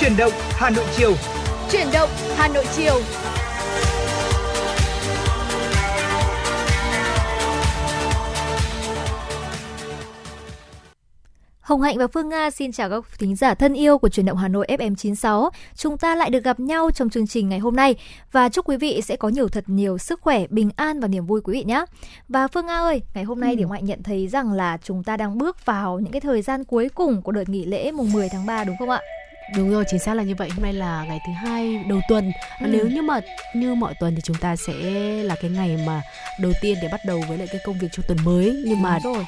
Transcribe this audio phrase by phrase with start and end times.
[0.00, 1.14] Chuyển động Hà Nội chiều.
[1.70, 3.00] Chuyển động Hà Nội chiều.
[11.60, 14.36] Hồng Hạnh và Phương Nga xin chào các thính giả thân yêu của truyền động
[14.36, 15.50] Hà Nội FM 96.
[15.74, 17.94] Chúng ta lại được gặp nhau trong chương trình ngày hôm nay
[18.32, 21.26] và chúc quý vị sẽ có nhiều thật nhiều sức khỏe, bình an và niềm
[21.26, 21.84] vui quý vị nhé.
[22.28, 23.56] Và Phương Nga ơi, ngày hôm nay ừ.
[23.56, 26.42] thì Hồng Hạnh nhận thấy rằng là chúng ta đang bước vào những cái thời
[26.42, 29.00] gian cuối cùng của đợt nghỉ lễ mùng 10 tháng 3 đúng không ạ?
[29.56, 30.50] Đúng rồi, chính xác là như vậy.
[30.54, 32.32] Hôm nay là ngày thứ hai đầu tuần.
[32.60, 32.66] Ừ.
[32.66, 33.20] Nếu như mà
[33.54, 34.72] như mọi tuần thì chúng ta sẽ
[35.22, 36.02] là cái ngày mà
[36.40, 38.62] đầu tiên để bắt đầu với lại cái công việc cho tuần mới.
[38.66, 39.24] Nhưng mà rồi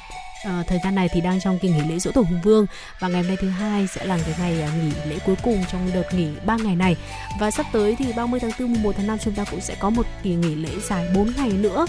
[0.47, 2.65] uh, thời gian này thì đang trong kỳ nghỉ lễ dỗ tổ hùng vương
[2.99, 5.63] và ngày hôm nay thứ hai sẽ là cái ngày uh, nghỉ lễ cuối cùng
[5.71, 6.95] trong đợt nghỉ 3 ngày này
[7.39, 9.75] và sắp tới thì 30 tháng 4 mùng 1 tháng 5 chúng ta cũng sẽ
[9.79, 11.85] có một kỳ nghỉ lễ dài 4 ngày nữa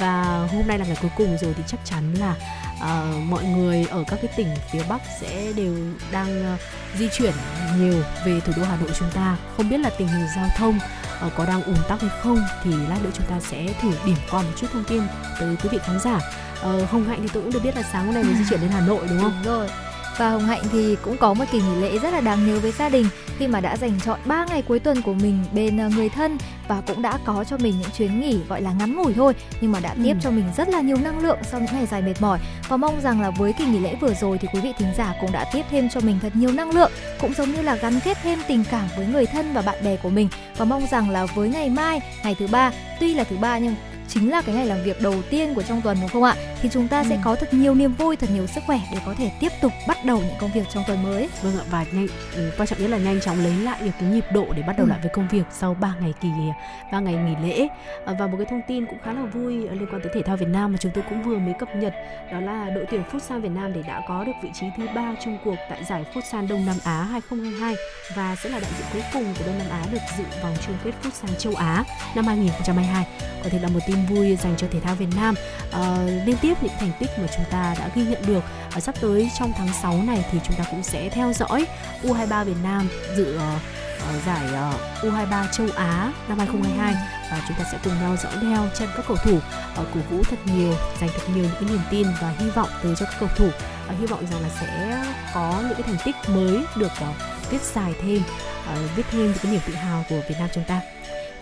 [0.00, 2.34] và hôm nay là ngày cuối cùng rồi thì chắc chắn là
[2.76, 5.74] uh, mọi người ở các cái tỉnh phía bắc sẽ đều
[6.12, 6.60] đang uh,
[6.98, 7.32] di chuyển
[7.78, 9.36] nhiều về thủ đô hà nội chúng ta.
[9.56, 10.78] Không biết là tình hình giao thông
[11.26, 14.16] uh, có đang ùn tắc hay không thì lát nữa chúng ta sẽ thử điểm
[14.30, 15.02] qua một chút thông tin
[15.40, 16.20] tới quý vị khán giả.
[16.66, 18.60] Uh, hồng hạnh thì tôi cũng được biết là sáng hôm nay mới di chuyển
[18.60, 19.32] đến hà nội đúng không?
[19.44, 19.68] Đúng rồi
[20.18, 22.72] và Hồng Hạnh thì cũng có một kỳ nghỉ lễ rất là đáng nhớ với
[22.72, 23.06] gia đình
[23.38, 26.38] khi mà đã dành chọn 3 ngày cuối tuần của mình bên ờ, người thân
[26.68, 29.72] và cũng đã có cho mình những chuyến nghỉ gọi là ngắn ngủi thôi nhưng
[29.72, 30.18] mà đã tiếp ừ.
[30.22, 33.00] cho mình rất là nhiều năng lượng sau những ngày dài mệt mỏi và mong
[33.00, 35.44] rằng là với kỳ nghỉ lễ vừa rồi thì quý vị thính giả cũng đã
[35.52, 38.38] tiếp thêm cho mình thật nhiều năng lượng cũng giống như là gắn kết thêm
[38.48, 41.48] tình cảm với người thân và bạn bè của mình và mong rằng là với
[41.48, 43.74] ngày mai ngày thứ ba tuy là thứ ba nhưng
[44.16, 46.36] chính là cái ngày làm việc đầu tiên của trong tuần đúng không ạ?
[46.62, 47.06] Thì chúng ta ừ.
[47.08, 49.72] sẽ có thật nhiều niềm vui, thật nhiều sức khỏe để có thể tiếp tục
[49.88, 51.28] bắt đầu những công việc trong tuần mới.
[51.42, 54.08] Vâng ạ và nhanh ừ, quan trọng nhất là nhanh chóng lấy lại được cái
[54.10, 54.90] nhịp độ để bắt đầu ừ.
[54.90, 56.28] lại với công việc sau 3 ngày kỳ
[56.92, 57.68] 3 ngày nghỉ lễ.
[58.06, 60.36] À, và một cái thông tin cũng khá là vui liên quan tới thể thao
[60.36, 61.94] Việt Nam mà chúng tôi cũng vừa mới cập nhật
[62.32, 65.14] đó là đội tuyển Futsal Việt Nam để đã có được vị trí thứ ba
[65.24, 67.74] trong cuộc tại giải Futsal Đông Nam Á 2022
[68.16, 70.76] và sẽ là đại diện cuối cùng của Đông Nam Á được dự vòng chung
[70.84, 71.84] kết Futsal châu Á
[72.14, 73.06] năm 2022.
[73.42, 75.34] Có thể là một tin vui dành cho thể thao Việt Nam.
[75.72, 75.96] À,
[76.26, 78.44] liên tiếp những thành tích mà chúng ta đã ghi nhận được.
[78.72, 81.66] Và sắp tới trong tháng 6 này thì chúng ta cũng sẽ theo dõi
[82.02, 86.94] U23 Việt Nam dự uh, giải uh, U23 châu Á năm 2022
[87.30, 90.22] và chúng ta sẽ cùng nhau dõi theo chân các cầu thủ uh, cổ vũ
[90.30, 93.28] thật nhiều dành thật nhiều những niềm tin và hy vọng tới cho các cầu
[93.36, 93.46] thủ.
[93.46, 97.62] Uh, hy vọng rằng là sẽ có những cái thành tích mới được uh, viết
[97.62, 98.22] dài thêm
[98.72, 100.80] uh, viết thêm những cái niềm tự hào của Việt Nam chúng ta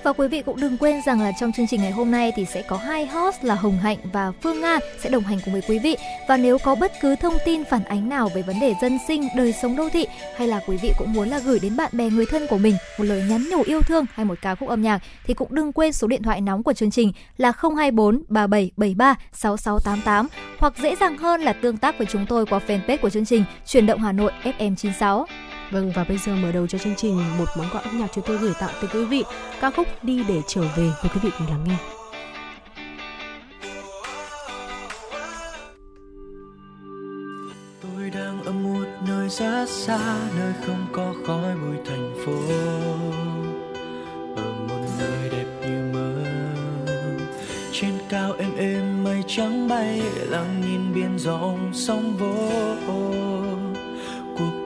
[0.04, 2.44] và quý vị cũng đừng quên rằng là trong chương trình ngày hôm nay thì
[2.44, 5.62] sẽ có hai host là Hồng Hạnh và Phương Nga sẽ đồng hành cùng với
[5.68, 5.96] quý vị.
[6.28, 9.28] Và nếu có bất cứ thông tin phản ánh nào về vấn đề dân sinh,
[9.36, 10.06] đời sống đô thị
[10.36, 12.76] hay là quý vị cũng muốn là gửi đến bạn bè người thân của mình
[12.98, 15.72] một lời nhắn nhủ yêu thương hay một ca khúc âm nhạc thì cũng đừng
[15.72, 20.28] quên số điện thoại nóng của chương trình là 024 3773 6688
[20.58, 23.44] hoặc dễ dàng hơn là tương tác với chúng tôi qua fanpage của chương trình
[23.66, 25.24] Chuyển động Hà Nội FM96.
[25.74, 28.24] Vâng và bây giờ mở đầu cho chương trình, một món quà âm nhạc chúng
[28.26, 29.24] tôi gửi tặng tới quý vị.
[29.60, 31.76] Ca khúc Đi để trở về, mời quý vị cùng lắng nghe.
[37.82, 42.32] Tôi đang ở một nơi rất xa, nơi không có khói bụi thành phố.
[44.36, 46.24] Ở một nơi đẹp như mơ.
[47.72, 53.63] Trên cao êm êm mây trắng bay, lặng nhìn biển rộng sóng vỗ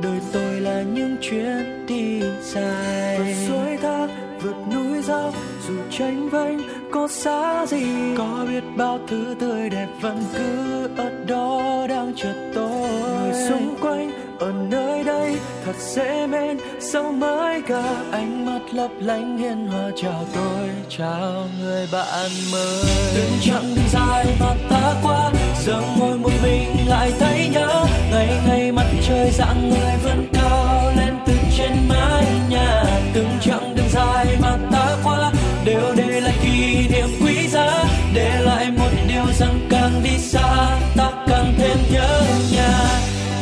[0.03, 3.19] đời tôi là những chuyến đi dài.
[3.19, 4.07] Vượt suối thác
[4.43, 5.33] vượt núi dao
[5.69, 6.59] dù tranh vênh
[6.93, 7.87] có xa gì.
[8.19, 12.89] Có biết bao thứ tươi đẹp vẫn cứ ở đó đang chờ tôi.
[13.23, 18.91] Người xung quanh ở nơi đây thật dễ mến sao mới gặp ánh mắt lấp
[18.99, 19.91] lánh hiền hòa.
[19.97, 22.85] Chào tôi chào người bạn mới.
[23.15, 25.31] Từng chặng đường dài mà ta qua
[25.65, 30.93] giờ ngồi một mình lại thấy nhớ ngày ngày mặt trời dạng người vẫn cao
[30.97, 32.85] lên từ trên mái nhà.
[33.15, 35.33] Từng chặng đường dài mà ta qua,
[35.65, 37.85] đều để lại kỷ niệm quý giá.
[38.15, 42.71] Để lại một điều rằng càng đi xa, ta càng thêm nhớ nhà.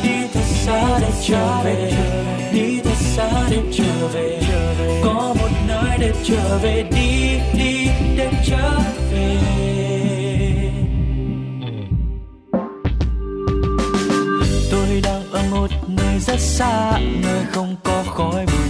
[0.02, 1.92] Đi thật xa để trở về,
[2.52, 4.40] đi thật xa để trở về.
[5.04, 8.70] Có một nơi để trở về, đi đi để trở
[9.12, 9.85] về.
[15.86, 18.65] Nơi rất xa nơi không có khói bụi.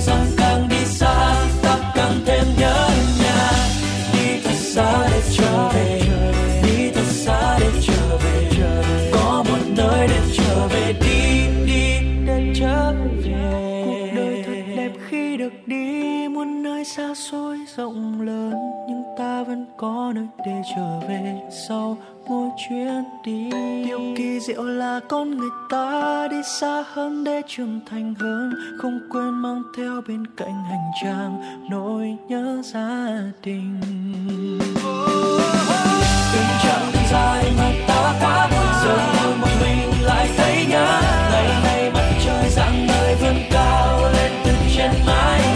[0.00, 2.88] Rằng càng đi xa, ta càng thêm nhớ
[3.22, 3.50] nhà.
[4.12, 6.00] Đi thật xa để trở về,
[6.62, 8.50] đi thật xa để trở về.
[9.12, 12.92] Có một nơi để trở về, đi đi để trở
[13.24, 13.82] về.
[13.86, 18.54] Cuộc đời thật đẹp khi được đi, muôn nơi xa xôi rộng lớn,
[18.88, 21.34] nhưng ta vẫn có nơi để trở về
[21.68, 21.96] sau
[22.28, 23.50] mỗi chuyến đi
[24.46, 29.62] diệu là con người ta đi xa hơn để trưởng thành hơn, không quên mang
[29.76, 33.08] theo bên cạnh hành trang nỗi nhớ gia
[33.42, 33.80] đình.
[36.32, 38.48] Từng chặng dài mà ta qua
[38.84, 41.00] giờ ngồi một mình lại thấy nhớ.
[41.32, 45.55] Ngày nay mặt trời dạng ngời vươn cao lên từ trên mái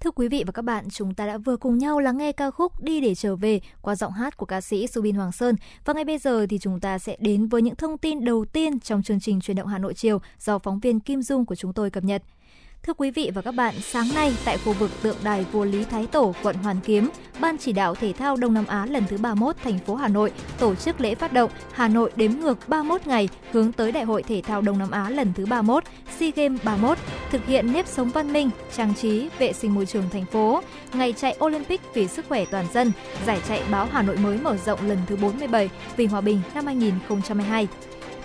[0.00, 2.50] Thưa quý vị và các bạn, chúng ta đã vừa cùng nhau lắng nghe ca
[2.50, 5.56] khúc Đi để trở về qua giọng hát của ca sĩ Subin Hoàng Sơn.
[5.84, 8.80] Và ngay bây giờ thì chúng ta sẽ đến với những thông tin đầu tiên
[8.80, 11.72] trong chương trình truyền động Hà Nội chiều do phóng viên Kim Dung của chúng
[11.72, 12.22] tôi cập nhật.
[12.82, 15.84] Thưa quý vị và các bạn, sáng nay tại khu vực tượng đài vua Lý
[15.84, 17.10] Thái Tổ, quận Hoàn Kiếm,
[17.40, 20.32] Ban chỉ đạo thể thao Đông Nam Á lần thứ 31 thành phố Hà Nội
[20.58, 24.22] tổ chức lễ phát động Hà Nội đếm ngược 31 ngày hướng tới Đại hội
[24.22, 25.84] thể thao Đông Nam Á lần thứ 31,
[26.18, 26.98] SEA Games 31,
[27.30, 31.12] thực hiện nếp sống văn minh, trang trí, vệ sinh môi trường thành phố, ngày
[31.12, 32.92] chạy Olympic vì sức khỏe toàn dân,
[33.26, 36.66] giải chạy báo Hà Nội mới mở rộng lần thứ 47 vì hòa bình năm
[36.66, 37.68] 2022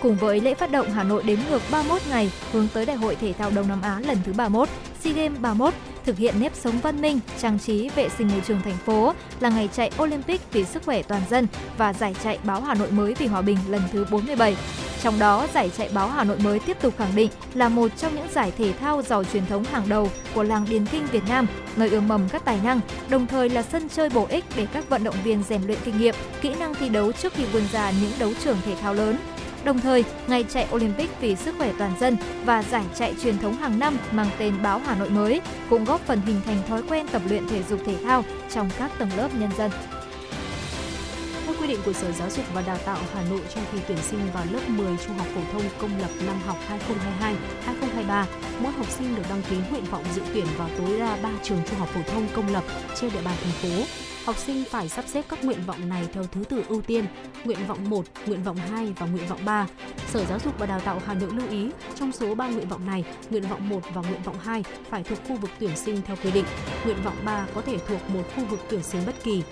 [0.04, 3.16] cùng với lễ phát động Hà Nội đếm ngược 31 ngày hướng tới Đại hội
[3.16, 4.68] Thể thao Đông Nam Á lần thứ 31,
[5.00, 5.74] SEA Games 31,
[6.04, 9.48] thực hiện nếp sống văn minh, trang trí, vệ sinh môi trường thành phố là
[9.48, 11.46] ngày chạy Olympic vì sức khỏe toàn dân
[11.78, 14.56] và giải chạy báo Hà Nội mới vì hòa bình lần thứ 47.
[15.02, 18.14] Trong đó, giải chạy báo Hà Nội mới tiếp tục khẳng định là một trong
[18.14, 21.46] những giải thể thao giàu truyền thống hàng đầu của làng điền kinh Việt Nam,
[21.76, 24.88] nơi ươm mầm các tài năng, đồng thời là sân chơi bổ ích để các
[24.88, 27.92] vận động viên rèn luyện kinh nghiệm, kỹ năng thi đấu trước khi vươn ra
[28.00, 29.16] những đấu trường thể thao lớn.
[29.64, 33.56] Đồng thời, ngày chạy Olympic vì sức khỏe toàn dân và giải chạy truyền thống
[33.56, 35.40] hàng năm mang tên báo Hà Nội mới
[35.70, 38.24] cũng góp phần hình thành thói quen tập luyện thể dục thể thao
[38.54, 39.70] trong các tầng lớp nhân dân.
[41.46, 43.98] Theo quy định của Sở Giáo dục và Đào tạo Hà Nội trong kỳ tuyển
[43.98, 46.56] sinh vào lớp 10 trung học phổ thông công lập năm học
[48.06, 48.24] 2022-2023,
[48.60, 51.58] mỗi học sinh được đăng ký nguyện vọng dự tuyển vào tối đa 3 trường
[51.70, 52.64] trung học phổ thông công lập
[53.00, 54.03] trên địa bàn thành phố.
[54.24, 57.04] Học sinh phải sắp xếp các nguyện vọng này theo thứ tự ưu tiên,
[57.44, 59.66] nguyện vọng 1, nguyện vọng 2 và nguyện vọng 3.
[60.06, 62.86] Sở Giáo dục và Đào tạo Hà Nội lưu ý, trong số 3 nguyện vọng
[62.86, 66.16] này, nguyện vọng 1 và nguyện vọng 2 phải thuộc khu vực tuyển sinh theo
[66.24, 66.44] quy định.
[66.84, 69.42] Nguyện vọng 3 có thể thuộc một khu vực tuyển sinh bất kỳ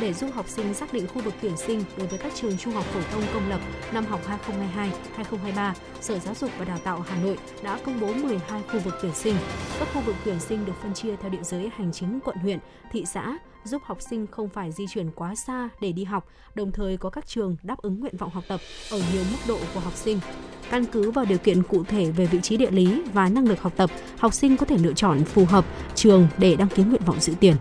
[0.00, 2.74] để giúp học sinh xác định khu vực tuyển sinh đối với các trường trung
[2.74, 3.60] học phổ thông công lập
[3.92, 4.20] năm học
[5.16, 8.94] 2022-2023, Sở Giáo dục và Đào tạo Hà Nội đã công bố 12 khu vực
[9.02, 9.34] tuyển sinh.
[9.78, 12.58] Các khu vực tuyển sinh được phân chia theo địa giới hành chính quận huyện,
[12.92, 16.72] thị xã, giúp học sinh không phải di chuyển quá xa để đi học, đồng
[16.72, 19.80] thời có các trường đáp ứng nguyện vọng học tập ở nhiều mức độ của
[19.80, 20.20] học sinh.
[20.70, 23.60] Căn cứ vào điều kiện cụ thể về vị trí địa lý và năng lực
[23.60, 25.64] học tập, học sinh có thể lựa chọn phù hợp
[25.94, 27.56] trường để đăng ký nguyện vọng dự tuyển.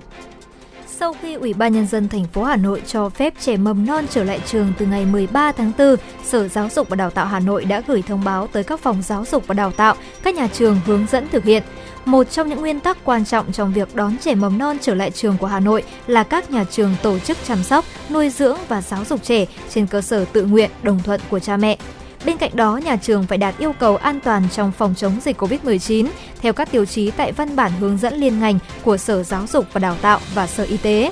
[1.00, 4.06] Sau khi Ủy ban Nhân dân thành phố Hà Nội cho phép trẻ mầm non
[4.10, 7.40] trở lại trường từ ngày 13 tháng 4, Sở Giáo dục và Đào tạo Hà
[7.40, 10.48] Nội đã gửi thông báo tới các phòng giáo dục và đào tạo, các nhà
[10.54, 11.64] trường hướng dẫn thực hiện.
[12.06, 15.12] Một trong những nguyên tắc quan trọng trong việc đón trẻ mầm non trở lại
[15.12, 18.82] trường của Hà Nội là các nhà trường tổ chức chăm sóc, nuôi dưỡng và
[18.82, 21.78] giáo dục trẻ trên cơ sở tự nguyện, đồng thuận của cha mẹ.
[22.26, 25.42] Bên cạnh đó, nhà trường phải đạt yêu cầu an toàn trong phòng chống dịch
[25.42, 26.08] COVID-19
[26.42, 29.66] theo các tiêu chí tại văn bản hướng dẫn liên ngành của Sở Giáo dục
[29.74, 31.12] và Đào tạo và Sở Y tế.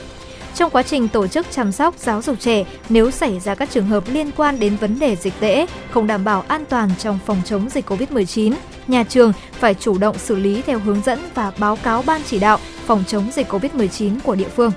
[0.56, 3.88] Trong quá trình tổ chức chăm sóc giáo dục trẻ, nếu xảy ra các trường
[3.88, 7.42] hợp liên quan đến vấn đề dịch tễ, không đảm bảo an toàn trong phòng
[7.46, 8.54] chống dịch COVID-19,
[8.88, 12.40] nhà trường phải chủ động xử lý theo hướng dẫn và báo cáo ban chỉ
[12.40, 14.72] đạo phòng chống dịch COVID-19 của địa phương.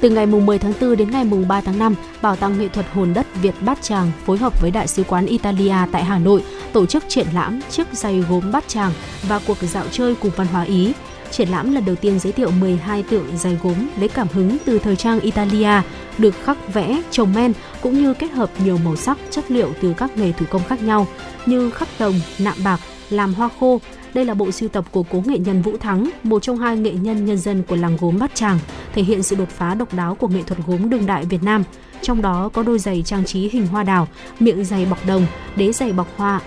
[0.00, 3.14] Từ ngày 10 tháng 4 đến ngày 3 tháng 5, Bảo tàng nghệ thuật Hồn
[3.14, 6.86] đất Việt Bát Tràng phối hợp với Đại sứ quán Italia tại Hà Nội tổ
[6.86, 8.92] chức triển lãm chiếc giày gốm Bát Tràng
[9.28, 10.92] và cuộc dạo chơi cùng văn hóa Ý.
[11.30, 14.78] Triển lãm lần đầu tiên giới thiệu 12 tượng giày gốm lấy cảm hứng từ
[14.78, 15.82] thời trang Italia,
[16.18, 19.94] được khắc vẽ, trồng men cũng như kết hợp nhiều màu sắc, chất liệu từ
[19.96, 21.06] các nghề thủ công khác nhau
[21.46, 23.80] như khắc đồng, nạm bạc, làm hoa khô.
[24.14, 26.92] Đây là bộ sưu tập của cố nghệ nhân Vũ Thắng, một trong hai nghệ
[26.92, 28.58] nhân nhân dân của làng gốm Bát Tràng,
[28.94, 31.64] thể hiện sự đột phá độc đáo của nghệ thuật gốm đương đại Việt Nam.
[32.02, 34.08] Trong đó có đôi giày trang trí hình hoa đào,
[34.40, 36.40] miệng giày bọc đồng, đế giày bọc hoa,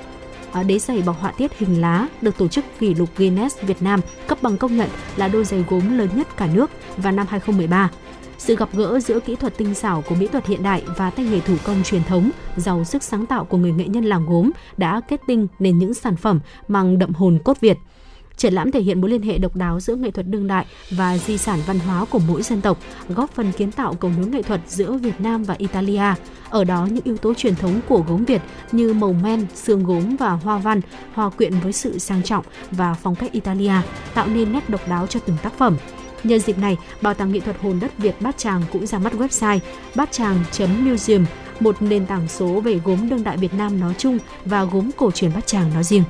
[0.51, 3.81] à, đế giày bọc họa tiết hình lá được tổ chức kỷ lục Guinness Việt
[3.81, 7.25] Nam cấp bằng công nhận là đôi giày gốm lớn nhất cả nước vào năm
[7.29, 7.89] 2013.
[8.39, 11.25] Sự gặp gỡ giữa kỹ thuật tinh xảo của mỹ thuật hiện đại và tay
[11.25, 14.51] nghề thủ công truyền thống, giàu sức sáng tạo của người nghệ nhân làng gốm
[14.77, 17.77] đã kết tinh nên những sản phẩm mang đậm hồn cốt Việt.
[18.37, 21.17] Triển lãm thể hiện mối liên hệ độc đáo giữa nghệ thuật đương đại và
[21.17, 22.77] di sản văn hóa của mỗi dân tộc,
[23.09, 26.13] góp phần kiến tạo cầu nối nghệ thuật giữa Việt Nam và Italia.
[26.49, 28.41] Ở đó những yếu tố truyền thống của gốm Việt
[28.71, 30.81] như màu men, xương gốm và hoa văn
[31.13, 33.73] hòa quyện với sự sang trọng và phong cách Italia,
[34.13, 35.77] tạo nên nét độc đáo cho từng tác phẩm.
[36.23, 39.13] Nhân dịp này, Bảo tàng nghệ thuật hồn đất Việt Bát Tràng cũng ra mắt
[39.13, 39.59] website
[39.95, 41.25] bát tràng.museum,
[41.59, 45.11] một nền tảng số về gốm đương đại Việt Nam nói chung và gốm cổ
[45.11, 46.03] truyền Bát Tràng nói riêng.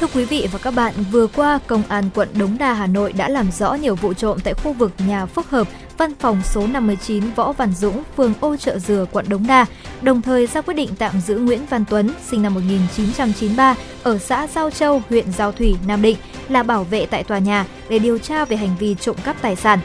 [0.00, 3.12] Thưa quý vị và các bạn, vừa qua Công an quận Đống Đa Hà Nội
[3.12, 6.66] đã làm rõ nhiều vụ trộm tại khu vực nhà phức hợp văn phòng số
[6.66, 9.66] 59 Võ Văn Dũng, phường Ô Trợ Dừa, quận Đống Đa,
[10.02, 14.46] đồng thời ra quyết định tạm giữ Nguyễn Văn Tuấn, sinh năm 1993, ở xã
[14.46, 16.16] Giao Châu, huyện Giao Thủy, Nam Định,
[16.48, 19.56] là bảo vệ tại tòa nhà để điều tra về hành vi trộm cắp tài
[19.56, 19.78] sản.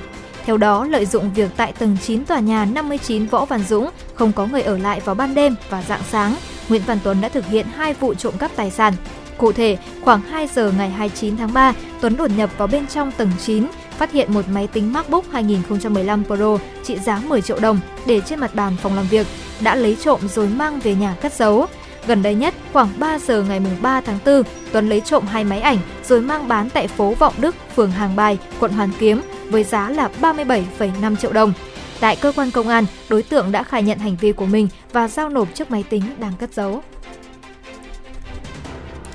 [0.46, 4.32] Theo đó, lợi dụng việc tại tầng 9 tòa nhà 59 Võ Văn Dũng không
[4.32, 6.36] có người ở lại vào ban đêm và dạng sáng,
[6.70, 8.94] Nguyễn Văn Tuấn đã thực hiện hai vụ trộm cắp tài sản.
[9.38, 13.12] Cụ thể, khoảng 2 giờ ngày 29 tháng 3, Tuấn đột nhập vào bên trong
[13.12, 13.68] tầng 9,
[13.98, 18.40] phát hiện một máy tính MacBook 2015 Pro trị giá 10 triệu đồng để trên
[18.40, 19.28] mặt bàn phòng làm việc,
[19.60, 21.68] đã lấy trộm rồi mang về nhà cất giấu.
[22.08, 25.60] Gần đây nhất, khoảng 3 giờ ngày 3 tháng 4, Tuấn lấy trộm hai máy
[25.62, 29.64] ảnh rồi mang bán tại phố Vọng Đức, phường Hàng Bài, quận Hoàn Kiếm với
[29.64, 31.54] giá là 37,5 triệu đồng.
[32.00, 35.08] Tại cơ quan công an, đối tượng đã khai nhận hành vi của mình và
[35.08, 36.84] giao nộp chiếc máy tính đang cất giấu.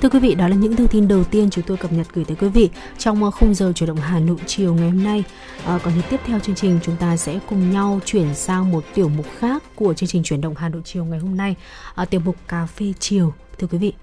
[0.01, 2.25] Thưa quý vị, đó là những thông tin đầu tiên chúng tôi cập nhật gửi
[2.25, 5.23] tới quý vị trong ờ, khung giờ chuyển động Hà Nội chiều ngày hôm nay.
[5.65, 9.09] À, còn tiếp theo chương trình chúng ta sẽ cùng nhau chuyển sang một tiểu
[9.09, 11.55] mục khác của chương trình chuyển động Hà Nội chiều ngày hôm nay,
[11.95, 13.33] à, tiểu mục cà phê chiều.
[13.57, 13.93] Thưa quý vị.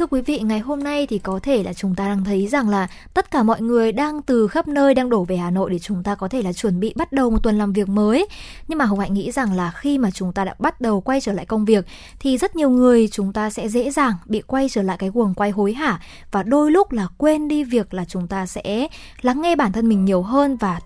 [0.00, 2.68] Thưa quý vị, ngày hôm nay thì có thể là chúng ta đang thấy rằng
[2.68, 5.78] là tất cả mọi người đang từ khắp nơi đang đổ về Hà Nội để
[5.78, 8.28] chúng ta có thể là chuẩn bị bắt đầu một tuần làm việc mới.
[8.68, 11.20] Nhưng mà Hồng Hạnh nghĩ rằng là khi mà chúng ta đã bắt đầu quay
[11.20, 11.86] trở lại công việc
[12.20, 15.34] thì rất nhiều người chúng ta sẽ dễ dàng bị quay trở lại cái guồng
[15.34, 18.88] quay hối hả và đôi lúc là quên đi việc là chúng ta sẽ
[19.22, 20.80] lắng nghe bản thân mình nhiều hơn và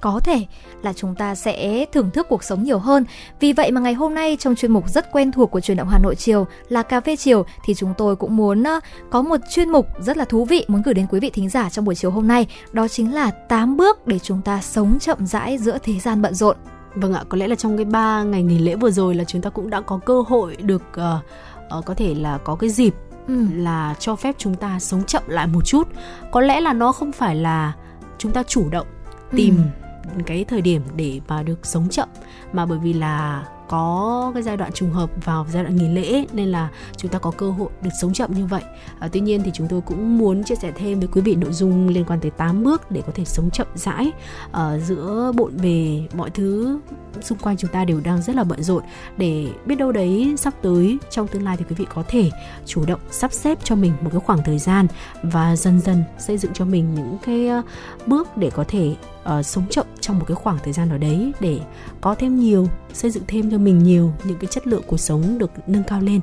[0.00, 0.46] có thể
[0.82, 3.04] là chúng ta sẽ thưởng thức cuộc sống nhiều hơn.
[3.40, 5.88] Vì vậy mà ngày hôm nay trong chuyên mục rất quen thuộc của truyền động
[5.88, 8.64] Hà Nội chiều là cà phê chiều thì chúng tôi cũng muốn
[9.10, 11.70] có một chuyên mục rất là thú vị muốn gửi đến quý vị thính giả
[11.70, 15.26] trong buổi chiều hôm nay, đó chính là 8 bước để chúng ta sống chậm
[15.26, 16.56] rãi giữa thế gian bận rộn.
[16.94, 19.42] Vâng ạ, có lẽ là trong cái 3 ngày nghỉ lễ vừa rồi là chúng
[19.42, 22.94] ta cũng đã có cơ hội được uh, uh, có thể là có cái dịp
[23.28, 23.46] ừ.
[23.54, 25.88] là cho phép chúng ta sống chậm lại một chút.
[26.32, 27.72] Có lẽ là nó không phải là
[28.18, 28.86] chúng ta chủ động
[29.30, 29.85] tìm ừ
[30.26, 32.08] cái thời điểm để mà được sống chậm
[32.52, 36.26] mà bởi vì là có cái giai đoạn trùng hợp vào giai đoạn nghỉ lễ
[36.32, 38.62] nên là chúng ta có cơ hội được sống chậm như vậy.
[38.98, 41.52] À, tuy nhiên thì chúng tôi cũng muốn chia sẻ thêm với quý vị nội
[41.52, 44.12] dung liên quan tới 8 bước để có thể sống chậm rãi
[44.52, 46.80] à, giữa bộn bề mọi thứ
[47.20, 48.82] xung quanh chúng ta đều đang rất là bận rộn
[49.16, 52.30] để biết đâu đấy sắp tới trong tương lai thì quý vị có thể
[52.66, 54.86] chủ động sắp xếp cho mình một cái khoảng thời gian
[55.22, 57.62] và dần dần xây dựng cho mình những cái ờ,
[58.06, 58.94] bước để có thể
[59.38, 61.60] uh, sống chậm trong một cái khoảng thời gian ở đấy để
[62.00, 65.38] có thêm nhiều xây dựng thêm cho mình nhiều những cái chất lượng cuộc sống
[65.38, 66.20] được nâng cao lên.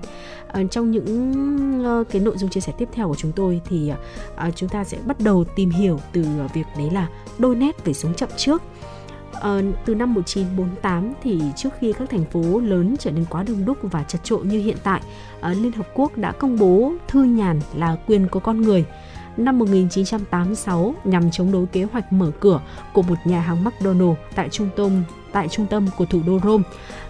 [0.59, 1.31] Uh, trong những
[2.01, 3.91] uh, cái nội dung chia sẻ tiếp theo của chúng tôi thì
[4.47, 7.07] uh, chúng ta sẽ bắt đầu tìm hiểu từ việc đấy là
[7.37, 8.61] đôi nét về sống chậm trước.
[9.37, 13.65] Uh, từ năm 1948 thì trước khi các thành phố lớn trở nên quá đông
[13.65, 15.01] đúc và chật trội như hiện tại,
[15.39, 18.85] uh, Liên Hợp Quốc đã công bố thư nhàn là quyền của con người
[19.37, 22.61] năm 1986 nhằm chống đối kế hoạch mở cửa
[22.93, 26.63] của một nhà hàng McDonald tại trung tâm tại trung tâm của thủ đô Rome.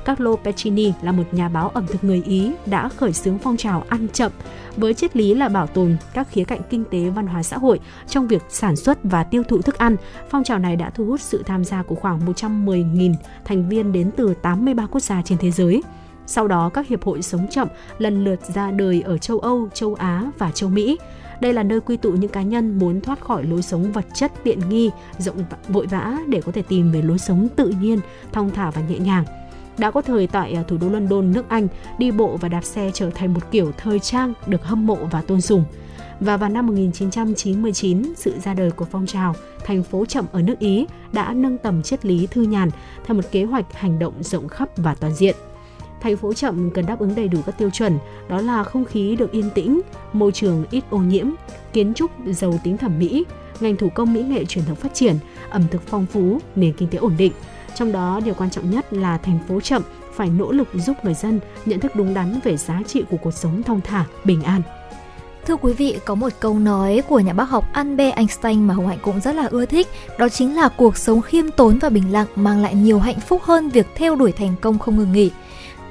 [0.06, 3.86] Carlo Pecini là một nhà báo ẩm thực người Ý đã khởi xướng phong trào
[3.90, 4.32] ăn chậm
[4.78, 7.80] với triết lý là bảo tồn các khía cạnh kinh tế văn hóa xã hội
[8.08, 9.96] trong việc sản xuất và tiêu thụ thức ăn.
[10.30, 13.14] Phong trào này đã thu hút sự tham gia của khoảng 110.000
[13.46, 15.84] thành viên đến từ 83 quốc gia trên thế giới.
[16.26, 19.96] Sau đó, các hiệp hội sống chậm lần lượt ra đời ở châu Âu, châu
[19.96, 20.98] Á và châu Mỹ.
[21.44, 24.32] Đây là nơi quy tụ những cá nhân muốn thoát khỏi lối sống vật chất
[24.44, 28.00] tiện nghi, rộng vội vã để có thể tìm về lối sống tự nhiên,
[28.32, 29.26] thong thả và nhẹ nhàng.
[29.78, 32.92] Đã có thời tại à, thủ đô London, nước Anh, đi bộ và đạp xe
[32.94, 35.64] trở thành một kiểu thời trang được hâm mộ và tôn sùng.
[36.20, 39.36] Và vào năm 1999, sự ra đời của phong trào
[39.66, 42.70] thành phố chậm ở nước Ý đã nâng tầm triết lý thư nhàn
[43.06, 45.36] theo một kế hoạch hành động rộng khắp và toàn diện.
[46.04, 49.16] Thành phố chậm cần đáp ứng đầy đủ các tiêu chuẩn, đó là không khí
[49.16, 49.82] được yên tĩnh,
[50.14, 51.28] môi trường ít ô nhiễm,
[51.74, 53.26] kiến trúc giàu tính thẩm mỹ,
[53.60, 55.16] ngành thủ công mỹ nghệ truyền thống phát triển,
[55.50, 57.32] ẩm thực phong phú, nền kinh tế ổn định.
[57.76, 59.82] Trong đó, điều quan trọng nhất là thành phố chậm
[60.14, 63.34] phải nỗ lực giúp người dân nhận thức đúng đắn về giá trị của cuộc
[63.34, 64.62] sống thong thả, bình an.
[65.48, 68.88] Thưa quý vị, có một câu nói của nhà bác học Albert Einstein mà Hồng
[68.88, 69.88] Hạnh cũng rất là ưa thích,
[70.20, 73.42] đó chính là cuộc sống khiêm tốn và bình lặng mang lại nhiều hạnh phúc
[73.44, 75.32] hơn việc theo đuổi thành công không ngừng nghỉ.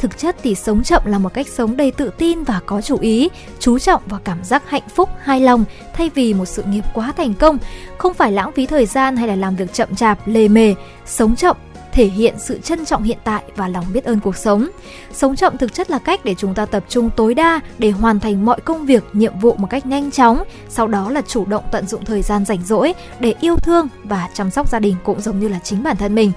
[0.02, 2.98] Thực chất thì sống chậm là một cách sống đầy tự tin và có chủ
[3.00, 3.28] ý,
[3.58, 7.12] chú trọng vào cảm giác hạnh phúc, hài lòng thay vì một sự nghiệp quá
[7.16, 7.58] thành công,
[7.98, 10.74] không phải lãng phí thời gian hay là làm việc chậm chạp, lề mề.
[11.06, 11.56] Sống chậm
[11.92, 14.68] thể hiện sự trân trọng hiện tại và lòng biết ơn cuộc sống.
[15.12, 18.20] Sống chậm thực chất là cách để chúng ta tập trung tối đa để hoàn
[18.20, 21.64] thành mọi công việc, nhiệm vụ một cách nhanh chóng, sau đó là chủ động
[21.72, 25.20] tận dụng thời gian rảnh rỗi để yêu thương và chăm sóc gia đình cũng
[25.20, 26.32] giống như là chính bản thân mình.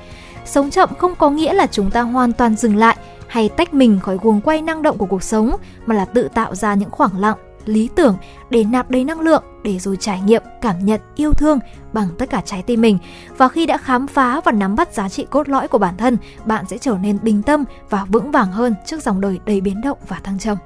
[0.46, 2.98] Sống chậm không có nghĩa là chúng ta hoàn toàn dừng lại
[3.36, 6.56] hay tách mình khỏi guồng quay năng động của cuộc sống, mà là tự tạo
[6.56, 8.18] ra những khoảng lặng, lý tưởng
[8.50, 11.60] để nạp đầy năng lượng, để rồi trải nghiệm, cảm nhận, yêu thương
[11.94, 12.98] bằng tất cả trái tim mình.
[13.38, 16.18] Và khi đã khám phá và nắm bắt giá trị cốt lõi của bản thân,
[16.46, 19.82] bạn sẽ trở nên bình tâm và vững vàng hơn trước dòng đời đầy biến
[19.82, 20.58] động và thăng trầm.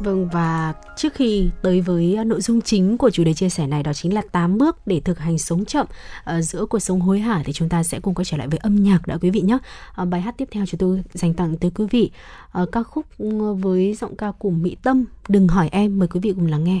[0.00, 3.66] Vâng và trước khi tới với ờ, nội dung chính của chủ đề chia sẻ
[3.66, 5.86] này đó chính là 8 bước để thực hành sống chậm
[6.24, 8.58] à, giữa cuộc sống hối hả thì chúng ta sẽ cùng quay trở lại với
[8.58, 9.58] âm nhạc đã quý vị nhé.
[9.94, 12.10] À, bài hát tiếp theo chúng tôi dành tặng tới quý vị
[12.52, 16.20] à, ca khúc ừ, với giọng ca của Mỹ Tâm Đừng hỏi em mời quý
[16.20, 16.80] vị cùng lắng nghe.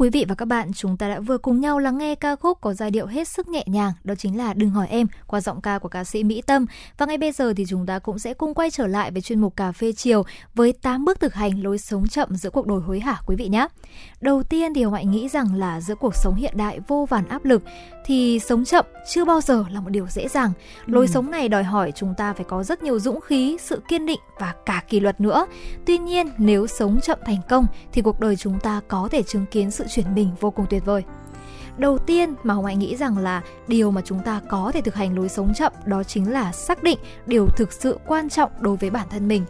[0.00, 2.60] Quý vị và các bạn, chúng ta đã vừa cùng nhau lắng nghe ca khúc
[2.60, 5.60] có giai điệu hết sức nhẹ nhàng, đó chính là Đừng hỏi em qua giọng
[5.60, 6.66] ca của ca sĩ Mỹ Tâm.
[6.98, 9.40] Và ngay bây giờ thì chúng ta cũng sẽ cùng quay trở lại với chuyên
[9.40, 10.22] mục cà phê chiều
[10.54, 13.48] với 8 bước thực hành lối sống chậm giữa cuộc đời hối hả quý vị
[13.48, 13.66] nhé.
[14.20, 17.28] Đầu tiên thì Hồng Hạnh nghĩ rằng là giữa cuộc sống hiện đại vô vàn
[17.28, 17.62] áp lực
[18.04, 20.52] thì sống chậm chưa bao giờ là một điều dễ dàng.
[20.86, 21.12] Lối Ừ.
[21.12, 24.20] sống này đòi hỏi chúng ta phải có rất nhiều dũng khí, sự kiên định
[24.40, 25.46] và cả kỷ luật nữa.
[25.86, 29.46] Tuy nhiên, nếu sống chậm thành công thì cuộc đời chúng ta có thể chứng
[29.46, 31.04] kiến sự chuyển mình vô cùng tuyệt vời.
[31.78, 34.94] Đầu tiên mà Hồng Hạnh nghĩ rằng là điều mà chúng ta có thể thực
[34.94, 38.76] hành lối sống chậm đó chính là xác định điều thực sự quan trọng đối
[38.76, 39.44] với bản thân mình.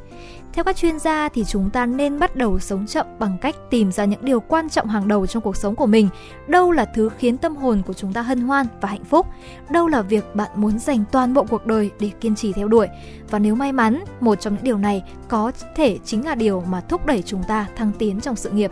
[0.52, 3.92] Theo các chuyên gia thì chúng ta nên bắt đầu sống chậm bằng cách tìm
[3.92, 6.08] ra những điều quan trọng hàng đầu trong cuộc sống của mình.
[6.46, 9.26] Đâu là thứ khiến tâm hồn của chúng ta hân hoan và hạnh phúc?
[9.70, 12.88] Đâu là việc bạn muốn dành toàn bộ cuộc đời để kiên trì theo đuổi?
[13.30, 16.80] Và nếu may mắn, một trong những điều này có thể chính là điều mà
[16.80, 18.70] thúc đẩy chúng ta thăng tiến trong sự nghiệp.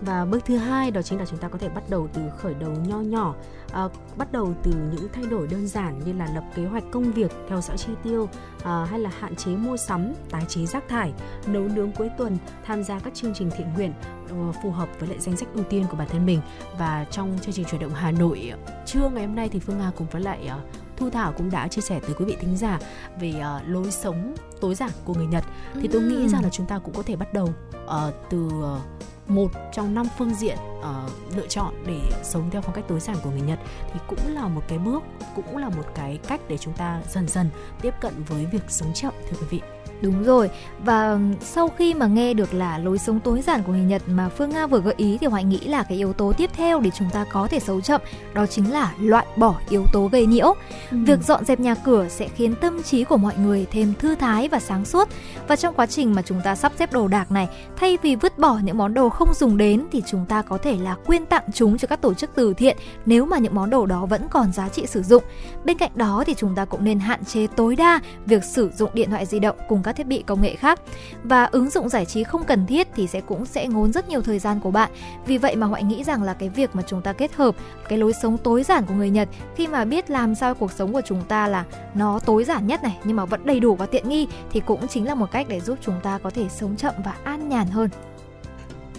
[0.00, 2.54] Và bước thứ hai đó chính là chúng ta có thể bắt đầu từ khởi
[2.54, 3.34] đầu nho nhỏ,
[3.72, 7.12] à, bắt đầu từ những thay đổi đơn giản như là lập kế hoạch công
[7.12, 8.28] việc, theo dõi chi tiêu,
[8.64, 11.12] à, hay là hạn chế mua sắm, tái chế rác thải,
[11.46, 13.92] nấu nướng cuối tuần, tham gia các chương trình thiện nguyện
[14.28, 16.40] ờ, phù hợp với lại danh sách ưu tiên của bản thân mình.
[16.78, 18.52] Và trong chương trình chuyển động Hà Nội
[18.86, 20.60] trưa ngày hôm nay thì Phương Nga cùng với lại ờ,
[20.96, 22.78] Thu Thảo cũng đã chia sẻ tới quý vị thính giả
[23.20, 25.44] về ờ, lối sống tối giản của người Nhật.
[25.80, 27.54] Thì tôi nghĩ rằng là chúng ta cũng có thể bắt đầu
[27.86, 28.80] ờ, từ ờ,
[29.28, 33.16] một trong năm phương diện uh, lựa chọn để sống theo phong cách tối giản
[33.22, 33.58] của người Nhật
[33.92, 35.02] thì cũng là một cái bước
[35.36, 37.50] cũng là một cái cách để chúng ta dần dần
[37.82, 39.60] tiếp cận với việc sống chậm thưa quý vị.
[40.02, 40.50] Đúng rồi,
[40.84, 44.28] và sau khi mà nghe được là lối sống tối giản của người Nhật mà
[44.28, 46.90] Phương Nga vừa gợi ý thì Hoài nghĩ là cái yếu tố tiếp theo để
[46.94, 48.00] chúng ta có thể sống chậm
[48.34, 50.54] đó chính là loại bỏ yếu tố gây nhiễu.
[50.90, 54.48] Việc dọn dẹp nhà cửa sẽ khiến tâm trí của mọi người thêm thư thái
[54.48, 55.08] và sáng suốt.
[55.48, 58.38] Và trong quá trình mà chúng ta sắp xếp đồ đạc này, thay vì vứt
[58.38, 61.44] bỏ những món đồ không dùng đến thì chúng ta có thể là quyên tặng
[61.54, 64.52] chúng cho các tổ chức từ thiện nếu mà những món đồ đó vẫn còn
[64.52, 65.22] giá trị sử dụng.
[65.64, 68.90] Bên cạnh đó thì chúng ta cũng nên hạn chế tối đa việc sử dụng
[68.94, 70.80] điện thoại di động cùng các thiết bị công nghệ khác
[71.22, 74.22] và ứng dụng giải trí không cần thiết thì sẽ cũng sẽ ngốn rất nhiều
[74.22, 74.90] thời gian của bạn.
[75.26, 77.54] Vì vậy mà Hoại nghĩ rằng là cái việc mà chúng ta kết hợp
[77.88, 80.92] cái lối sống tối giản của người Nhật, khi mà biết làm sao cuộc sống
[80.92, 83.86] của chúng ta là nó tối giản nhất này, nhưng mà vẫn đầy đủ và
[83.86, 86.76] tiện nghi, thì cũng chính là một cách để giúp chúng ta có thể sống
[86.76, 87.90] chậm và an nhàn hơn.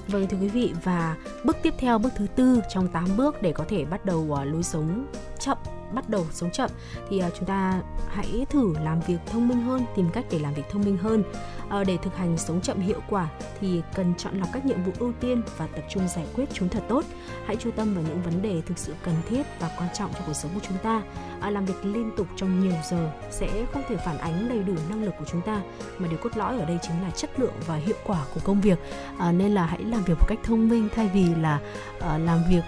[0.07, 3.51] Vâng thưa quý vị, và bước tiếp theo, bước thứ tư trong 8 bước để
[3.51, 5.05] có thể bắt đầu à, lối sống
[5.39, 5.57] chậm
[5.93, 6.69] bắt đầu sống chậm.
[7.09, 10.53] Thì uh, chúng ta hãy thử làm việc thông minh hơn tìm cách để làm
[10.53, 11.23] việc thông minh hơn.
[11.67, 13.27] Uh, để thực hành sống chậm hiệu quả
[13.59, 16.69] thì cần chọn lọc các nhiệm vụ ưu tiên và tập trung giải quyết chúng
[16.69, 17.05] thật tốt.
[17.45, 20.23] Hãy chú tâm vào những vấn đề thực sự cần thiết và quan trọng trong
[20.27, 21.01] cuộc sống của chúng ta.
[21.47, 24.73] Uh, làm việc liên tục trong nhiều giờ sẽ không thể phản ánh đầy đủ
[24.89, 25.61] năng lực của chúng ta
[25.97, 28.61] mà điều cốt lõi ở đây chính là chất lượng và hiệu quả của công
[28.61, 28.79] việc.
[29.17, 31.59] À, nên là hãy làm việc một cách thông minh thay vì là
[31.99, 32.63] ờ, làm việc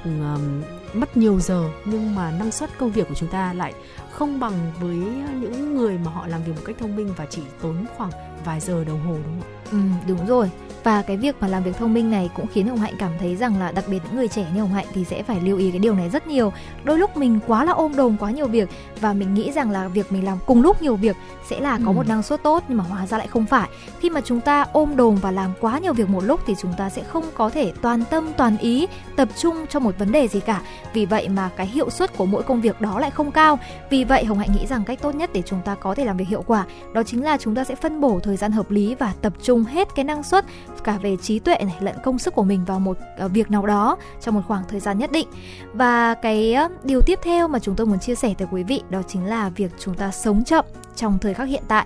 [0.93, 3.73] mất nhiều giờ nhưng mà năng suất công việc của chúng ta lại
[4.11, 4.95] không bằng với
[5.41, 8.11] những người mà họ làm việc một cách thông minh và chỉ tốn khoảng
[8.45, 9.61] vài giờ đồng hồ đúng không ạ?
[9.71, 9.77] Ừ,
[10.07, 10.49] đúng rồi.
[10.83, 13.35] Và cái việc mà làm việc thông minh này cũng khiến Hồng Hạnh cảm thấy
[13.35, 15.71] rằng là đặc biệt những người trẻ như Hồng Hạnh thì sẽ phải lưu ý
[15.71, 16.53] cái điều này rất nhiều.
[16.83, 18.69] Đôi lúc mình quá là ôm đồm quá nhiều việc
[19.01, 21.15] và mình nghĩ rằng là việc mình làm cùng lúc nhiều việc
[21.51, 21.95] sẽ là có Ừ.
[21.95, 23.69] một năng suất tốt nhưng mà hóa ra lại không phải.
[23.99, 26.73] Khi mà chúng ta ôm đồm và làm quá nhiều việc một lúc thì chúng
[26.77, 30.27] ta sẽ không có thể toàn tâm toàn ý tập trung cho một vấn đề
[30.27, 30.61] gì cả.
[30.93, 33.59] Vì vậy mà cái hiệu suất của mỗi công việc đó lại không cao.
[33.89, 36.17] Vì vậy Hồng Hạnh nghĩ rằng cách tốt nhất để chúng ta có thể làm
[36.17, 38.95] việc hiệu quả đó chính là chúng ta sẽ phân bổ thời gian hợp lý
[38.95, 40.45] và tập trung hết cái năng suất
[40.83, 43.65] cả về trí tuệ này lẫn công sức của mình vào một uh, việc nào
[43.65, 45.27] đó trong một khoảng thời gian nhất định
[45.73, 49.01] và cái điều tiếp theo mà chúng tôi muốn chia sẻ tới quý vị đó
[49.07, 51.85] chính là việc chúng ta sống chậm trong thời khắc hiện tại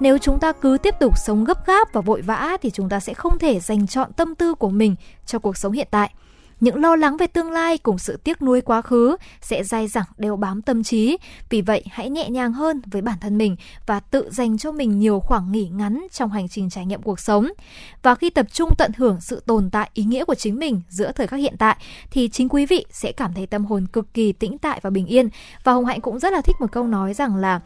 [0.00, 3.00] nếu chúng ta cứ tiếp tục sống gấp gáp và vội vã thì chúng ta
[3.00, 6.10] sẽ không thể dành chọn tâm tư của mình cho cuộc sống hiện tại
[6.62, 10.06] những lo lắng về tương lai cùng sự tiếc nuối quá khứ sẽ dai dẳng
[10.18, 11.16] đeo bám tâm trí.
[11.50, 14.98] Vì vậy, hãy nhẹ nhàng hơn với bản thân mình và tự dành cho mình
[14.98, 17.48] nhiều khoảng nghỉ ngắn trong hành trình trải nghiệm cuộc sống.
[18.02, 21.12] Và khi tập trung tận hưởng sự tồn tại ý nghĩa của chính mình giữa
[21.12, 21.76] thời khắc hiện tại
[22.10, 25.06] thì chính quý vị sẽ cảm thấy tâm hồn cực kỳ tĩnh tại và bình
[25.06, 25.28] yên.
[25.64, 27.60] Và Hồng Hạnh cũng rất là thích một câu nói rằng là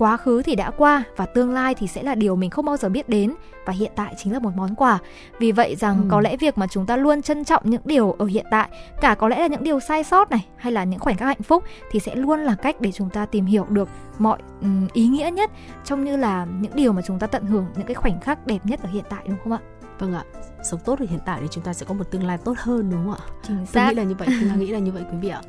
[0.00, 2.76] quá khứ thì đã qua và tương lai thì sẽ là điều mình không bao
[2.76, 3.34] giờ biết đến
[3.64, 4.98] và hiện tại chính là một món quà.
[5.38, 6.06] Vì vậy rằng ừ.
[6.10, 8.68] có lẽ việc mà chúng ta luôn trân trọng những điều ở hiện tại
[9.00, 11.42] cả có lẽ là những điều sai sót này hay là những khoảnh khắc hạnh
[11.42, 15.06] phúc thì sẽ luôn là cách để chúng ta tìm hiểu được mọi um, ý
[15.06, 15.50] nghĩa nhất
[15.84, 18.58] trong như là những điều mà chúng ta tận hưởng những cái khoảnh khắc đẹp
[18.64, 19.58] nhất ở hiện tại đúng không ạ?
[19.98, 20.24] Vâng ạ.
[20.62, 22.90] Sống tốt ở hiện tại thì chúng ta sẽ có một tương lai tốt hơn
[22.90, 23.24] đúng không ạ?
[23.42, 25.42] Chính xác tôi nghĩ là như vậy tôi nghĩ là như vậy quý vị ạ.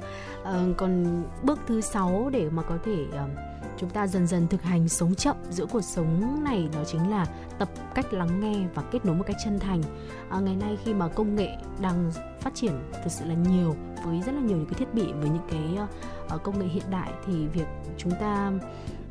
[0.44, 3.51] À, còn bước thứ sáu để mà có thể uh,
[3.82, 7.26] chúng ta dần dần thực hành sống chậm giữa cuộc sống này đó chính là
[7.60, 9.82] tập cách lắng nghe và kết nối một cách chân thành
[10.30, 14.22] à, ngày nay khi mà công nghệ đang phát triển thực sự là nhiều với
[14.26, 15.78] rất là nhiều những cái thiết bị với những cái
[16.36, 17.68] uh, công nghệ hiện đại thì việc
[17.98, 18.52] chúng ta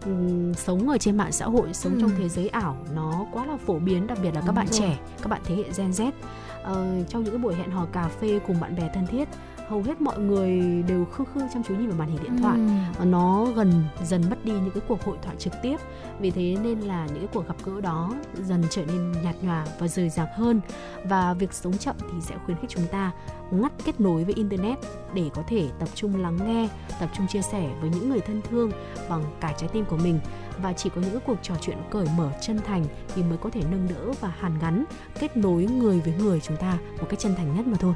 [0.05, 1.99] um, sống ở trên mạng xã hội sống ừ.
[2.01, 4.67] trong thế giới ảo nó quá là phổ biến đặc biệt là các Đúng bạn
[4.67, 4.81] rồi.
[4.81, 8.09] trẻ các bạn thế hệ Gen Z uh, trong những cái buổi hẹn hò cà
[8.09, 9.29] phê cùng bạn bè thân thiết
[9.71, 12.59] hầu hết mọi người đều khư khư chăm chú nhìn vào màn hình điện thoại.
[12.99, 13.05] Ừ.
[13.05, 15.77] nó gần dần mất đi những cái cuộc hội thoại trực tiếp.
[16.21, 19.67] Vì thế nên là những cái cuộc gặp gỡ đó dần trở nên nhạt nhòa
[19.79, 20.61] và rời rạc hơn.
[21.05, 23.13] Và việc sống chậm thì sẽ khuyến khích chúng ta
[23.51, 24.79] ngắt kết nối với internet
[25.15, 26.69] để có thể tập trung lắng nghe
[27.01, 28.71] tập trung chia sẻ với những người thân thương
[29.09, 30.21] bằng cả trái tim của mình.
[30.63, 33.63] Và chỉ có những cuộc trò chuyện cởi mở chân thành thì mới có thể
[33.71, 34.85] nâng đỡ và hàn gắn
[35.21, 37.95] kết nối người với người chúng ta một cách chân thành nhất mà thôi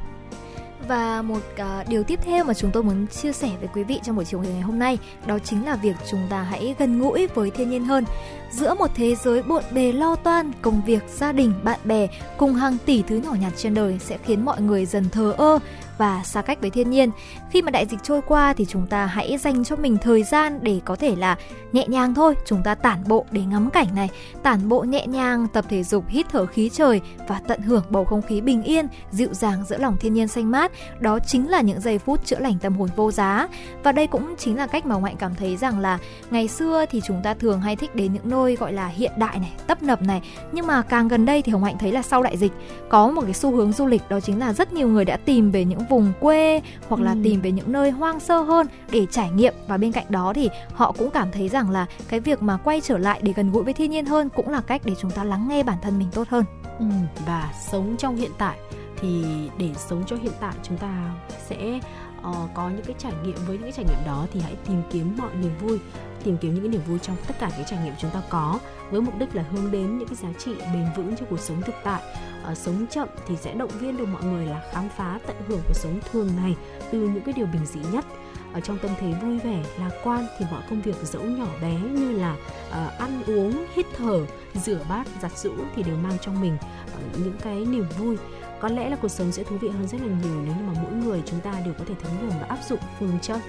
[0.87, 3.99] và một uh, điều tiếp theo mà chúng tôi muốn chia sẻ với quý vị
[4.03, 7.27] trong buổi chiều ngày hôm nay đó chính là việc chúng ta hãy gần gũi
[7.27, 8.05] với thiên nhiên hơn.
[8.51, 12.07] Giữa một thế giới bộn bề lo toan, công việc, gia đình, bạn bè
[12.37, 15.59] cùng hàng tỷ thứ nhỏ nhặt trên đời sẽ khiến mọi người dần thờ ơ
[15.97, 17.11] và xa cách với thiên nhiên.
[17.49, 20.59] Khi mà đại dịch trôi qua thì chúng ta hãy dành cho mình thời gian
[20.61, 21.37] để có thể là
[21.71, 24.09] nhẹ nhàng thôi, chúng ta tản bộ để ngắm cảnh này,
[24.43, 28.05] tản bộ nhẹ nhàng, tập thể dục, hít thở khí trời và tận hưởng bầu
[28.05, 30.71] không khí bình yên, dịu dàng giữa lòng thiên nhiên xanh mát.
[30.99, 33.47] Đó chính là những giây phút chữa lành tâm hồn vô giá.
[33.83, 37.01] Và đây cũng chính là cách mà Mạnh cảm thấy rằng là ngày xưa thì
[37.07, 40.01] chúng ta thường hay thích đến những nơi gọi là hiện đại này, tấp nập
[40.01, 42.51] này, nhưng mà càng gần đây thì Hồng Hạnh thấy là sau đại dịch
[42.89, 45.51] có một cái xu hướng du lịch đó chính là rất nhiều người đã tìm
[45.51, 47.17] về những vùng quê hoặc là ừ.
[47.23, 50.49] tìm về những nơi hoang sơ hơn để trải nghiệm và bên cạnh đó thì
[50.73, 53.63] họ cũng cảm thấy rằng là cái việc mà quay trở lại để gần gũi
[53.63, 56.07] với thiên nhiên hơn cũng là cách để chúng ta lắng nghe bản thân mình
[56.13, 56.45] tốt hơn
[56.79, 56.85] ừ.
[57.25, 58.57] và sống trong hiện tại
[59.01, 59.25] thì
[59.57, 61.13] để sống cho hiện tại chúng ta
[61.47, 61.79] sẽ
[62.19, 64.81] uh, có những cái trải nghiệm với những cái trải nghiệm đó thì hãy tìm
[64.91, 65.79] kiếm mọi niềm vui
[66.23, 68.59] tìm kiếm những cái niềm vui trong tất cả những trải nghiệm chúng ta có
[68.91, 71.61] với mục đích là hướng đến những cái giá trị bền vững cho cuộc sống
[71.61, 72.01] thực tại.
[72.43, 75.61] À, sống chậm thì sẽ động viên được mọi người là khám phá tận hưởng
[75.67, 76.55] cuộc sống thường ngày
[76.91, 78.05] từ những cái điều bình dị nhất.
[78.53, 81.75] Ở trong tâm thế vui vẻ lạc quan thì mọi công việc dẫu nhỏ bé
[81.75, 82.35] như là
[82.69, 87.19] uh, ăn uống hít thở rửa bát giặt giũ thì đều mang trong mình uh,
[87.19, 88.17] những cái niềm vui.
[88.59, 90.73] Có lẽ là cuộc sống sẽ thú vị hơn rất là nhiều nếu như mà
[90.83, 93.39] mỗi người chúng ta đều có thể thấm nhuần và áp dụng phương châm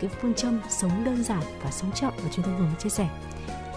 [0.00, 2.88] cái phương châm sống đơn giản và sống chậm mà chúng tôi vừa mới chia
[2.88, 3.08] sẻ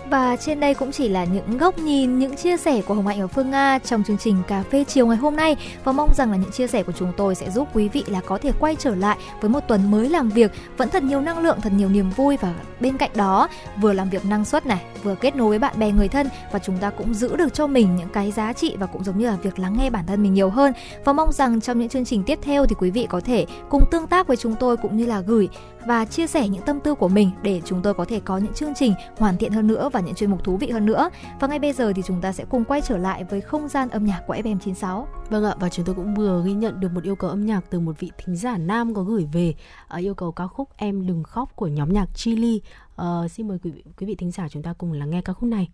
[0.09, 3.21] và trên đây cũng chỉ là những góc nhìn, những chia sẻ của Hồng Hạnh
[3.21, 5.55] và Phương Nga trong chương trình Cà phê chiều ngày hôm nay.
[5.83, 8.21] Và mong rằng là những chia sẻ của chúng tôi sẽ giúp quý vị là
[8.21, 10.51] có thể quay trở lại với một tuần mới làm việc.
[10.77, 13.47] Vẫn thật nhiều năng lượng, thật nhiều niềm vui và bên cạnh đó
[13.81, 16.27] vừa làm việc năng suất này, vừa kết nối với bạn bè người thân.
[16.51, 19.17] Và chúng ta cũng giữ được cho mình những cái giá trị và cũng giống
[19.17, 20.73] như là việc lắng nghe bản thân mình nhiều hơn.
[21.05, 23.83] Và mong rằng trong những chương trình tiếp theo thì quý vị có thể cùng
[23.91, 25.49] tương tác với chúng tôi cũng như là gửi
[25.85, 28.53] và chia sẻ những tâm tư của mình để chúng tôi có thể có những
[28.53, 31.09] chương trình hoàn thiện hơn nữa và những chuyên mục thú vị hơn nữa.
[31.39, 33.89] Và ngay bây giờ thì chúng ta sẽ cùng quay trở lại với không gian
[33.89, 35.05] âm nhạc của FM96.
[35.29, 37.61] Vâng ạ, và chúng tôi cũng vừa ghi nhận được một yêu cầu âm nhạc
[37.69, 39.55] từ một vị thính giả nam có gửi về
[39.93, 42.61] uh, yêu cầu ca khúc Em đừng khóc của nhóm nhạc Chili.
[43.01, 45.33] Uh, xin mời quý vị, quý vị thính giả chúng ta cùng lắng nghe ca
[45.33, 45.69] khúc này.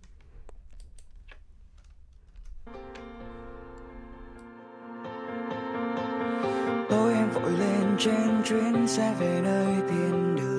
[6.89, 10.54] tôi em vội lên trên chuyến xe về nơi thiên đường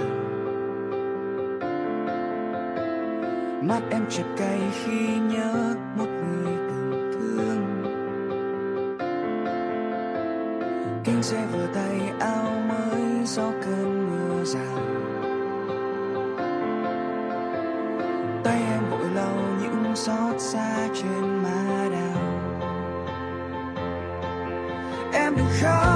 [3.62, 7.82] mắt em chợt cay khi nhớ một người từng thương.
[11.04, 14.78] Kinh xe vừa tay, áo mới do cơn mưa rào.
[18.44, 22.22] Tay em vội lau những xót xa trên má đào.
[25.12, 25.95] Em đừng khóc.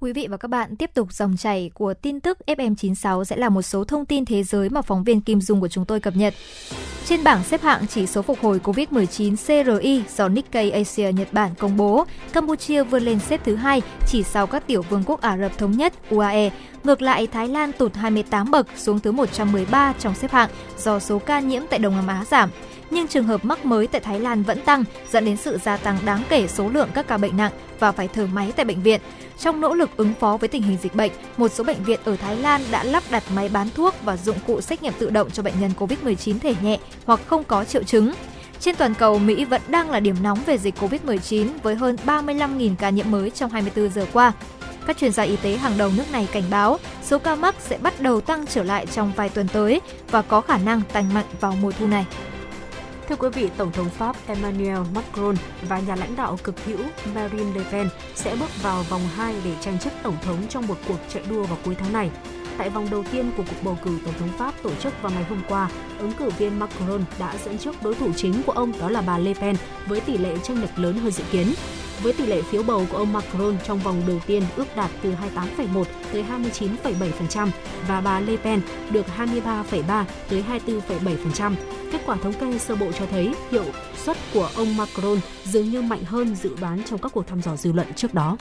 [0.00, 3.48] Quý vị và các bạn, tiếp tục dòng chảy của tin tức FM96 sẽ là
[3.48, 6.16] một số thông tin thế giới mà phóng viên Kim Dung của chúng tôi cập
[6.16, 6.34] nhật.
[7.06, 11.50] Trên bảng xếp hạng chỉ số phục hồi COVID-19 CRI do Nikkei Asia Nhật Bản
[11.58, 15.38] công bố, Campuchia vươn lên xếp thứ hai chỉ sau các tiểu vương quốc Ả
[15.38, 16.50] Rập Thống Nhất UAE.
[16.84, 21.18] Ngược lại, Thái Lan tụt 28 bậc xuống thứ 113 trong xếp hạng do số
[21.18, 22.50] ca nhiễm tại Đông Nam Á giảm
[22.90, 25.98] nhưng trường hợp mắc mới tại Thái Lan vẫn tăng, dẫn đến sự gia tăng
[26.04, 29.00] đáng kể số lượng các ca bệnh nặng và phải thở máy tại bệnh viện.
[29.38, 32.16] Trong nỗ lực ứng phó với tình hình dịch bệnh, một số bệnh viện ở
[32.16, 35.30] Thái Lan đã lắp đặt máy bán thuốc và dụng cụ xét nghiệm tự động
[35.30, 38.12] cho bệnh nhân COVID-19 thể nhẹ hoặc không có triệu chứng.
[38.60, 42.74] Trên toàn cầu, Mỹ vẫn đang là điểm nóng về dịch COVID-19 với hơn 35.000
[42.78, 44.32] ca nhiễm mới trong 24 giờ qua.
[44.86, 47.78] Các chuyên gia y tế hàng đầu nước này cảnh báo số ca mắc sẽ
[47.78, 49.80] bắt đầu tăng trở lại trong vài tuần tới
[50.10, 52.06] và có khả năng tăng mạnh vào mùa thu này.
[53.08, 55.34] Thưa quý vị, Tổng thống Pháp Emmanuel Macron
[55.68, 56.78] và nhà lãnh đạo cực hữu
[57.14, 60.76] Marine Le Pen sẽ bước vào vòng 2 để tranh chức Tổng thống trong một
[60.88, 62.10] cuộc chạy đua vào cuối tháng này.
[62.58, 65.24] Tại vòng đầu tiên của cuộc bầu cử Tổng thống Pháp tổ chức vào ngày
[65.24, 68.90] hôm qua, ứng cử viên Macron đã dẫn trước đối thủ chính của ông đó
[68.90, 69.56] là bà Le Pen
[69.86, 71.46] với tỷ lệ tranh lệch lớn hơn dự kiến
[72.02, 75.14] với tỷ lệ phiếu bầu của ông Macron trong vòng đầu tiên ước đạt từ
[75.36, 76.24] 28,1 tới
[76.58, 77.48] 29,7%
[77.88, 81.54] và bà Le Pen được 23,3 tới 24,7%.
[81.92, 83.64] Kết quả thống kê sơ bộ cho thấy hiệu
[83.96, 87.56] suất của ông Macron dường như mạnh hơn dự đoán trong các cuộc thăm dò
[87.56, 88.36] dư luận trước đó.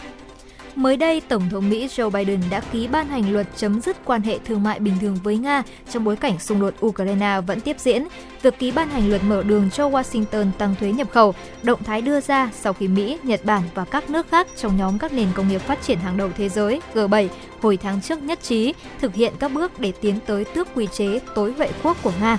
[0.78, 4.22] Mới đây, Tổng thống Mỹ Joe Biden đã ký ban hành luật chấm dứt quan
[4.22, 7.76] hệ thương mại bình thường với Nga trong bối cảnh xung đột Ukraine vẫn tiếp
[7.80, 8.08] diễn.
[8.42, 12.02] Việc ký ban hành luật mở đường cho Washington tăng thuế nhập khẩu, động thái
[12.02, 15.28] đưa ra sau khi Mỹ, Nhật Bản và các nước khác trong nhóm các nền
[15.34, 17.28] công nghiệp phát triển hàng đầu thế giới G7
[17.62, 21.20] hồi tháng trước nhất trí thực hiện các bước để tiến tới tước quy chế
[21.36, 22.38] tối vệ quốc của Nga.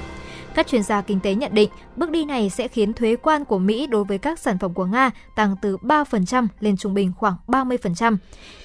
[0.54, 3.58] Các chuyên gia kinh tế nhận định, bước đi này sẽ khiến thuế quan của
[3.58, 7.34] Mỹ đối với các sản phẩm của Nga tăng từ 3% lên trung bình khoảng
[7.46, 8.16] 30%.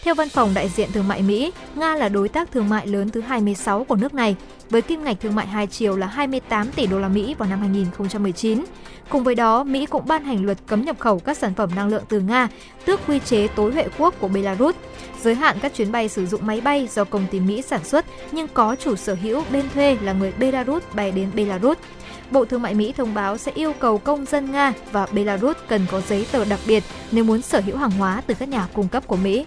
[0.03, 3.09] Theo văn phòng đại diện thương mại Mỹ, Nga là đối tác thương mại lớn
[3.09, 4.35] thứ 26 của nước này,
[4.69, 7.59] với kim ngạch thương mại hai chiều là 28 tỷ đô la Mỹ vào năm
[7.59, 8.63] 2019.
[9.09, 11.87] Cùng với đó, Mỹ cũng ban hành luật cấm nhập khẩu các sản phẩm năng
[11.87, 12.47] lượng từ Nga,
[12.85, 14.75] tước quy chế tối huệ quốc của Belarus,
[15.21, 18.05] giới hạn các chuyến bay sử dụng máy bay do công ty Mỹ sản xuất
[18.31, 21.77] nhưng có chủ sở hữu bên thuê là người Belarus bay đến Belarus.
[22.31, 25.85] Bộ Thương mại Mỹ thông báo sẽ yêu cầu công dân Nga và Belarus cần
[25.91, 28.87] có giấy tờ đặc biệt nếu muốn sở hữu hàng hóa từ các nhà cung
[28.87, 29.45] cấp của Mỹ.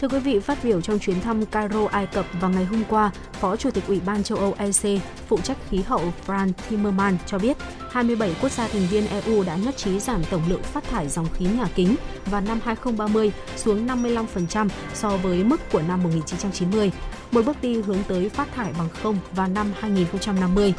[0.00, 3.10] Thưa quý vị, phát biểu trong chuyến thăm Cairo, Ai Cập vào ngày hôm qua,
[3.32, 7.38] Phó Chủ tịch Ủy ban châu Âu EC, phụ trách khí hậu Franz Timmermans cho
[7.38, 7.56] biết
[7.90, 11.26] 27 quốc gia thành viên EU đã nhất trí giảm tổng lượng phát thải dòng
[11.34, 11.96] khí nhà kính
[12.26, 16.92] vào năm 2030 xuống 55% so với mức của năm 1990,
[17.30, 20.74] một bước đi hướng tới phát thải bằng không vào năm 2050.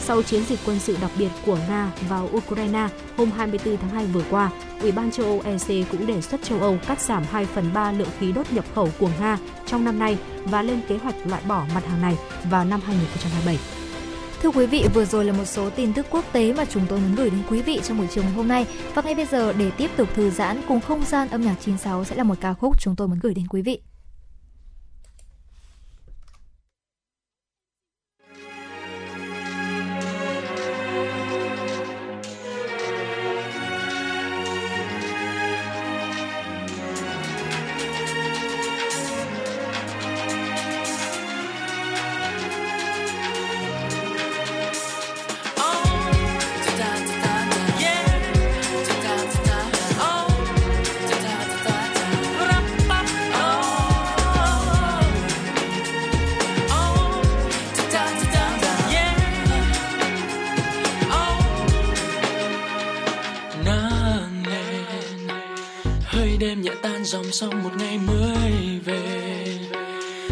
[0.00, 4.06] Sau chiến dịch quân sự đặc biệt của Nga vào Ukraine hôm 24 tháng 2
[4.06, 7.44] vừa qua, Ủy ban châu Âu EC cũng đề xuất châu Âu cắt giảm 2
[7.44, 10.96] phần 3 lượng khí đốt nhập khẩu của Nga trong năm nay và lên kế
[10.96, 12.16] hoạch loại bỏ mặt hàng này
[12.50, 13.58] vào năm 2027.
[14.42, 17.00] Thưa quý vị, vừa rồi là một số tin tức quốc tế mà chúng tôi
[17.00, 18.66] muốn gửi đến quý vị trong buổi chiều ngày hôm nay.
[18.94, 22.04] Và ngay bây giờ để tiếp tục thư giãn cùng không gian âm nhạc 96
[22.04, 23.80] sẽ là một ca khúc chúng tôi muốn gửi đến quý vị.
[66.40, 68.52] Đêm nhẹ tan dòng sông một ngày mới
[68.84, 69.58] về.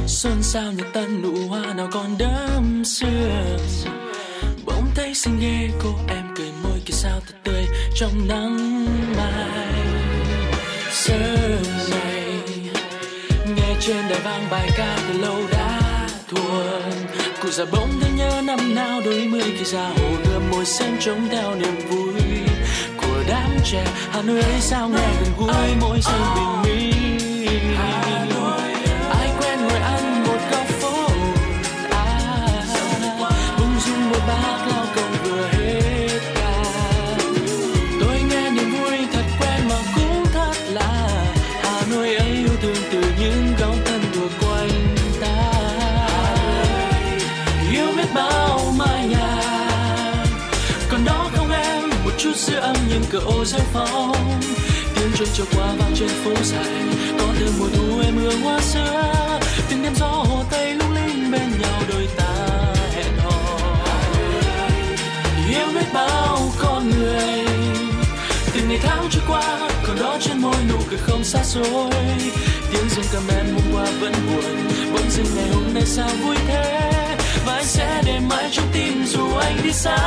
[0.07, 3.59] Xuân sao nhật tân, nụ hoa nào còn đẫm sương
[4.65, 8.87] bỗng thấy xinh ghê, cô em cười môi kia sao thật tươi trong nắng
[9.17, 9.75] mai.
[10.91, 12.41] Sớm này,
[13.57, 15.81] nghe trên đài vang bài ca từ lâu đã
[16.29, 16.93] thuần.
[17.43, 20.97] Cụ già bỗng thấy nhớ năm nào, đôi mươi khi ra hồ gươm môi sen
[21.01, 22.12] trống theo niềm vui
[23.65, 26.91] trẻ hà nội ấy sao nghe gần gũi mỗi giây bình minh
[53.12, 54.40] cờ ô rêu phong.
[54.95, 56.82] Tiếng chuông trôi qua vang trên phố dài,
[57.18, 59.40] có thêm mùa thu em hương hoa xưa
[59.70, 62.34] từng đêm gió hồ tây lung linh bên nhau đôi ta
[62.95, 63.59] hẹn hò.
[65.49, 67.45] Yêu biết bao con người,
[68.55, 71.90] từng ngày tháng trôi qua, còn đó trên môi nụ cười không xa xôi.
[72.72, 76.36] Tiếng rừng cầm em hôm qua vẫn buồn, bỗng dưng ngày hôm nay sao vui
[76.49, 76.90] thế?
[77.47, 79.99] Và anh sẽ để mãi trong tim dù anh đi xa.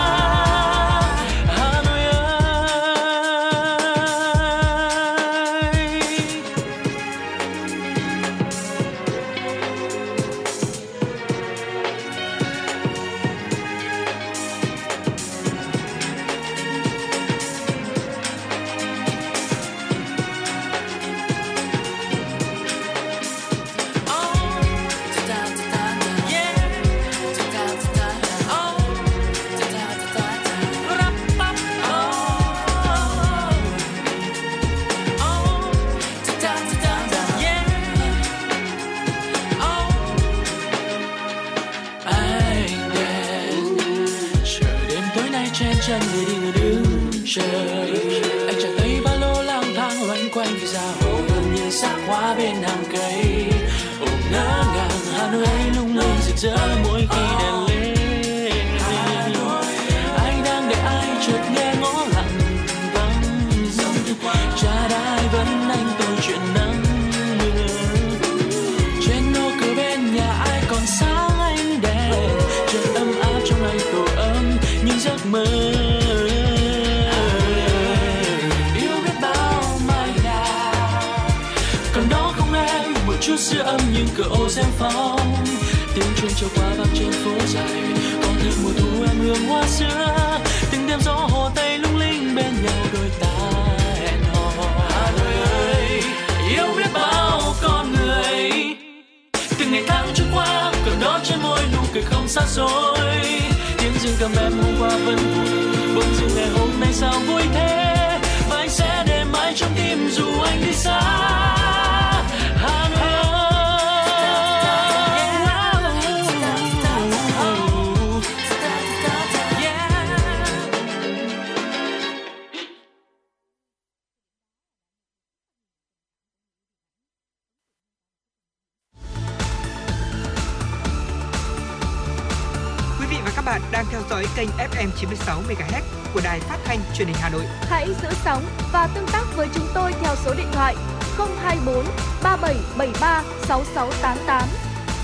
[138.75, 140.75] Và tương tác với chúng tôi theo số điện thoại
[141.17, 141.85] 024
[142.23, 144.43] 3773 6688.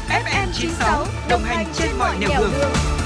[0.09, 2.51] FM 96 đồng hành trên mọi nẻo đường.
[2.51, 3.00] đường.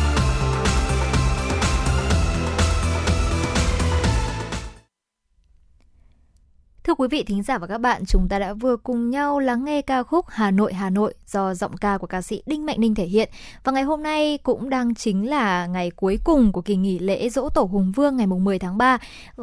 [6.98, 9.82] Quý vị thính giả và các bạn, chúng ta đã vừa cùng nhau lắng nghe
[9.82, 12.96] ca khúc Hà Nội Hà Nội do giọng ca của ca sĩ Đinh Mạnh Ninh
[12.96, 13.30] thể hiện.
[13.64, 17.30] Và ngày hôm nay cũng đang chính là ngày cuối cùng của kỳ nghỉ lễ
[17.30, 18.98] Dỗ Tổ Hùng Vương ngày mùng 10 tháng 3.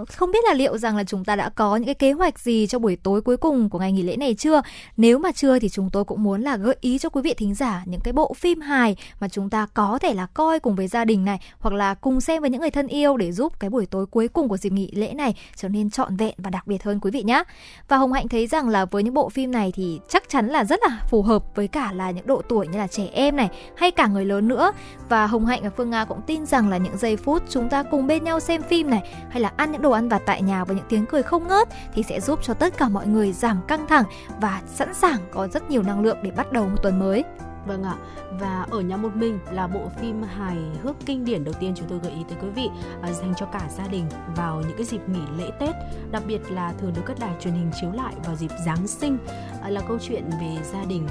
[0.09, 2.67] Không biết là liệu rằng là chúng ta đã có những cái kế hoạch gì
[2.67, 4.63] cho buổi tối cuối cùng của ngày nghỉ lễ này chưa?
[4.97, 7.55] Nếu mà chưa thì chúng tôi cũng muốn là gợi ý cho quý vị thính
[7.55, 10.89] giả những cái bộ phim hài mà chúng ta có thể là coi cùng với
[10.89, 13.71] gia đình này hoặc là cùng xem với những người thân yêu để giúp cái
[13.71, 16.67] buổi tối cuối cùng của dịp nghỉ lễ này trở nên trọn vẹn và đặc
[16.67, 17.42] biệt hơn quý vị nhé.
[17.89, 20.65] Và Hồng Hạnh thấy rằng là với những bộ phim này thì chắc chắn là
[20.65, 23.51] rất là phù hợp với cả là những độ tuổi như là trẻ em này,
[23.77, 24.73] hay cả người lớn nữa.
[25.09, 27.83] Và Hồng Hạnh và Phương Nga cũng tin rằng là những giây phút chúng ta
[27.83, 30.65] cùng bên nhau xem phim này, hay là ăn những đồ ăn vặt tại nhà
[30.65, 33.61] với những tiếng cười không ngớt thì sẽ giúp cho tất cả mọi người giảm
[33.69, 34.05] căng thẳng
[34.41, 37.25] và sẵn sàng có rất nhiều năng lượng để bắt đầu một tuần mới.
[37.67, 37.97] Vâng ạ,
[38.41, 41.89] và ở nhà một mình là bộ phim hài hước kinh điển đầu tiên chúng
[41.89, 42.69] tôi gợi ý tới quý vị
[43.03, 44.05] à, dành cho cả gia đình
[44.37, 45.75] vào những cái dịp nghỉ lễ Tết,
[46.11, 49.19] đặc biệt là thường được các đài truyền hình chiếu lại vào dịp Giáng sinh
[49.63, 51.07] à, là câu chuyện về gia đình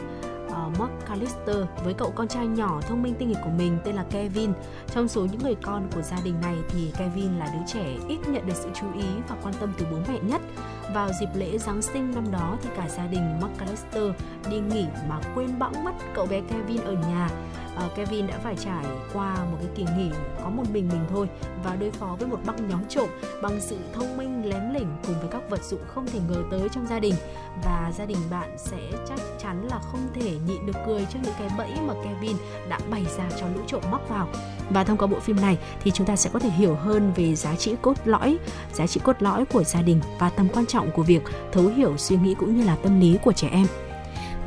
[0.48, 3.96] uh, Mark Callister với cậu con trai nhỏ thông minh tinh nghịch của mình tên
[3.96, 4.54] là Kevin.
[4.88, 8.20] Trong số những người con của gia đình này thì Kevin là đứa trẻ ít
[8.28, 10.42] nhận được sự chú ý và quan tâm từ bố mẹ nhất.
[10.94, 14.04] Vào dịp lễ Giáng sinh năm đó thì cả gia đình McAllister
[14.50, 17.30] đi nghỉ mà quên bẵng mất cậu bé Kevin ở nhà.
[17.76, 20.10] À, Kevin đã phải trải qua một cái kỳ nghỉ
[20.44, 21.28] có một mình mình thôi
[21.64, 23.10] và đối phó với một băng nhóm trộm
[23.42, 26.70] bằng sự thông minh lém lỉnh cùng với các vật dụng không thể ngờ tới
[26.72, 27.14] trong gia đình
[27.64, 31.34] và gia đình bạn sẽ chắc chắn là không thể nhịn được cười trước những
[31.40, 32.38] cái bẫy mà Kevin
[32.70, 34.28] đã bày ra cho lũ trộm móc vào
[34.70, 37.36] và thông qua bộ phim này thì chúng ta sẽ có thể hiểu hơn về
[37.36, 38.38] giá trị cốt lõi
[38.74, 41.22] giá trị cốt lõi của gia đình và tầm quan trọng của việc
[41.52, 43.66] thấu hiểu suy nghĩ cũng như là tâm lý của trẻ em.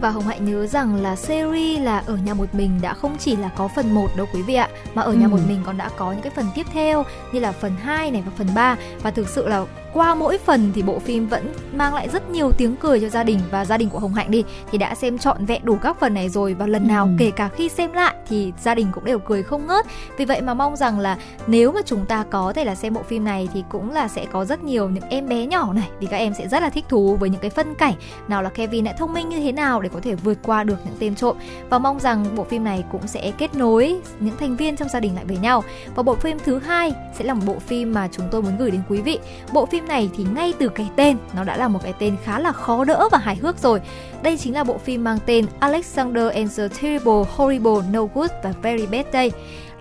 [0.05, 3.37] Và Hồng Hạnh nhớ rằng là series là ở nhà một mình đã không chỉ
[3.37, 5.31] là có phần 1 đâu quý vị ạ Mà ở nhà Ừ.
[5.31, 8.23] một mình còn đã có những cái phần tiếp theo như là phần 2 này
[8.27, 11.95] và phần 3 Và thực sự là qua mỗi phần thì bộ phim vẫn mang
[11.95, 14.45] lại rất nhiều tiếng cười cho gia đình và gia đình của Hồng Hạnh đi
[14.71, 17.11] thì đã xem trọn vẹn đủ các phần này rồi và lần nào ừ.
[17.19, 19.87] kể cả khi xem lại thì gia đình cũng đều cười không ngớt.
[20.17, 23.03] Vì vậy mà mong rằng là nếu mà chúng ta có thể là xem bộ
[23.03, 26.07] phim này thì cũng là sẽ có rất nhiều những em bé nhỏ này vì
[26.07, 27.95] các em sẽ rất là thích thú với những cái phân cảnh
[28.29, 30.77] nào là Kevin lại thông minh như thế nào để có thể vượt qua được
[30.85, 31.37] những tên trộm
[31.71, 35.01] và mong rằng bộ phim này cũng sẽ kết nối những thành viên trong gia
[35.01, 35.65] đình lại với nhau.
[35.95, 38.71] Và bộ phim thứ hai sẽ là một bộ phim mà chúng tôi muốn gửi
[38.71, 39.19] đến quý vị.
[39.53, 42.39] Bộ phim này thì ngay từ cái tên nó đã là một cái tên khá
[42.39, 43.81] là khó đỡ và hài hước rồi.
[44.23, 48.53] Đây chính là bộ phim mang tên Alexander and the Terrible, Horrible, No Good và
[48.63, 49.31] Very Bad Day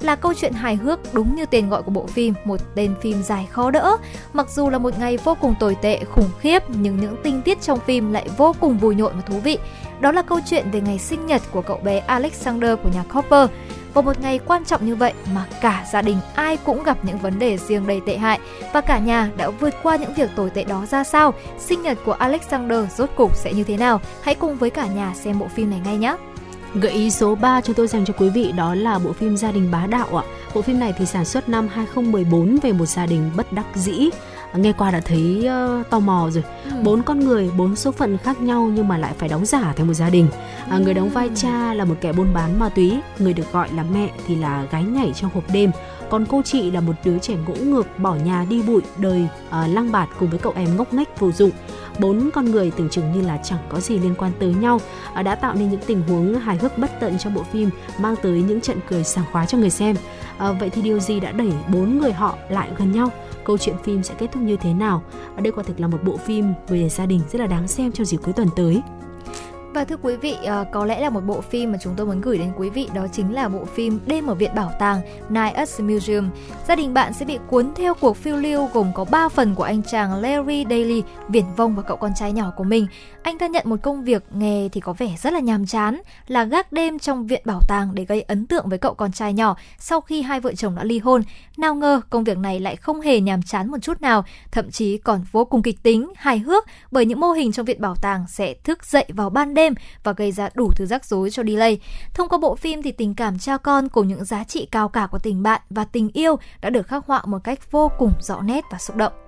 [0.03, 3.23] là câu chuyện hài hước đúng như tên gọi của bộ phim, một tên phim
[3.23, 3.97] dài khó đỡ.
[4.33, 7.61] Mặc dù là một ngày vô cùng tồi tệ, khủng khiếp, nhưng những tinh tiết
[7.61, 9.57] trong phim lại vô cùng vui nhộn và thú vị.
[10.03, 13.49] Đó là câu chuyện về ngày sinh nhật của cậu bé Alexander của nhà Copper.
[13.93, 17.17] Vào một ngày quan trọng như vậy mà cả gia đình ai cũng gặp những
[17.17, 18.39] vấn đề riêng đầy tệ hại
[18.73, 21.33] và cả nhà đã vượt qua những việc tồi tệ đó ra sao?
[21.59, 24.01] Sinh nhật của Alexander rốt cục sẽ như thế nào?
[24.21, 26.15] Hãy cùng với cả nhà xem bộ phim này ngay nhé!
[26.73, 29.51] Gợi ý số 3 chúng tôi dành cho quý vị, đó là bộ phim Gia
[29.51, 30.23] đình bá đạo ạ.
[30.55, 34.09] Bộ phim này thì sản xuất năm 2014 về một gia đình bất đắc dĩ
[34.55, 35.49] nghe qua đã thấy
[35.79, 36.43] uh, tò mò rồi.
[36.65, 36.71] Ừ.
[36.83, 39.87] bốn con người bốn số phận khác nhau nhưng mà lại phải đóng giả thành
[39.87, 40.27] một gia đình.
[40.69, 43.69] À, người đóng vai cha là một kẻ buôn bán ma túy người được gọi
[43.75, 45.71] là mẹ thì là gái nhảy trong hộp đêm.
[46.09, 49.53] Còn cô chị là một đứa trẻ ngỗ ngược bỏ nhà đi bụi đời uh,
[49.73, 51.51] lăng bạt cùng với cậu em ngốc nghếch vô dụng.
[51.99, 54.79] Bốn con người tưởng chừng như là chẳng có gì liên quan tới nhau.
[55.19, 58.15] Uh, đã tạo nên những tình huống hài hước bất tận trong bộ phim mang
[58.21, 59.95] tới những trận cười sảng khoái cho người xem.
[60.49, 63.11] Uh, vậy thì điều gì đã đẩy bốn người họ lại gần nhau
[63.45, 65.03] câu chuyện phim sẽ kết thúc như thế nào?
[65.35, 67.91] Và đây quả thực là một bộ phim về gia đình rất là đáng xem
[67.91, 68.81] trong dịp cuối tuần tới
[69.73, 72.21] và thưa quý vị, ờ, có lẽ là một bộ phim mà chúng tôi muốn
[72.21, 75.55] gửi đến quý vị đó chính là bộ phim Đêm ở Viện Bảo tàng Night
[75.55, 76.29] at the Museum.
[76.67, 79.63] Gia đình bạn sẽ bị cuốn theo cuộc phiêu lưu gồm có 3 phần của
[79.63, 82.87] anh chàng Larry Daly, viển vông và cậu con trai nhỏ của mình.
[83.23, 86.43] Anh ta nhận một công việc nghề thì có vẻ rất là nhàm chán là
[86.43, 89.55] gác đêm trong viện bảo tàng để gây ấn tượng với cậu con trai nhỏ
[89.79, 91.23] sau khi hai vợ chồng đã ly hôn.
[91.57, 94.97] Nào ngờ công việc này lại không hề nhàm chán một chút nào, thậm chí
[94.97, 98.25] còn vô cùng kịch tính, hài hước bởi những mô hình trong viện bảo tàng
[98.27, 99.62] sẽ thức dậy vào ban đêm
[100.03, 101.79] và gây ra đủ thứ rắc rối cho delay.
[102.13, 105.07] Thông qua bộ phim thì tình cảm cha con cùng những giá trị cao cả
[105.11, 108.41] của tình bạn và tình yêu đã được khắc họa một cách vô cùng rõ
[108.41, 109.22] nét và xúc động.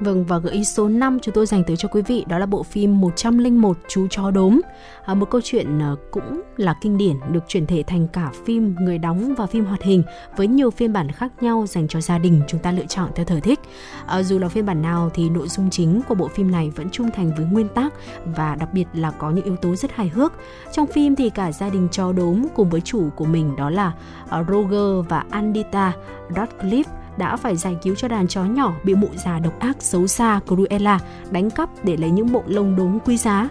[0.00, 2.46] Vâng và gợi ý số 5 chúng tôi dành tới cho quý vị đó là
[2.46, 4.60] bộ phim 101 chú chó đốm.
[5.04, 8.74] À, một câu chuyện à, cũng là kinh điển được chuyển thể thành cả phim
[8.80, 10.02] người đóng và phim hoạt hình
[10.36, 13.24] với nhiều phiên bản khác nhau dành cho gia đình chúng ta lựa chọn theo
[13.26, 13.60] thời thích.
[14.06, 16.90] À, dù là phiên bản nào thì nội dung chính của bộ phim này vẫn
[16.90, 17.94] trung thành với nguyên tác
[18.24, 20.32] và đặc biệt là có những yếu tố rất hài hước.
[20.72, 23.92] Trong phim thì cả gia đình chó đốm cùng với chủ của mình đó là
[24.28, 25.92] à, Roger và Andita
[26.28, 30.06] Radcliffe đã phải giải cứu cho đàn chó nhỏ bị mụ già độc ác xấu
[30.06, 30.98] xa Cruella
[31.30, 33.48] đánh cắp để lấy những bộ lông đốm quý giá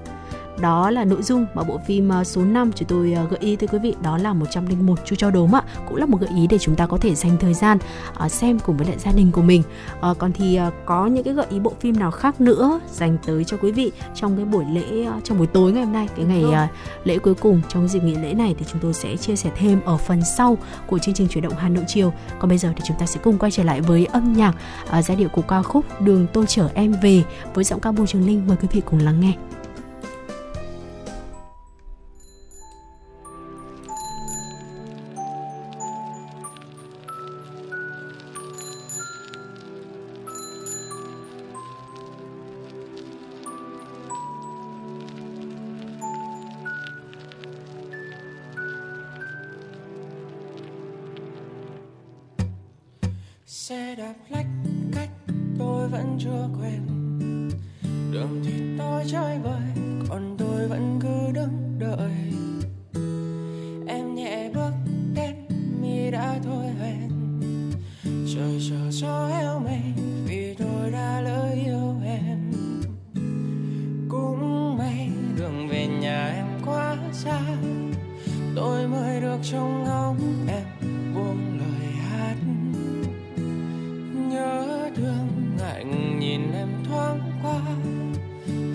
[0.61, 3.55] đó là nội dung mà bộ phim ờ, số 5 chúng tôi ờ, gợi ý
[3.55, 3.95] tới quý vị.
[4.03, 5.63] Đó là 101 chú chó đốm ạ.
[5.87, 7.77] Cũng là một gợi ý để chúng ta có thể dành thời gian
[8.25, 9.63] uh, xem cùng với lại gia đình của mình.
[10.17, 13.57] Còn thì có những cái gợi ý bộ phim nào khác nữa dành tới cho
[13.57, 16.69] quý vị trong cái buổi lễ trong buổi tối ngày hôm nay cái ngày
[17.03, 19.81] lễ cuối cùng trong dịp nghỉ lễ này thì chúng tôi sẽ chia sẻ thêm
[19.85, 20.57] ở phần sau
[20.87, 22.13] của chương trình chuyển động Hà Nội chiều.
[22.39, 24.55] Còn bây giờ thì chúng ta sẽ cùng quay trở lại với âm nhạc
[25.01, 28.25] giai điệu của ca khúc Đường tôi chở em về với giọng ca Bùi Trường
[28.25, 28.47] Linh.
[28.47, 29.33] Mời quý vị cùng lắng nghe
[53.99, 54.45] đạp lách
[54.93, 55.09] cách,
[55.59, 56.81] tôi vẫn chưa quen.
[58.11, 59.61] Đường thì tôi chơi vơi
[60.09, 62.11] còn tôi vẫn cứ đứng đợi.
[63.87, 64.71] Em nhẹ bước
[65.15, 65.35] đến
[65.81, 67.09] mi đã thôi hẹn.
[68.35, 69.81] Trời chờ gió heo mây
[70.25, 72.51] vì tôi đã lỡ yêu em.
[74.09, 77.41] Cũng may đường về nhà em quá xa,
[78.55, 80.65] tôi mới được trông ngóng, em
[81.15, 81.88] buông lời
[84.29, 85.27] nhớ thương
[85.57, 87.61] ngạnh nhìn em thoáng qua.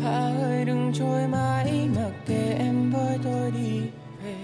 [0.02, 3.80] Hà ơi, đừng trôi mãi mặc kệ em với tôi đi
[4.24, 4.34] về.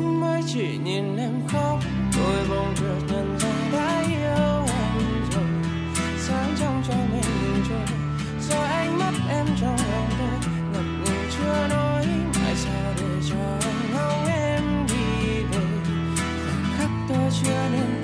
[0.00, 1.78] Mới chỉ nhìn em khóc
[2.16, 4.98] tôi bỗng chợt nhận ra đã yêu em
[5.30, 5.44] rồi.
[6.18, 7.86] Sáng trong cho mình rồi
[8.48, 13.58] rồi ánh mắt em trong lòng tôi ngập ngừng chưa nói mãi sao để cho
[13.60, 15.64] anh ngóng em đi về?
[16.78, 18.01] Khắc tôi chưa nên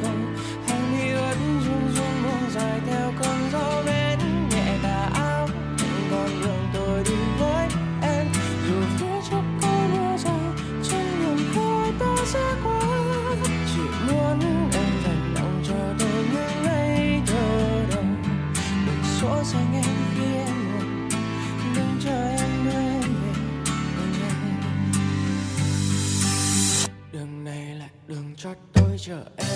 [28.39, 29.47] trách cho tôi chờ em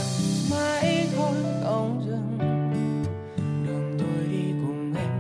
[0.51, 2.39] mãi thôi, không dừng.
[3.67, 5.11] Đường tôi đi cùng em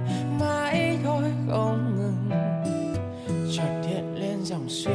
[0.40, 2.30] mãi thôi, không ngừng.
[3.52, 4.94] Chợt hiện lên dòng suy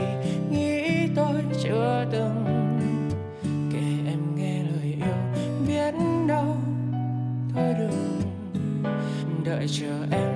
[0.51, 2.45] nghĩ tôi chưa từng
[3.74, 5.93] kể em nghe lời yêu biết
[6.28, 6.57] đâu
[7.53, 8.22] thôi đừng
[9.45, 10.26] đợi chờ em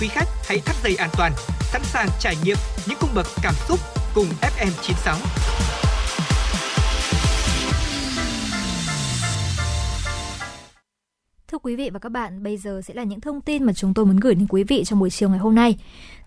[0.00, 2.56] Quý khách hãy thắt dây an toàn, sẵn sàng trải nghiệm
[2.88, 3.78] những cung bậc cảm xúc
[4.14, 5.14] cùng FM96.
[11.48, 13.94] Thưa quý vị và các bạn, bây giờ sẽ là những thông tin mà chúng
[13.94, 15.76] tôi muốn gửi đến quý vị trong buổi chiều ngày hôm nay.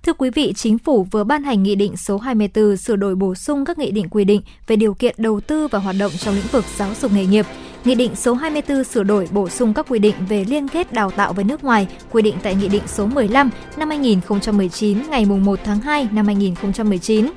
[0.03, 3.35] Thưa quý vị, Chính phủ vừa ban hành Nghị định số 24 sửa đổi bổ
[3.35, 6.35] sung các nghị định quy định về điều kiện đầu tư và hoạt động trong
[6.35, 7.45] lĩnh vực giáo dục nghề nghiệp.
[7.85, 11.11] Nghị định số 24 sửa đổi bổ sung các quy định về liên kết đào
[11.11, 15.59] tạo với nước ngoài, quy định tại Nghị định số 15 năm 2019 ngày 1
[15.63, 17.31] tháng 2 năm 2019.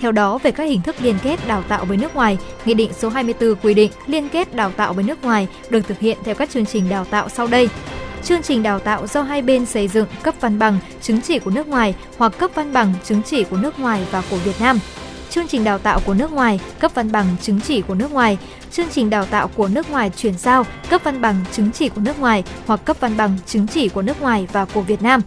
[0.00, 2.92] Theo đó, về các hình thức liên kết đào tạo với nước ngoài, Nghị định
[2.92, 6.34] số 24 quy định liên kết đào tạo với nước ngoài được thực hiện theo
[6.34, 7.68] các chương trình đào tạo sau đây.
[8.22, 11.50] Chương trình đào tạo do hai bên xây dựng cấp văn bằng, chứng chỉ của
[11.50, 14.78] nước ngoài hoặc cấp văn bằng, chứng chỉ của nước ngoài và của Việt Nam.
[15.30, 18.38] Chương trình đào tạo của nước ngoài, cấp văn bằng, chứng chỉ của nước ngoài.
[18.70, 22.00] Chương trình đào tạo của nước ngoài chuyển giao, cấp văn bằng, chứng chỉ của
[22.00, 25.20] nước ngoài hoặc cấp văn bằng, chứng chỉ của nước ngoài và của Việt Nam.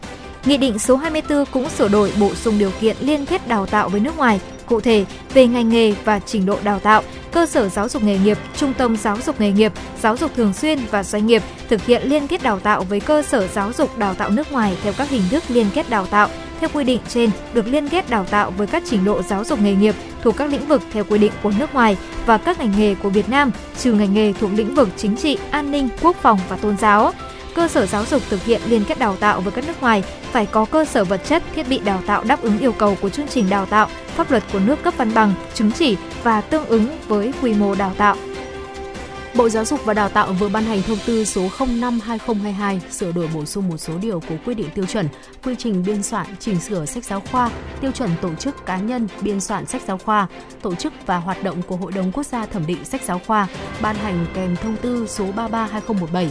[0.46, 3.90] Nghị định số 24 cũng sửa đổi bổ sung điều kiện liên kết đào tạo
[3.90, 7.70] với nước ngoài, cụ thể về ngành nghề và trình độ đào tạo, cơ sở
[7.70, 11.04] giáo dục nghề nghiệp, trung tâm giáo dục nghề nghiệp, giáo dục thường xuyên và
[11.04, 14.30] doanh nghiệp thực hiện liên kết đào tạo với cơ sở giáo dục đào tạo
[14.30, 16.30] nước ngoài theo các hình thức liên kết đào tạo
[16.64, 19.62] theo quy định trên được liên kết đào tạo với các trình độ giáo dục
[19.62, 22.74] nghề nghiệp thuộc các lĩnh vực theo quy định của nước ngoài và các ngành
[22.78, 26.16] nghề của Việt Nam, trừ ngành nghề thuộc lĩnh vực chính trị, an ninh, quốc
[26.22, 27.14] phòng và tôn giáo
[27.56, 30.46] cơ sở giáo dục thực hiện liên kết đào tạo với các nước ngoài phải
[30.46, 33.28] có cơ sở vật chất, thiết bị đào tạo đáp ứng yêu cầu của chương
[33.28, 36.88] trình đào tạo, pháp luật của nước cấp văn bằng, chứng chỉ và tương ứng
[37.08, 38.16] với quy mô đào tạo.
[39.36, 43.30] Bộ Giáo dục và Đào tạo vừa ban hành thông tư số 05/2022 sửa đổi
[43.34, 45.08] bổ sung một số điều của quy định tiêu chuẩn,
[45.44, 47.50] quy trình biên soạn, chỉnh sửa sách giáo khoa,
[47.82, 50.28] tiêu chuẩn tổ chức cá nhân biên soạn sách giáo khoa,
[50.62, 53.48] tổ chức và hoạt động của Hội đồng Quốc gia thẩm định sách giáo khoa,
[53.82, 56.30] ban hành kèm thông tư số 33/2017.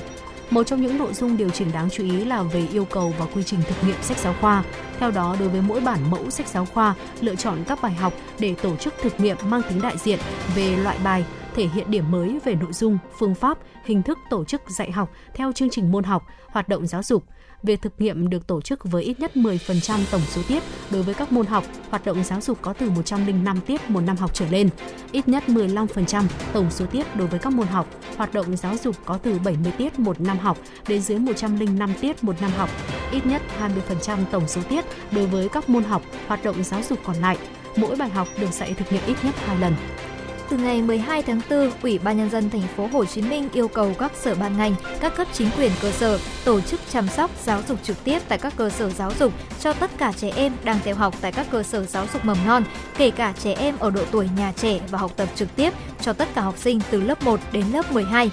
[0.50, 3.26] Một trong những nội dung điều chỉnh đáng chú ý là về yêu cầu và
[3.34, 4.64] quy trình thực nghiệm sách giáo khoa.
[5.00, 8.12] Theo đó, đối với mỗi bản mẫu sách giáo khoa, lựa chọn các bài học
[8.38, 10.18] để tổ chức thực nghiệm mang tính đại diện
[10.54, 11.24] về loại bài,
[11.54, 15.10] thể hiện điểm mới về nội dung, phương pháp, hình thức tổ chức dạy học
[15.34, 17.24] theo chương trình môn học, hoạt động giáo dục–
[17.62, 21.14] Việc thực nghiệm được tổ chức với ít nhất 10% tổng số tiết đối với
[21.14, 24.46] các môn học, hoạt động giáo dục có từ 105 tiết một năm học trở
[24.50, 24.68] lên,
[25.12, 27.86] ít nhất 15% tổng số tiết đối với các môn học,
[28.16, 32.24] hoạt động giáo dục có từ 70 tiết một năm học đến dưới 105 tiết
[32.24, 32.70] một năm học,
[33.12, 33.42] ít nhất
[34.06, 37.38] 20% tổng số tiết đối với các môn học, hoạt động giáo dục còn lại.
[37.76, 39.74] Mỗi bài học được dạy thực nghiệm ít nhất 2 lần.
[40.52, 43.68] Từ ngày 12 tháng 4, Ủy ban nhân dân thành phố Hồ Chí Minh yêu
[43.68, 47.30] cầu các sở ban ngành, các cấp chính quyền cơ sở tổ chức chăm sóc
[47.44, 50.52] giáo dục trực tiếp tại các cơ sở giáo dục cho tất cả trẻ em
[50.64, 52.64] đang theo học tại các cơ sở giáo dục mầm non,
[52.98, 55.72] kể cả trẻ em ở độ tuổi nhà trẻ và học tập trực tiếp
[56.02, 58.30] cho tất cả học sinh từ lớp 1 đến lớp 12.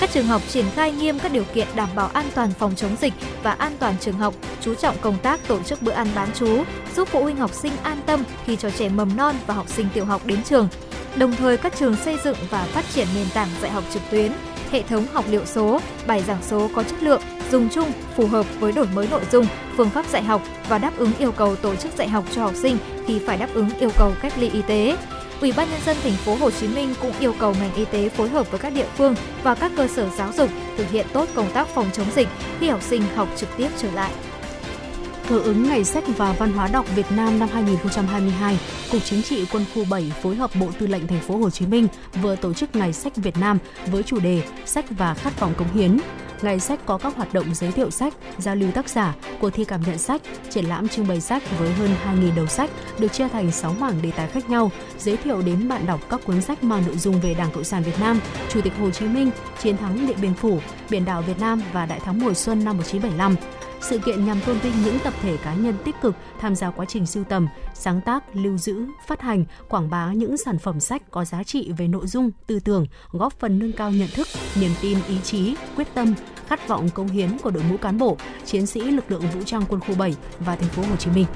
[0.00, 2.96] Các trường học triển khai nghiêm các điều kiện đảm bảo an toàn phòng chống
[3.00, 3.12] dịch
[3.42, 6.64] và an toàn trường học, chú trọng công tác tổ chức bữa ăn bán trú,
[6.96, 9.86] giúp phụ huynh học sinh an tâm khi cho trẻ mầm non và học sinh
[9.94, 10.68] tiểu học đến trường.
[11.16, 14.32] Đồng thời các trường xây dựng và phát triển nền tảng dạy học trực tuyến,
[14.70, 18.46] hệ thống học liệu số, bài giảng số có chất lượng, dùng chung, phù hợp
[18.60, 19.46] với đổi mới nội dung,
[19.76, 22.54] phương pháp dạy học và đáp ứng yêu cầu tổ chức dạy học cho học
[22.62, 24.96] sinh khi phải đáp ứng yêu cầu cách ly y tế.
[25.40, 28.08] Ủy ban nhân dân thành phố Hồ Chí Minh cũng yêu cầu ngành y tế
[28.08, 31.28] phối hợp với các địa phương và các cơ sở giáo dục thực hiện tốt
[31.34, 32.28] công tác phòng chống dịch
[32.60, 34.12] khi học sinh học trực tiếp trở lại.
[35.28, 38.58] Hưởng ứng Ngày sách và Văn hóa đọc Việt Nam năm 2022,
[38.92, 41.66] Cục Chính trị Quân khu 7 phối hợp Bộ Tư lệnh Thành phố Hồ Chí
[41.66, 41.88] Minh
[42.22, 45.72] vừa tổ chức Ngày sách Việt Nam với chủ đề Sách và khát vọng cống
[45.74, 45.98] hiến.
[46.42, 49.64] Ngày sách có các hoạt động giới thiệu sách, giao lưu tác giả, cuộc thi
[49.64, 53.28] cảm nhận sách, triển lãm trưng bày sách với hơn 2.000 đầu sách được chia
[53.28, 56.64] thành 6 mảng đề tài khác nhau, giới thiệu đến bạn đọc các cuốn sách
[56.64, 59.30] mang nội dung về Đảng Cộng sản Việt Nam, Chủ tịch Hồ Chí Minh,
[59.62, 60.60] chiến thắng Điện Biên Phủ,
[60.90, 63.65] biển đảo Việt Nam và Đại thắng mùa xuân năm 1975.
[63.88, 66.86] Sự kiện nhằm tôn vinh những tập thể cá nhân tích cực tham gia quá
[66.88, 71.02] trình sưu tầm, sáng tác, lưu giữ, phát hành, quảng bá những sản phẩm sách
[71.10, 74.28] có giá trị về nội dung, tư tưởng, góp phần nâng cao nhận thức,
[74.60, 76.14] niềm tin, ý chí, quyết tâm,
[76.46, 79.62] khát vọng công hiến của đội ngũ cán bộ, chiến sĩ lực lượng vũ trang
[79.68, 81.26] quân khu 7 và thành phố Hồ Chí Minh.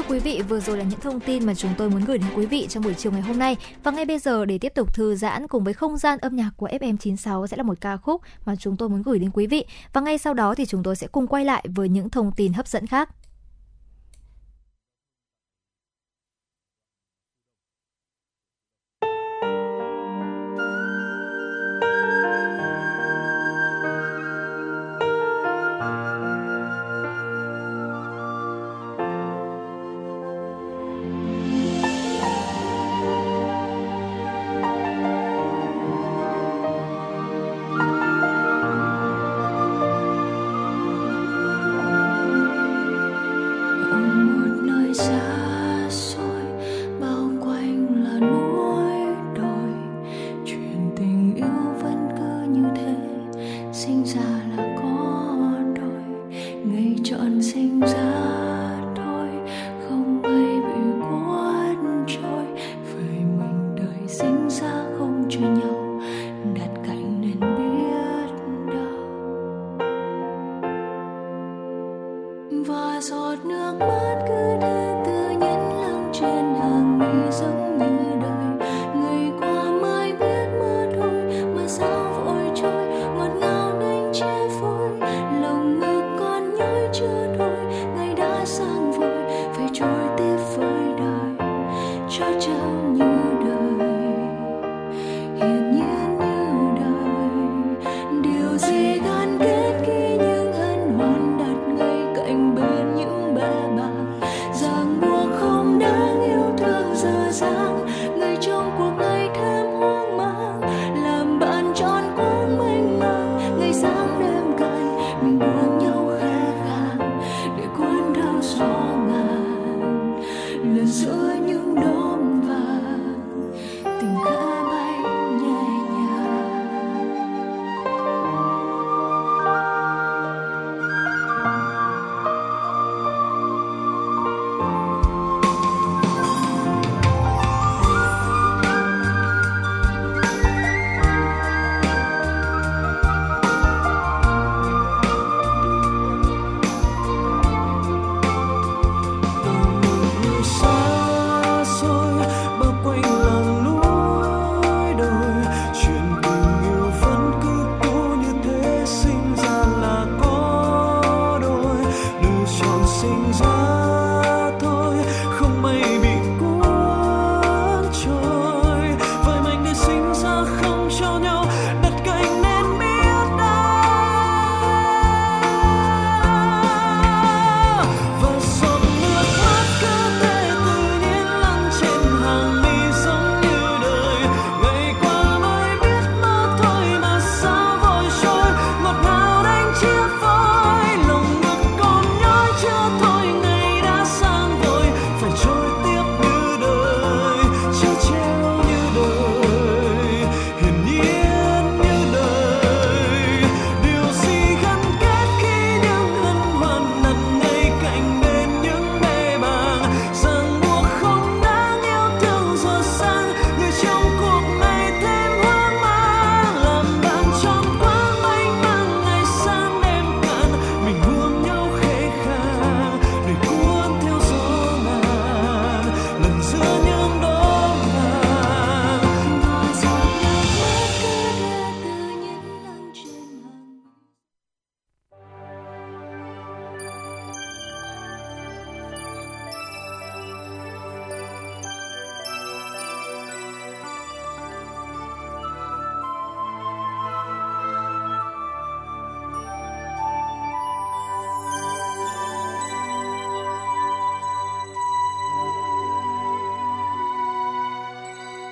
[0.00, 2.30] Thưa quý vị, vừa rồi là những thông tin mà chúng tôi muốn gửi đến
[2.36, 3.56] quý vị trong buổi chiều ngày hôm nay.
[3.82, 6.50] Và ngay bây giờ để tiếp tục thư giãn cùng với không gian âm nhạc
[6.56, 9.64] của FM96 sẽ là một ca khúc mà chúng tôi muốn gửi đến quý vị.
[9.92, 12.52] Và ngay sau đó thì chúng tôi sẽ cùng quay lại với những thông tin
[12.52, 13.08] hấp dẫn khác.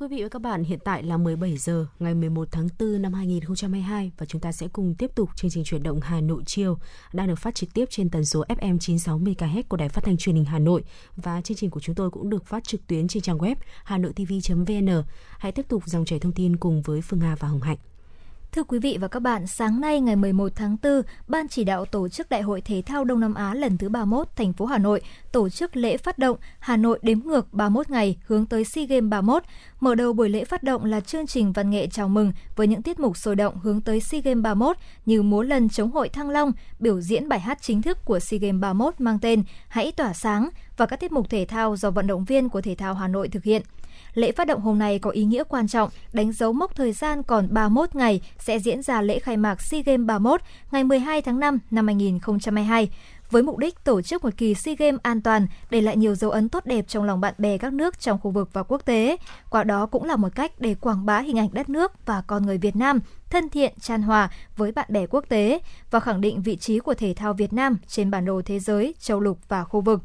[0.00, 3.12] Quý vị và các bạn, hiện tại là 17 giờ ngày 11 tháng 4 năm
[3.12, 6.78] 2022 và chúng ta sẽ cùng tiếp tục chương trình chuyển động Hà Nội chiều
[7.12, 10.16] đang được phát trực tiếp trên tần số FM 96 MHz của Đài Phát thanh
[10.16, 10.84] Truyền hình Hà Nội
[11.16, 15.02] và chương trình của chúng tôi cũng được phát trực tuyến trên trang web hanoitv.vn.
[15.38, 17.78] Hãy tiếp tục dòng chảy thông tin cùng với Phương Hà và Hồng Hạnh.
[18.52, 21.84] Thưa quý vị và các bạn, sáng nay ngày 11 tháng 4, Ban chỉ đạo
[21.84, 24.78] tổ chức Đại hội Thể thao Đông Nam Á lần thứ 31 thành phố Hà
[24.78, 25.00] Nội
[25.32, 29.10] tổ chức lễ phát động Hà Nội đếm ngược 31 ngày hướng tới SEA Games
[29.10, 29.42] 31.
[29.80, 32.82] Mở đầu buổi lễ phát động là chương trình văn nghệ chào mừng với những
[32.82, 34.76] tiết mục sôi động hướng tới SEA Games 31
[35.06, 38.38] như múa lần chống hội Thăng Long, biểu diễn bài hát chính thức của SEA
[38.38, 42.06] Games 31 mang tên Hãy tỏa sáng và các tiết mục thể thao do vận
[42.06, 43.62] động viên của Thể thao Hà Nội thực hiện.
[44.14, 47.22] Lễ phát động hôm nay có ý nghĩa quan trọng, đánh dấu mốc thời gian
[47.22, 50.40] còn 31 ngày sẽ diễn ra lễ khai mạc SEA Games 31
[50.70, 52.90] ngày 12 tháng 5 năm 2022
[53.30, 56.30] với mục đích tổ chức một kỳ SEA Games an toàn, để lại nhiều dấu
[56.30, 59.16] ấn tốt đẹp trong lòng bạn bè các nước trong khu vực và quốc tế.
[59.50, 62.46] Qua đó cũng là một cách để quảng bá hình ảnh đất nước và con
[62.46, 66.42] người Việt Nam thân thiện, tràn hòa với bạn bè quốc tế và khẳng định
[66.42, 69.64] vị trí của thể thao Việt Nam trên bản đồ thế giới, châu lục và
[69.64, 70.00] khu vực.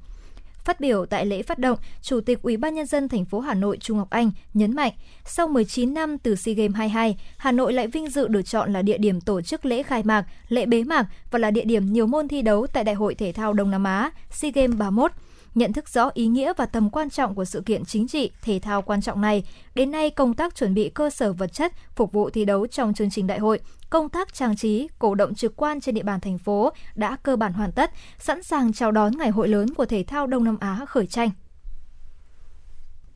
[0.66, 3.54] Phát biểu tại lễ phát động, Chủ tịch Ủy ban nhân dân thành phố Hà
[3.54, 4.92] Nội Trung Ngọc Anh nhấn mạnh,
[5.26, 8.82] sau 19 năm từ SEA Games 22, Hà Nội lại vinh dự được chọn là
[8.82, 12.08] địa điểm tổ chức lễ khai mạc, lễ bế mạc và là địa điểm nhiều
[12.08, 15.12] môn thi đấu tại Đại hội thể thao Đông Nam Á SEA Games 31
[15.56, 18.60] nhận thức rõ ý nghĩa và tầm quan trọng của sự kiện chính trị, thể
[18.60, 19.44] thao quan trọng này.
[19.76, 22.94] Đến nay, công tác chuẩn bị cơ sở vật chất phục vụ thi đấu trong
[22.94, 23.60] chương trình đại hội,
[23.96, 27.36] công tác trang trí, cổ động trực quan trên địa bàn thành phố đã cơ
[27.36, 30.58] bản hoàn tất, sẵn sàng chào đón ngày hội lớn của thể thao Đông Nam
[30.60, 31.30] Á khởi tranh.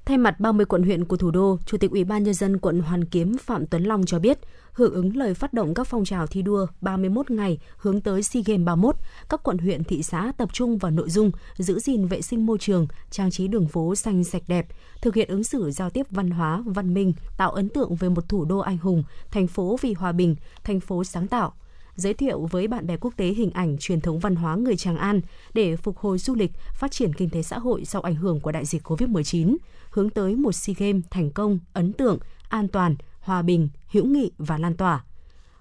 [0.10, 2.80] Thay mặt 30 quận huyện của thủ đô, Chủ tịch Ủy ban nhân dân quận
[2.80, 4.39] Hoàn Kiếm Phạm Tuấn Long cho biết,
[4.74, 8.43] hưởng ứng lời phát động các phong trào thi đua 31 ngày hướng tới SEA
[8.45, 8.95] Games 31,
[9.30, 12.57] các quận huyện thị xã tập trung vào nội dung giữ gìn vệ sinh môi
[12.57, 14.68] trường, trang trí đường phố xanh sạch đẹp,
[15.01, 18.30] thực hiện ứng xử giao tiếp văn hóa, văn minh, tạo ấn tượng về một
[18.30, 21.53] thủ đô anh hùng, thành phố vì hòa bình, thành phố sáng tạo,
[21.95, 24.97] giới thiệu với bạn bè quốc tế hình ảnh truyền thống văn hóa người Tràng
[24.97, 25.22] An
[25.53, 28.51] để phục hồi du lịch, phát triển kinh tế xã hội sau ảnh hưởng của
[28.51, 29.57] đại dịch COVID-19,
[29.89, 32.17] hướng tới một SEA Games thành công, ấn tượng,
[32.49, 35.03] an toàn, hòa bình, hữu nghị và lan tỏa.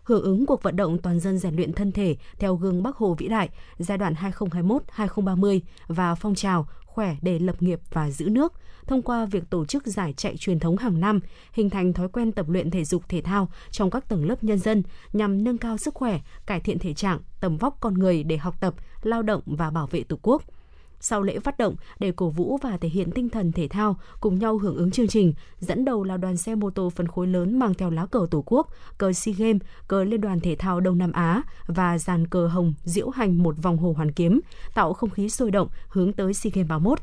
[0.04, 3.14] Hưởng ứng cuộc vận động toàn dân rèn luyện thân thể theo gương Bắc Hồ
[3.14, 3.48] vĩ đại
[3.78, 8.52] giai đoạn 2021-2030 và phong trào khỏe để lập nghiệp và giữ nước
[8.86, 11.20] thông qua việc tổ chức giải chạy truyền thống hàng năm,
[11.52, 14.58] hình thành thói quen tập luyện thể dục thể thao trong các tầng lớp nhân
[14.58, 18.36] dân nhằm nâng cao sức khỏe, cải thiện thể trạng, tầm vóc con người để
[18.36, 20.42] học tập, lao động và bảo vệ Tổ quốc–
[21.00, 24.38] sau lễ phát động, để cổ vũ và thể hiện tinh thần thể thao, cùng
[24.38, 27.58] nhau hưởng ứng chương trình, dẫn đầu là đoàn xe mô tô phân khối lớn
[27.58, 28.68] mang theo lá cờ Tổ quốc,
[28.98, 32.74] cờ SEA Games, cờ Liên đoàn Thể thao Đông Nam Á và dàn cờ hồng
[32.84, 34.40] diễu hành một vòng hồ hoàn kiếm,
[34.74, 36.98] tạo không khí sôi động hướng tới SEA Games 31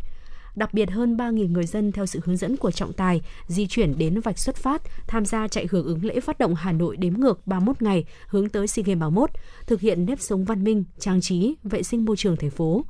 [0.55, 3.97] đặc biệt hơn 3.000 người dân theo sự hướng dẫn của trọng tài di chuyển
[3.97, 7.13] đến vạch xuất phát, tham gia chạy hưởng ứng lễ phát động Hà Nội đếm
[7.13, 9.29] ngược 31 ngày hướng tới SEA Games 31,
[9.67, 12.85] thực hiện nếp sống văn minh, trang trí, vệ sinh môi trường thành phố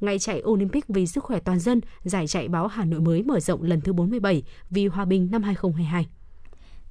[0.00, 3.40] ngày chạy Olympic vì sức khỏe toàn dân, giải chạy báo Hà Nội mới mở
[3.40, 6.06] rộng lần thứ 47 vì hòa bình năm 2022.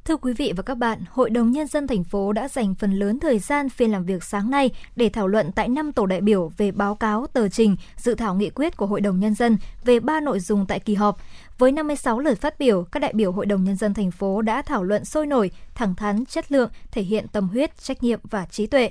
[0.06, 2.94] Thưa quý vị và các bạn, Hội đồng Nhân dân thành phố đã dành phần
[2.94, 6.22] lớn thời gian phiên làm việc sáng nay để thảo luận tại năm tổ đại
[6.22, 9.58] biểu về báo cáo tờ trình dự thảo nghị quyết của Hội đồng Nhân dân
[9.86, 11.18] về ba nội dung tại kỳ họp.
[11.58, 14.62] Với 56 lời phát biểu, các đại biểu Hội đồng Nhân dân thành phố đã
[14.62, 18.46] thảo luận sôi nổi, thẳng thắn, chất lượng, thể hiện tâm huyết, trách nhiệm và
[18.46, 18.90] trí tuệ.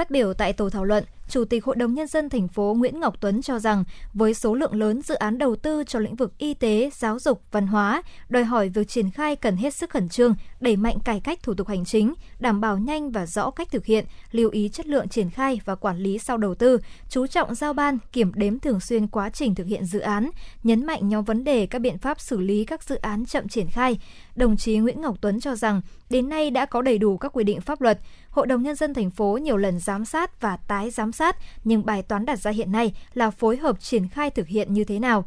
[0.00, 3.00] Phát biểu tại tổ thảo luận, Chủ tịch Hội đồng Nhân dân thành phố Nguyễn
[3.00, 3.84] Ngọc Tuấn cho rằng,
[4.14, 7.42] với số lượng lớn dự án đầu tư cho lĩnh vực y tế, giáo dục,
[7.52, 11.20] văn hóa, đòi hỏi việc triển khai cần hết sức khẩn trương, đẩy mạnh cải
[11.20, 14.68] cách thủ tục hành chính, đảm bảo nhanh và rõ cách thực hiện, lưu ý
[14.68, 16.78] chất lượng triển khai và quản lý sau đầu tư,
[17.08, 20.30] chú trọng giao ban, kiểm đếm thường xuyên quá trình thực hiện dự án,
[20.62, 23.68] nhấn mạnh nhóm vấn đề các biện pháp xử lý các dự án chậm triển
[23.68, 23.98] khai.
[24.36, 25.80] Đồng chí Nguyễn Ngọc Tuấn cho rằng,
[26.10, 27.98] đến nay đã có đầy đủ các quy định pháp luật,
[28.30, 31.86] Hội đồng Nhân dân thành phố nhiều lần giám sát và tái giám sát, nhưng
[31.86, 34.98] bài toán đặt ra hiện nay là phối hợp triển khai thực hiện như thế
[34.98, 35.24] nào.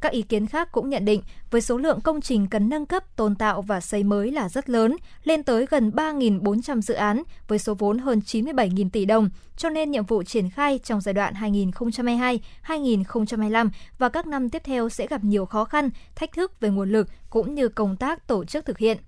[0.00, 3.16] Các ý kiến khác cũng nhận định với số lượng công trình cần nâng cấp,
[3.16, 7.58] tôn tạo và xây mới là rất lớn, lên tới gần 3.400 dự án với
[7.58, 11.34] số vốn hơn 97.000 tỷ đồng, cho nên nhiệm vụ triển khai trong giai đoạn
[11.34, 13.68] 2022-2025
[13.98, 17.08] và các năm tiếp theo sẽ gặp nhiều khó khăn, thách thức về nguồn lực
[17.30, 18.98] cũng như công tác tổ chức thực hiện.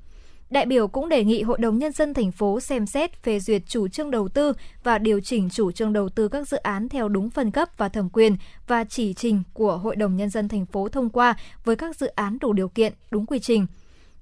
[0.50, 3.62] Đại biểu cũng đề nghị Hội đồng Nhân dân thành phố xem xét phê duyệt
[3.66, 4.52] chủ trương đầu tư
[4.84, 7.88] và điều chỉnh chủ trương đầu tư các dự án theo đúng phân cấp và
[7.88, 8.36] thẩm quyền
[8.66, 11.34] và chỉ trình của Hội đồng Nhân dân thành phố thông qua
[11.64, 13.66] với các dự án đủ điều kiện, đúng quy trình.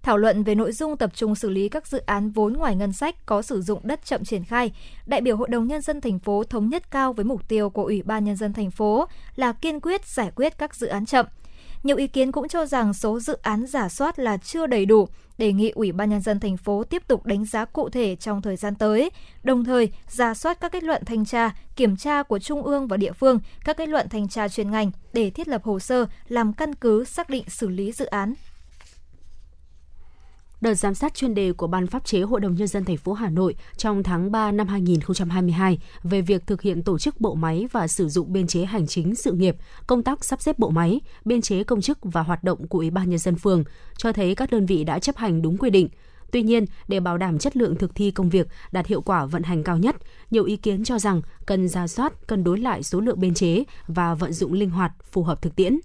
[0.02, 2.92] Thảo luận về nội dung tập trung xử lý các dự án vốn ngoài ngân
[2.92, 4.72] sách có sử dụng đất chậm triển khai,
[5.06, 7.84] đại biểu Hội đồng nhân dân thành phố thống nhất cao với mục tiêu của
[7.84, 9.06] Ủy ban nhân dân thành phố
[9.36, 11.26] là kiên quyết giải quyết các dự án chậm.
[11.82, 15.08] Nhiều ý kiến cũng cho rằng số dự án giả soát là chưa đầy đủ,
[15.38, 18.42] đề nghị Ủy ban nhân dân thành phố tiếp tục đánh giá cụ thể trong
[18.42, 19.10] thời gian tới,
[19.42, 22.96] đồng thời giả soát các kết luận thanh tra, kiểm tra của trung ương và
[22.96, 26.52] địa phương, các kết luận thanh tra chuyên ngành để thiết lập hồ sơ làm
[26.52, 28.34] căn cứ xác định xử lý dự án
[30.60, 33.12] đợt giám sát chuyên đề của Ban pháp chế Hội đồng nhân dân thành phố
[33.12, 37.66] Hà Nội trong tháng 3 năm 2022 về việc thực hiện tổ chức bộ máy
[37.72, 39.56] và sử dụng biên chế hành chính sự nghiệp,
[39.86, 42.90] công tác sắp xếp bộ máy, biên chế công chức và hoạt động của Ủy
[42.90, 43.64] ban nhân dân phường
[43.96, 45.88] cho thấy các đơn vị đã chấp hành đúng quy định.
[46.30, 49.42] Tuy nhiên, để bảo đảm chất lượng thực thi công việc đạt hiệu quả vận
[49.42, 49.96] hành cao nhất,
[50.30, 53.64] nhiều ý kiến cho rằng cần ra soát, cân đối lại số lượng biên chế
[53.86, 55.78] và vận dụng linh hoạt phù hợp thực tiễn.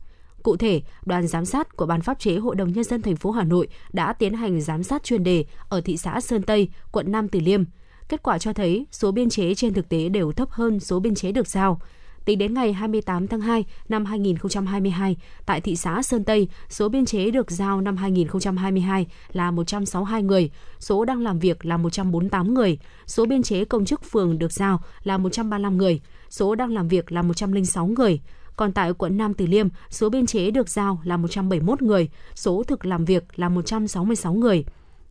[0.44, 3.32] Cụ thể, đoàn giám sát của Ban pháp chế Hội đồng nhân dân thành phố
[3.32, 7.12] Hà Nội đã tiến hành giám sát chuyên đề ở thị xã Sơn Tây, quận
[7.12, 7.64] Nam Từ Liêm.
[8.10, 11.16] Kết quả cho thấy số biên chế trên thực tế đều thấp hơn số biên
[11.16, 11.80] chế được giao.
[12.26, 17.06] Tính đến ngày 28 tháng 2 năm 2022, tại thị xã Sơn Tây, số biên
[17.06, 22.78] chế được giao năm 2022 là 162 người, số đang làm việc là 148 người,
[23.08, 27.12] số biên chế công chức phường được giao là 135 người, số đang làm việc
[27.12, 28.22] là 106 người,
[28.56, 32.64] còn tại quận Nam Từ Liêm, số biên chế được giao là 171 người, số
[32.64, 34.66] thực làm việc là 166 người.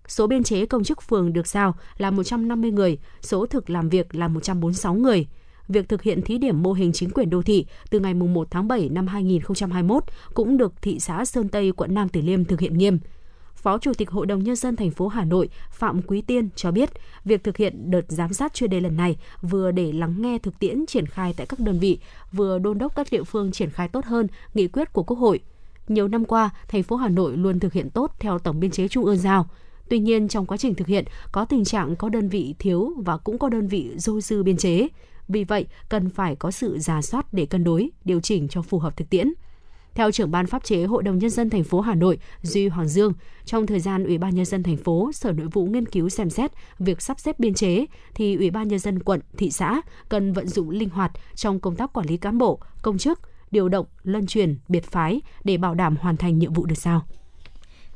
[0.08, 4.14] Số biên chế công chức phường được giao là 150 người, số thực làm việc
[4.14, 5.26] là 146 người.
[5.68, 8.68] Việc thực hiện thí điểm mô hình chính quyền đô thị từ ngày 1 tháng
[8.68, 12.78] 7 năm 2021 cũng được thị xã Sơn Tây, quận Nam Từ Liêm thực hiện
[12.78, 12.98] nghiêm.
[13.62, 16.70] Phó Chủ tịch Hội đồng Nhân dân thành phố Hà Nội Phạm Quý Tiên cho
[16.70, 16.90] biết,
[17.24, 20.58] việc thực hiện đợt giám sát chuyên đề lần này vừa để lắng nghe thực
[20.58, 21.98] tiễn triển khai tại các đơn vị,
[22.32, 25.40] vừa đôn đốc các địa phương triển khai tốt hơn nghị quyết của Quốc hội.
[25.88, 28.88] Nhiều năm qua, thành phố Hà Nội luôn thực hiện tốt theo tổng biên chế
[28.88, 29.48] trung ương giao.
[29.88, 33.16] Tuy nhiên, trong quá trình thực hiện, có tình trạng có đơn vị thiếu và
[33.16, 34.88] cũng có đơn vị dôi dư biên chế.
[35.28, 38.78] Vì vậy, cần phải có sự giả soát để cân đối, điều chỉnh cho phù
[38.78, 39.32] hợp thực tiễn.
[39.94, 42.88] Theo trưởng ban pháp chế Hội đồng nhân dân thành phố Hà Nội Duy Hoàng
[42.88, 43.12] Dương,
[43.44, 46.30] trong thời gian Ủy ban nhân dân thành phố, Sở Nội vụ nghiên cứu xem
[46.30, 50.32] xét việc sắp xếp biên chế thì Ủy ban nhân dân quận, thị xã cần
[50.32, 53.20] vận dụng linh hoạt trong công tác quản lý cán bộ, công chức,
[53.50, 57.02] điều động, luân truyền, biệt phái để bảo đảm hoàn thành nhiệm vụ được giao.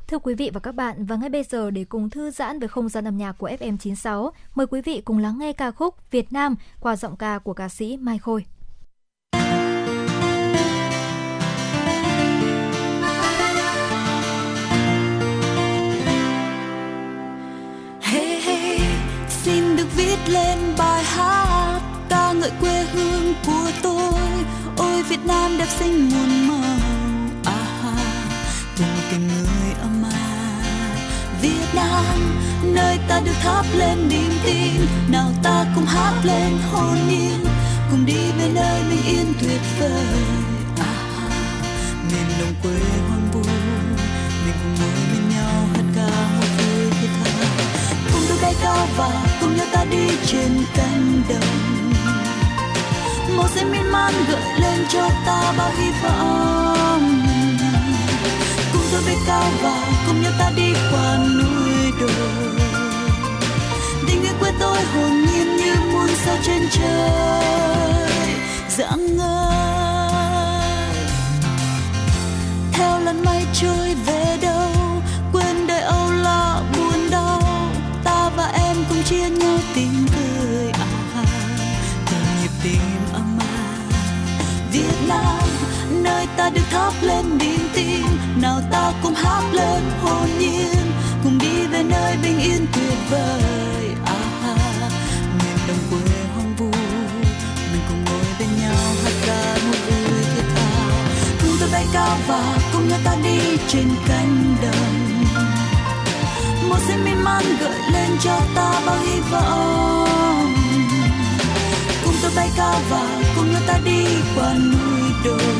[0.07, 2.67] Thưa quý vị và các bạn, và ngay bây giờ để cùng thư giãn với
[2.67, 6.33] không gian âm nhạc của FM96, mời quý vị cùng lắng nghe ca khúc Việt
[6.33, 8.45] Nam qua giọng ca của ca sĩ Mai Khôi.
[20.27, 21.79] Lên bài hát
[22.09, 24.21] ca ngợi quê hương của tôi.
[24.77, 26.79] Ôi, Việt Nam đẹp xinh muôn màu.
[27.45, 27.61] À
[28.77, 30.97] cùng tình người ấm áp.
[31.41, 32.05] Việt Nam,
[32.63, 34.85] nơi ta được thắp lên niềm tin.
[35.11, 37.45] Nào ta cùng hát lên hồn nhiên.
[37.91, 40.05] Cùng đi về nơi bình yên tuyệt vời.
[40.79, 40.93] À
[42.11, 43.41] miền đồng quê hoang vu.
[44.45, 46.07] Mình cùng ngồi bên nhau hát ca
[46.39, 47.31] một vui thiết tha
[48.11, 51.93] cùng tôi bay cao và cùng nhau ta đi trên cánh đồng.
[53.37, 57.25] Màu xanh miên man gợi lên cho ta bao hy vọng.
[58.73, 62.11] Cùng tôi bay cao và cùng nhau ta đi qua núi đồi.
[64.07, 68.09] Tình yêu quê tôi hồn nhiên như muôn sao trên trời.
[68.69, 69.47] Dạng ngời.
[72.71, 74.66] Theo lần mây trôi về đâu
[86.37, 88.05] ta được thắp lên niềm tin.
[88.41, 90.91] Nào ta cùng hát lên hồn nhiên,
[91.23, 93.95] cùng đi về nơi bình yên tuyệt vời.
[94.05, 94.15] À
[95.39, 95.99] miền đồng quê
[96.35, 96.71] hoang vu,
[97.71, 100.69] mình cùng ngồi bên nhau hát ca một vui thiết tha.
[101.41, 105.17] Cùng tôi bay cao và cùng nhau ta đi trên cánh đồng.
[106.69, 110.53] Một xanh miên man gợi lên cho ta bao hy vọng.
[112.05, 114.05] Cùng tôi bay cao và cùng nhau ta đi
[114.35, 115.56] qua núi đồi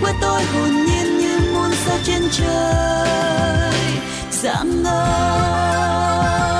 [0.00, 3.74] quê tôi hồn nhiên như muôn sao trên trời.
[4.30, 6.59] Dạng ngời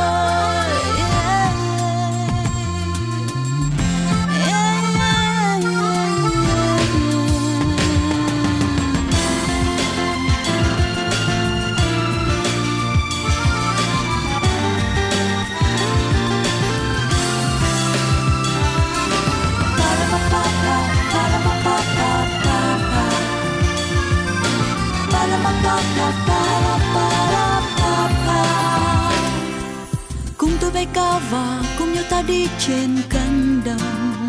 [32.11, 34.29] ta đi trên cánh đồng.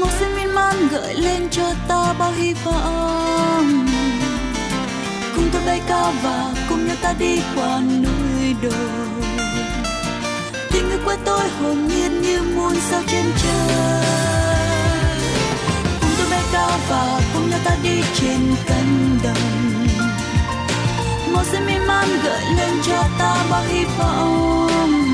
[0.00, 3.86] Màu xanh miên man gợi lên cho ta bao hy vọng.
[5.36, 9.08] Cùng tôi bay cao và cùng nhau ta đi qua núi đồi.
[10.72, 14.04] Tình người quê tôi hồn nhiên như muôn sao trên trời.
[16.00, 19.86] Cùng tôi bay cao và cùng nhau ta đi trên cánh đồng.
[21.32, 25.05] Màu xanh miên man gợi lên cho ta bao hy vọng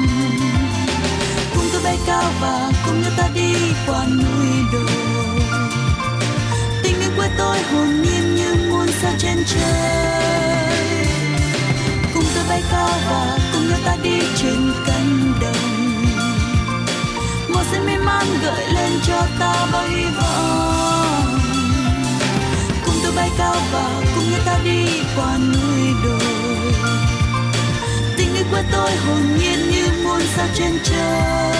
[1.85, 3.55] bay cao và cùng nhau ta đi
[3.87, 5.41] qua núi đồi.
[6.83, 11.07] Tình yêu quê tôi hồn nhiên như muôn sao trên trời.
[12.15, 16.05] Cùng tôi bay cao và cùng nhau ta đi trên cánh đồng.
[17.49, 21.41] Màu xanh mê man gợi lên cho ta bao hy vọng.
[22.87, 24.87] Cùng tôi bay cao và cùng nhau ta đi
[25.17, 27.12] qua núi đồi
[28.53, 31.57] của tôi hồn nhiên như muôn sao trên trời.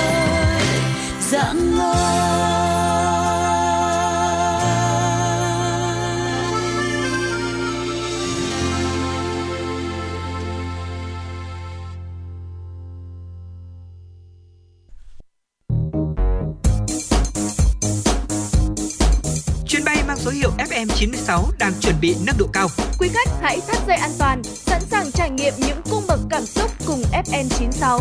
[1.21, 2.82] Dạng ngời
[20.23, 22.69] số hiệu FM96 đang chuẩn bị nâng độ cao.
[22.99, 26.43] Quý khách hãy thắt dây an toàn, sẵn sàng trải nghiệm những cung bậc cảm
[26.43, 27.99] xúc cùng FN96.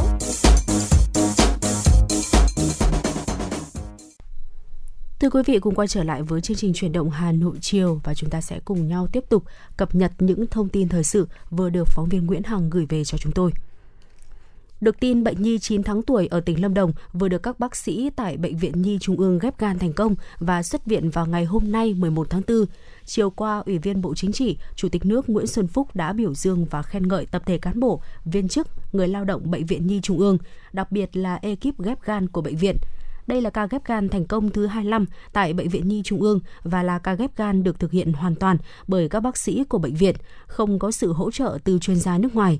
[5.19, 8.01] Thưa quý vị, cùng quay trở lại với chương trình chuyển động Hà Nội chiều
[8.03, 9.43] và chúng ta sẽ cùng nhau tiếp tục
[9.77, 13.03] cập nhật những thông tin thời sự vừa được phóng viên Nguyễn Hằng gửi về
[13.03, 13.51] cho chúng tôi.
[14.81, 17.75] Được tin bệnh nhi 9 tháng tuổi ở tỉnh Lâm Đồng vừa được các bác
[17.75, 21.25] sĩ tại Bệnh viện Nhi Trung ương ghép gan thành công và xuất viện vào
[21.25, 22.65] ngày hôm nay 11 tháng 4.
[23.05, 26.33] Chiều qua, Ủy viên Bộ Chính trị, Chủ tịch nước Nguyễn Xuân Phúc đã biểu
[26.33, 29.87] dương và khen ngợi tập thể cán bộ, viên chức, người lao động Bệnh viện
[29.87, 30.37] Nhi Trung ương,
[30.73, 32.77] đặc biệt là ekip ghép gan của bệnh viện.
[33.27, 36.39] Đây là ca ghép gan thành công thứ 25 tại Bệnh viện Nhi Trung ương
[36.63, 39.77] và là ca ghép gan được thực hiện hoàn toàn bởi các bác sĩ của
[39.77, 40.15] bệnh viện,
[40.47, 42.59] không có sự hỗ trợ từ chuyên gia nước ngoài.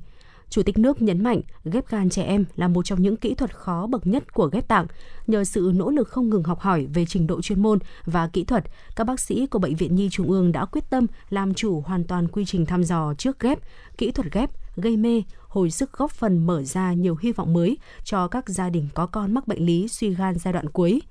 [0.52, 3.56] Chủ tịch nước nhấn mạnh ghép gan trẻ em là một trong những kỹ thuật
[3.58, 4.88] khó bậc nhất của ghép tạng.
[5.28, 8.44] Nhờ sự nỗ lực không ngừng học hỏi về trình độ chuyên môn và kỹ
[8.44, 8.64] thuật,
[8.96, 12.04] các bác sĩ của Bệnh viện Nhi Trung ương đã quyết tâm làm chủ hoàn
[12.04, 13.60] toàn quy trình thăm dò trước ghép,
[13.98, 17.78] kỹ thuật ghép, gây mê, hồi sức góp phần mở ra nhiều hy vọng mới
[18.04, 21.02] cho các gia đình có con mắc bệnh lý suy gan giai đoạn cuối.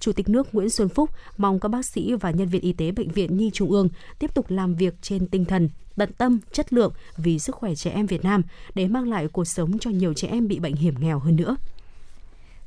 [0.00, 2.92] Chủ tịch nước Nguyễn Xuân Phúc mong các bác sĩ và nhân viên y tế
[2.92, 3.88] Bệnh viện Nhi Trung ương
[4.18, 5.68] tiếp tục làm việc trên tinh thần
[5.98, 8.42] tận tâm, chất lượng vì sức khỏe trẻ em Việt Nam
[8.74, 11.56] để mang lại cuộc sống cho nhiều trẻ em bị bệnh hiểm nghèo hơn nữa.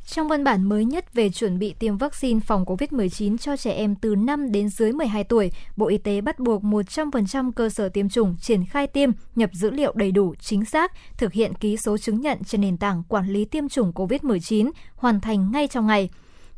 [0.05, 3.95] Trong văn bản mới nhất về chuẩn bị tiêm vaccine phòng COVID-19 cho trẻ em
[3.95, 8.09] từ 5 đến dưới 12 tuổi, Bộ Y tế bắt buộc 100% cơ sở tiêm
[8.09, 11.97] chủng triển khai tiêm, nhập dữ liệu đầy đủ, chính xác, thực hiện ký số
[11.97, 16.09] chứng nhận trên nền tảng quản lý tiêm chủng COVID-19, hoàn thành ngay trong ngày.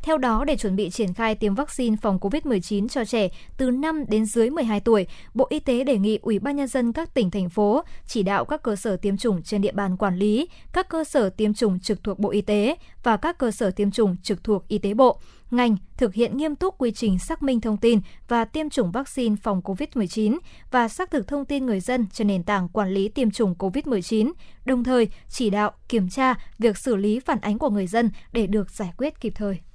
[0.04, 4.06] Theo đó, để chuẩn bị triển khai tiêm vaccine phòng COVID-19 cho trẻ từ 5
[4.08, 7.32] đến dưới 12 tuổi, Bộ Y tế đề nghị Ủy ban Nhân dân các tỉnh,
[7.32, 10.90] thành phố chỉ đạo các cơ sở tiêm chủng trên địa bàn quản lý, các
[10.90, 14.16] cơ sở tiêm chủng trực thuộc Bộ Y tế và các cơ sở tiêm chủng
[14.24, 15.20] trực thuộc Y tế Bộ,
[15.52, 19.36] ngành thực hiện nghiêm túc quy trình xác minh thông tin và tiêm chủng vaccine
[19.44, 20.38] phòng COVID-19
[20.72, 24.32] và xác thực thông tin người dân trên nền tảng quản lý tiêm chủng COVID-19,
[24.66, 28.48] đồng thời chỉ đạo, kiểm tra việc xử lý phản ánh của người dân để
[28.48, 29.73] được giải quyết kịp thời.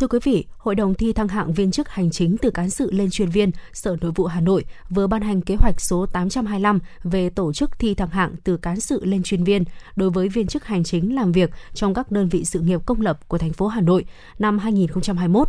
[0.00, 2.90] Thưa quý vị, Hội đồng thi thăng hạng viên chức hành chính từ cán sự
[2.92, 6.78] lên chuyên viên Sở Nội vụ Hà Nội vừa ban hành kế hoạch số 825
[7.04, 9.64] về tổ chức thi thăng hạng từ cán sự lên chuyên viên
[9.96, 13.00] đối với viên chức hành chính làm việc trong các đơn vị sự nghiệp công
[13.00, 14.04] lập của thành phố Hà Nội
[14.38, 15.48] năm 2021.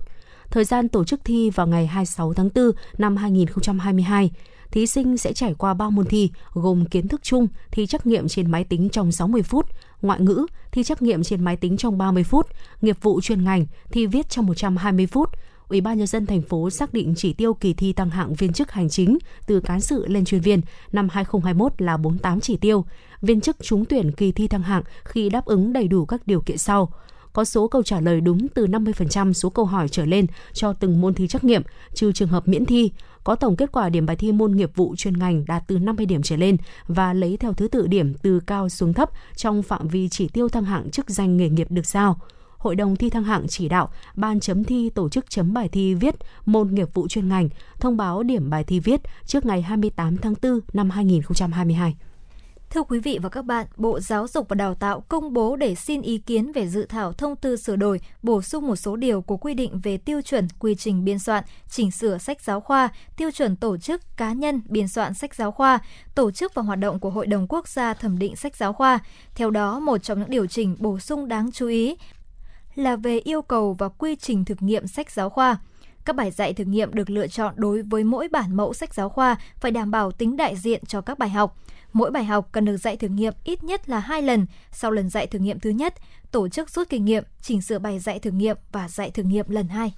[0.49, 4.31] Thời gian tổ chức thi vào ngày 26 tháng 4 năm 2022
[4.71, 8.27] thí sinh sẽ trải qua 3 môn thi gồm kiến thức chung, thi trắc nghiệm
[8.27, 9.65] trên máy tính trong 60 phút,
[10.01, 12.47] ngoại ngữ, thi trắc nghiệm trên máy tính trong 30 phút,
[12.81, 15.29] nghiệp vụ chuyên ngành, thi viết trong 120 phút.
[15.67, 18.53] Ủy ban nhân dân thành phố xác định chỉ tiêu kỳ thi tăng hạng viên
[18.53, 19.17] chức hành chính
[19.47, 20.61] từ cán sự lên chuyên viên
[20.91, 22.85] năm 2021 là 48 chỉ tiêu.
[23.21, 26.41] Viên chức trúng tuyển kỳ thi thăng hạng khi đáp ứng đầy đủ các điều
[26.41, 26.93] kiện sau
[27.33, 31.01] có số câu trả lời đúng từ 50% số câu hỏi trở lên cho từng
[31.01, 31.61] môn thi trắc nghiệm,
[31.93, 32.91] trừ trường hợp miễn thi,
[33.23, 36.05] có tổng kết quả điểm bài thi môn nghiệp vụ chuyên ngành đạt từ 50
[36.05, 36.57] điểm trở lên
[36.87, 40.49] và lấy theo thứ tự điểm từ cao xuống thấp trong phạm vi chỉ tiêu
[40.49, 42.19] thăng hạng chức danh nghề nghiệp được giao.
[42.57, 45.93] Hội đồng thi thăng hạng chỉ đạo ban chấm thi tổ chức chấm bài thi
[45.93, 46.15] viết
[46.45, 47.49] môn nghiệp vụ chuyên ngành,
[47.79, 51.95] thông báo điểm bài thi viết trước ngày 28 tháng 4 năm 2022.
[52.73, 55.75] Thưa quý vị và các bạn, Bộ Giáo dục và Đào tạo công bố để
[55.75, 59.21] xin ý kiến về dự thảo thông tư sửa đổi, bổ sung một số điều
[59.21, 62.89] của quy định về tiêu chuẩn quy trình biên soạn, chỉnh sửa sách giáo khoa,
[63.17, 65.79] tiêu chuẩn tổ chức cá nhân biên soạn sách giáo khoa,
[66.15, 68.99] tổ chức và hoạt động của Hội đồng Quốc gia thẩm định sách giáo khoa.
[69.35, 71.95] Theo đó, một trong những điều chỉnh bổ sung đáng chú ý
[72.75, 75.57] là về yêu cầu và quy trình thực nghiệm sách giáo khoa.
[76.05, 79.09] Các bài dạy thử nghiệm được lựa chọn đối với mỗi bản mẫu sách giáo
[79.09, 81.57] khoa phải đảm bảo tính đại diện cho các bài học.
[81.93, 84.45] Mỗi bài học cần được dạy thử nghiệm ít nhất là hai lần.
[84.71, 85.93] Sau lần dạy thử nghiệm thứ nhất,
[86.31, 89.49] tổ chức rút kinh nghiệm, chỉnh sửa bài dạy thử nghiệm và dạy thử nghiệm
[89.49, 89.93] lần hai.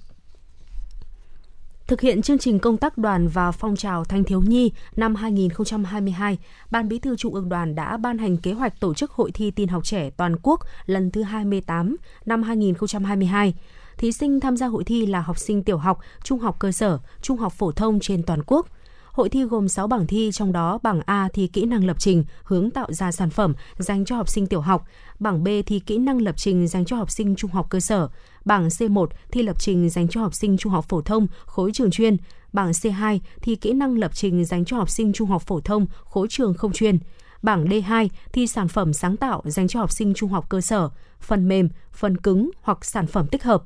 [1.86, 6.38] Thực hiện chương trình công tác đoàn và phong trào thanh thiếu nhi năm 2022,
[6.70, 9.50] Ban Bí thư Trung ương Đoàn đã ban hành kế hoạch tổ chức hội thi
[9.50, 13.54] tin học trẻ toàn quốc lần thứ 28 năm 2022.
[13.98, 16.98] Thí sinh tham gia hội thi là học sinh tiểu học, trung học cơ sở,
[17.22, 18.66] trung học phổ thông trên toàn quốc–
[19.14, 22.24] Hội thi gồm 6 bảng thi, trong đó bảng A thi kỹ năng lập trình,
[22.44, 24.84] hướng tạo ra sản phẩm dành cho học sinh tiểu học,
[25.18, 28.08] bảng B thi kỹ năng lập trình dành cho học sinh trung học cơ sở,
[28.44, 31.90] bảng C1 thi lập trình dành cho học sinh trung học phổ thông, khối trường
[31.90, 32.16] chuyên,
[32.52, 35.86] bảng C2 thi kỹ năng lập trình dành cho học sinh trung học phổ thông,
[36.04, 36.98] khối trường không chuyên.
[37.42, 40.88] Bảng D2 thi sản phẩm sáng tạo dành cho học sinh trung học cơ sở,
[41.20, 43.62] phần mềm, phần cứng hoặc sản phẩm tích hợp.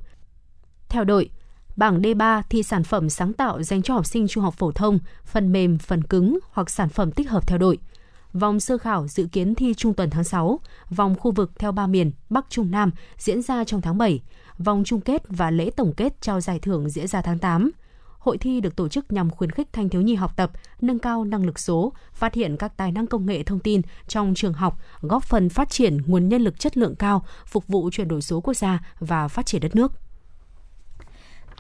[0.88, 1.30] Theo đội,
[1.76, 4.98] Bảng D3 thi sản phẩm sáng tạo dành cho học sinh trung học phổ thông,
[5.24, 7.78] phần mềm, phần cứng hoặc sản phẩm tích hợp theo đội.
[8.32, 10.60] Vòng sơ khảo dự kiến thi trung tuần tháng 6,
[10.90, 14.20] vòng khu vực theo ba miền Bắc Trung Nam diễn ra trong tháng 7,
[14.58, 17.70] vòng chung kết và lễ tổng kết trao giải thưởng diễn ra tháng 8.
[18.18, 20.50] Hội thi được tổ chức nhằm khuyến khích thanh thiếu nhi học tập,
[20.80, 24.34] nâng cao năng lực số, phát hiện các tài năng công nghệ thông tin trong
[24.34, 28.08] trường học, góp phần phát triển nguồn nhân lực chất lượng cao, phục vụ chuyển
[28.08, 29.92] đổi số quốc gia và phát triển đất nước.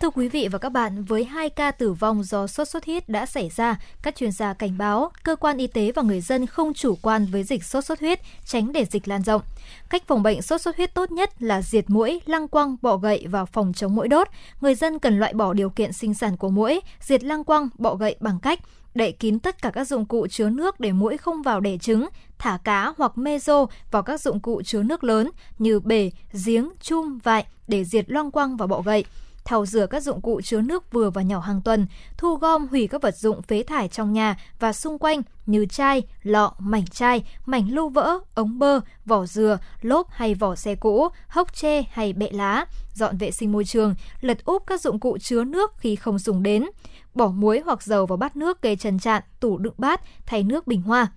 [0.00, 3.08] Thưa quý vị và các bạn, với hai ca tử vong do sốt xuất huyết
[3.08, 6.46] đã xảy ra, các chuyên gia cảnh báo cơ quan y tế và người dân
[6.46, 9.42] không chủ quan với dịch sốt xuất huyết, tránh để dịch lan rộng.
[9.90, 13.26] Cách phòng bệnh sốt xuất huyết tốt nhất là diệt mũi, lăng quăng, bọ gậy
[13.30, 14.28] và phòng chống mũi đốt.
[14.60, 17.94] Người dân cần loại bỏ điều kiện sinh sản của mũi, diệt lăng quăng, bọ
[17.94, 18.60] gậy bằng cách
[18.94, 22.08] đậy kín tất cả các dụng cụ chứa nước để mũi không vào đẻ trứng,
[22.38, 26.10] thả cá hoặc mezo vào các dụng cụ chứa nước lớn như bể,
[26.46, 29.04] giếng, chum, vại để diệt loang quăng và bọ gậy
[29.48, 32.86] thau rửa các dụng cụ chứa nước vừa và nhỏ hàng tuần, thu gom hủy
[32.86, 37.24] các vật dụng phế thải trong nhà và xung quanh như chai, lọ, mảnh chai,
[37.46, 42.12] mảnh lưu vỡ, ống bơ, vỏ dừa, lốp hay vỏ xe cũ, hốc tre hay
[42.12, 42.64] bệ lá,
[42.94, 46.42] dọn vệ sinh môi trường, lật úp các dụng cụ chứa nước khi không dùng
[46.42, 46.66] đến,
[47.14, 50.66] bỏ muối hoặc dầu vào bát nước gây trần trạn, tủ đựng bát, thay nước
[50.66, 51.08] bình hoa.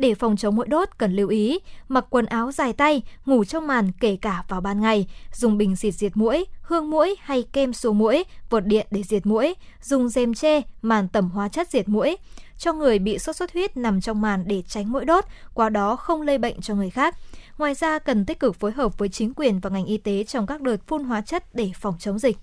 [0.00, 1.58] Để phòng chống mũi đốt cần lưu ý,
[1.88, 5.76] mặc quần áo dài tay, ngủ trong màn kể cả vào ban ngày, dùng bình
[5.76, 10.08] xịt diệt mũi, hương mũi hay kem xua mũi, vột điện để diệt mũi, dùng
[10.08, 12.16] rèm che, màn tẩm hóa chất diệt mũi.
[12.58, 15.24] Cho người bị sốt xuất huyết nằm trong màn để tránh mũi đốt,
[15.54, 17.16] qua đó không lây bệnh cho người khác.
[17.58, 20.46] Ngoài ra cần tích cực phối hợp với chính quyền và ngành y tế trong
[20.46, 22.36] các đợt phun hóa chất để phòng chống dịch.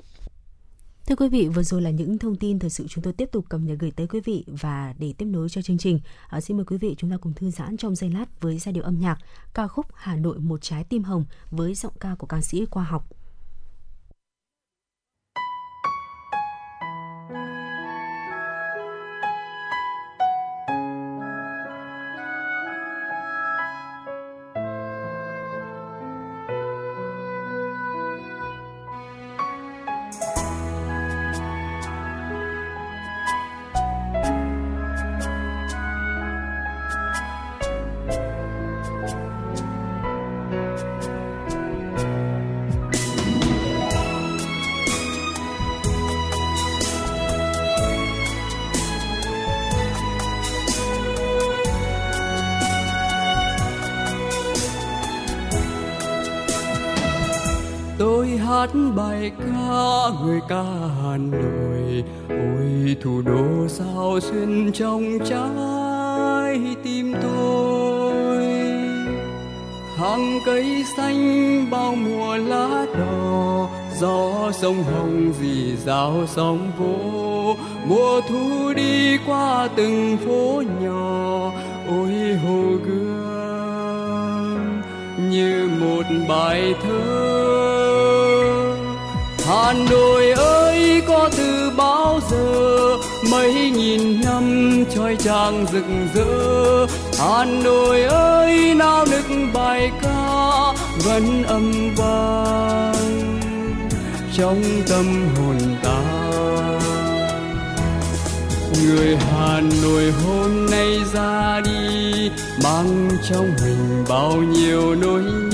[1.07, 3.45] Thưa quý vị, vừa rồi là những thông tin thời sự chúng tôi tiếp tục
[3.49, 6.57] cập nhật gửi tới quý vị và để tiếp nối cho chương trình, à, xin
[6.57, 8.99] mời quý vị chúng ta cùng thư giãn trong giây lát với giai điệu âm
[8.99, 9.17] nhạc
[9.53, 12.83] ca khúc Hà Nội một trái tim hồng với giọng ca của ca sĩ Khoa
[12.83, 13.16] học.
[58.67, 60.63] Hát bài ca người ca
[61.01, 62.03] Hà Nội.
[62.29, 68.47] Ôi, thủ đô sao xuyên trong trái tim tôi.
[69.97, 73.69] Hàng cây xanh bao mùa lá đỏ,
[73.99, 77.55] gió sông hồng dì dào sóng vô.
[77.87, 81.51] Mùa thu đi qua từng phố nhỏ,
[81.87, 84.57] ôi, hồ gươm
[85.29, 87.76] như một bài thơ.
[89.47, 92.97] Hà Nội ơi, có từ bao giờ?
[93.31, 96.85] Mấy nghìn năm trói trang rực rỡ.
[97.19, 100.73] Hà Nội ơi nao nức bài ca,
[101.05, 103.39] vẫn âm vang
[104.37, 105.05] trong tâm
[105.35, 106.01] hồn ta.
[108.83, 112.29] Người Hà Nội hôm nay ra đi,
[112.63, 115.46] mang trong mình bao nhiêu nỗi nhớ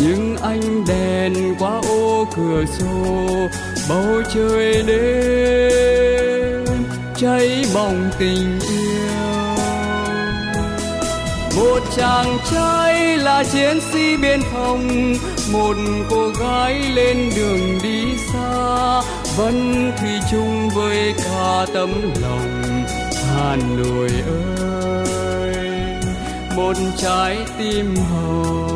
[0.00, 3.48] những ánh đèn qua ô cửa sổ,
[3.88, 6.64] bầu trời đêm
[7.16, 8.88] cháy bỏng tình yêu.
[11.56, 15.14] Một chàng trai là chiến sĩ biên phòng,
[15.52, 15.76] một
[16.10, 19.02] cô gái lên đường đi xa,
[19.36, 21.90] vẫn thủy chung với cả tấm
[22.22, 22.84] lòng
[23.26, 25.56] hà nội ơi.
[26.56, 28.67] Một trái tim hồng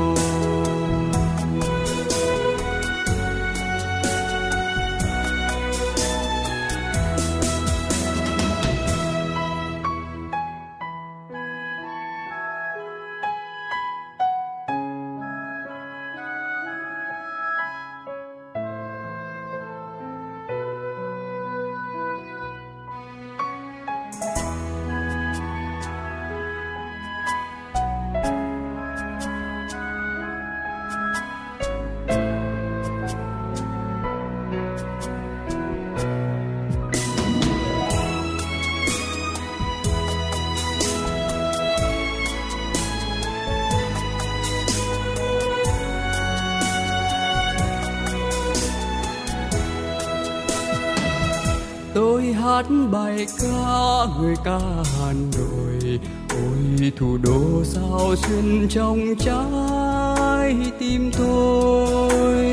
[52.63, 54.59] hát bài ca, người ca
[54.99, 62.47] Hà Nội ôi, thủ đô sao xuyên trong trái tim tôi.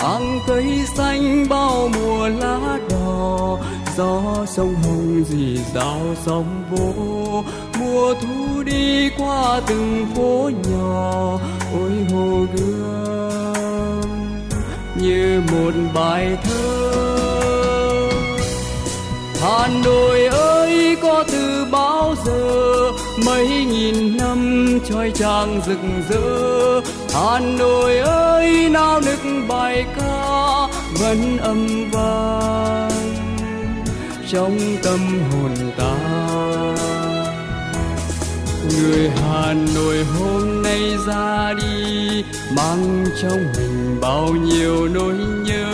[0.00, 3.58] Áng cây xanh bao mùa lá đỏ,
[3.96, 7.44] gió sông hồng dì dào sóng vô
[7.80, 11.38] mùa thu đi qua từng phố nhỏ,
[11.72, 14.00] ôi hồ gươm.
[15.00, 16.77] Như một bài thơ
[19.40, 22.92] Hà Nội ơi, có từ bao giờ?
[23.26, 25.78] Mấy nghìn năm trói trang rực
[26.10, 26.80] rỡ.
[27.14, 30.66] Hà Nội ơi nao nức bài ca,
[31.00, 32.90] vẫn âm vang
[34.30, 34.98] trong tâm
[35.30, 35.94] hồn ta.
[38.70, 42.24] Người Hà Nội hôm nay ra đi,
[42.56, 45.67] mang trong mình bao nhiêu nỗi nhớ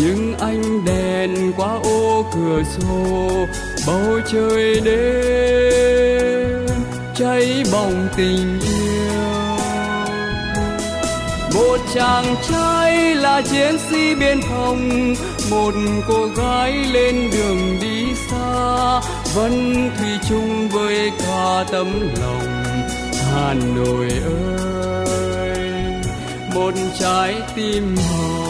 [0.00, 3.46] những ánh đèn qua ô cửa sổ,
[3.86, 6.66] bầu trời đêm
[7.14, 8.84] cháy bỏng tình yêu.
[11.54, 15.14] Một chàng trai là chiến sĩ biên phòng,
[15.50, 15.74] một
[16.08, 19.00] cô gái lên đường đi xa,
[19.34, 22.64] vẫn thủy chung với cả tấm lòng
[23.32, 25.58] hà nội ơi.
[26.54, 28.43] Một trái tim hồng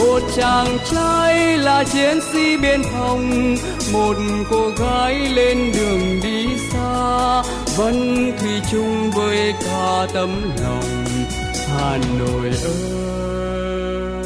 [0.00, 3.54] một chàng trai là chiến sĩ biên phòng,
[3.92, 4.16] một
[4.50, 7.42] cô gái lên đường đi xa,
[7.76, 11.04] vẫn thủy chung với cả tấm lòng.
[11.68, 14.24] Hà nội ơi,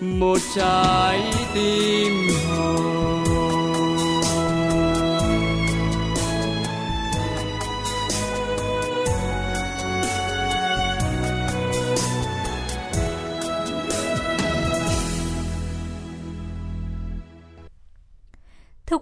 [0.00, 1.20] một trái
[1.54, 2.12] tim
[2.48, 3.13] hồng.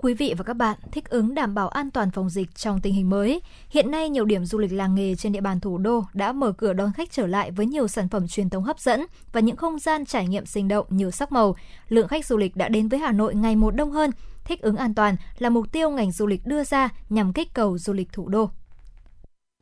[0.03, 2.95] Quý vị và các bạn, thích ứng đảm bảo an toàn phòng dịch trong tình
[2.95, 6.05] hình mới, hiện nay nhiều điểm du lịch làng nghề trên địa bàn thủ đô
[6.15, 9.07] đã mở cửa đón khách trở lại với nhiều sản phẩm truyền thống hấp dẫn
[9.33, 11.57] và những không gian trải nghiệm sinh động nhiều sắc màu.
[11.89, 14.11] Lượng khách du lịch đã đến với Hà Nội ngày một đông hơn.
[14.45, 17.79] Thích ứng an toàn là mục tiêu ngành du lịch đưa ra nhằm kích cầu
[17.79, 18.51] du lịch thủ đô.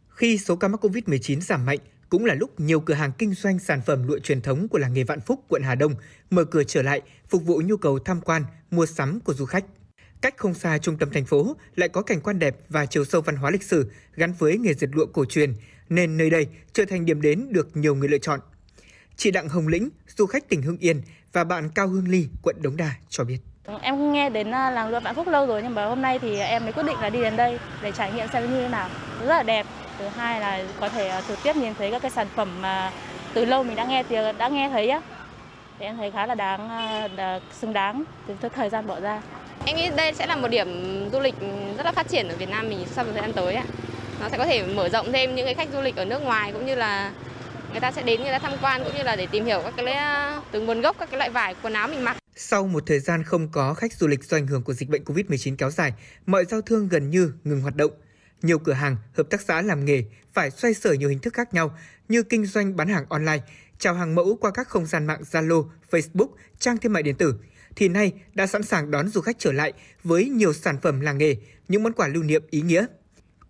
[0.08, 3.58] Khi số ca mắc COVID-19 giảm mạnh, cũng là lúc nhiều cửa hàng kinh doanh
[3.58, 5.94] sản phẩm lụa truyền thống của làng nghề Vạn Phúc, quận Hà Đông
[6.30, 9.64] mở cửa trở lại phục vụ nhu cầu tham quan, mua sắm của du khách.
[10.20, 13.20] Cách không xa trung tâm thành phố lại có cảnh quan đẹp và chiều sâu
[13.20, 15.54] văn hóa lịch sử gắn với nghề dệt lụa cổ truyền,
[15.88, 18.40] nên nơi đây trở thành điểm đến được nhiều người lựa chọn.
[19.16, 21.02] Chị Đặng Hồng Lĩnh, du khách tỉnh Hưng Yên
[21.32, 23.38] và bạn Cao Hương Ly, quận Đống Đa cho biết.
[23.82, 26.38] Em nghe đến à, làng lụa Vạn Phúc lâu rồi nhưng mà hôm nay thì
[26.38, 28.88] em mới quyết định là đi đến đây để trải nghiệm xem như thế nào.
[29.20, 29.66] Rất là đẹp.
[29.98, 32.92] Thứ hai là có thể à, trực tiếp nhìn thấy các cái sản phẩm mà
[33.34, 35.00] từ lâu mình đã nghe thì đã nghe thấy á.
[35.78, 39.22] Thì em thấy khá là đáng à, đáng xứng đáng từ thời gian bỏ ra.
[39.66, 40.68] Em nghĩ đây sẽ là một điểm
[41.12, 41.34] du lịch
[41.76, 43.64] rất là phát triển ở Việt Nam mình trong thời gian tới ạ.
[44.20, 46.52] Nó sẽ có thể mở rộng thêm những cái khách du lịch ở nước ngoài
[46.52, 47.12] cũng như là
[47.70, 49.74] người ta sẽ đến người ta tham quan cũng như là để tìm hiểu các
[49.76, 52.16] cái ờ, từ nguồn gốc các cái loại vải quần áo mình mặc.
[52.36, 55.04] Sau một thời gian không có khách du lịch do ảnh hưởng của dịch bệnh
[55.04, 55.92] Covid-19 kéo dài,
[56.26, 57.90] mọi giao thương gần như ngừng hoạt động.
[58.42, 60.04] Nhiều cửa hàng, hợp tác xã làm nghề
[60.34, 61.76] phải xoay sở nhiều hình thức khác nhau
[62.08, 63.38] như kinh doanh bán hàng online,
[63.78, 66.28] chào hàng mẫu qua các không gian mạng Zalo, Facebook,
[66.58, 67.34] trang thương mại điện tử–
[67.80, 69.72] thì nay đã sẵn sàng đón du khách trở lại
[70.04, 71.36] với nhiều sản phẩm làng nghề,
[71.68, 72.86] những món quà lưu niệm ý nghĩa.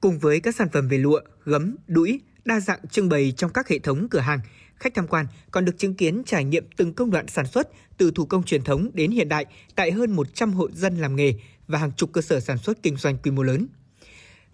[0.01, 3.69] Cùng với các sản phẩm về lụa, gấm, đũi, đa dạng trưng bày trong các
[3.69, 4.41] hệ thống cửa hàng,
[4.77, 8.11] khách tham quan còn được chứng kiến trải nghiệm từng công đoạn sản xuất từ
[8.15, 11.35] thủ công truyền thống đến hiện đại tại hơn 100 hộ dân làm nghề
[11.67, 13.67] và hàng chục cơ sở sản xuất kinh doanh quy mô lớn.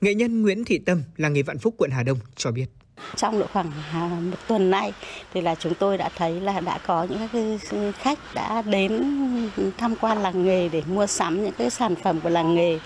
[0.01, 2.67] Nghệ nhân Nguyễn Thị Tâm, làng nghề Vạn Phúc, quận Hà Đông cho biết.
[3.17, 4.93] Trong độ khoảng à, một tuần nay
[5.35, 9.03] thì là chúng tôi đã thấy là đã có những cái ừ, khách đã đến
[9.79, 12.79] tham quan làng nghề để mua sắm những cái sản phẩm của làng nghề.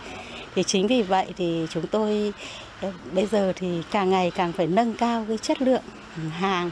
[0.55, 2.33] Thì chính vì vậy thì chúng tôi
[2.81, 5.83] ờ, bây giờ thì càng ngày càng phải nâng cao cái chất lượng
[6.31, 6.71] hàng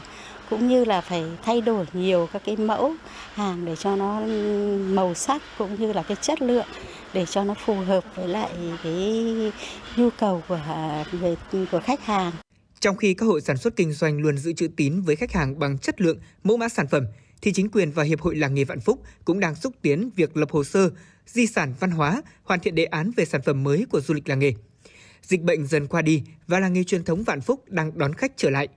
[0.49, 2.93] cũng như là phải thay đổi nhiều các cái mẫu
[3.33, 6.67] hàng để cho nó ừ, màu sắc cũng như là cái chất lượng
[7.13, 8.49] để cho nó phù hợp với lại
[8.83, 9.25] cái
[9.95, 11.37] nhu cầu của à, người,
[11.71, 12.31] của khách hàng.
[12.79, 15.59] Trong khi các hộ sản xuất kinh doanh luôn giữ chữ tín với khách hàng
[15.59, 17.05] bằng chất lượng, mẫu mã sản phẩm,
[17.41, 20.37] thì chính quyền và Hiệp hội Làng nghề Vạn Phúc cũng đang xúc tiến việc
[20.37, 20.89] lập hồ sơ,
[21.25, 24.29] di sản văn hóa, hoàn thiện đề án về sản phẩm mới của du lịch
[24.29, 24.53] làng nghề.
[25.21, 28.31] Dịch bệnh dần qua đi và làng nghề truyền thống Vạn Phúc đang đón khách
[28.37, 28.67] trở lại.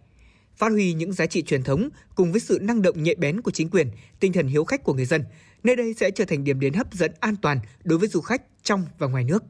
[0.57, 3.51] Phát huy những giá trị truyền thống cùng với sự năng động nhạy bén của
[3.51, 3.89] chính quyền,
[4.21, 5.25] tinh thần hiếu khách của người dân,
[5.65, 8.43] nơi đây sẽ trở thành điểm đến hấp dẫn an toàn đối với du khách
[8.63, 9.43] trong và ngoài nước.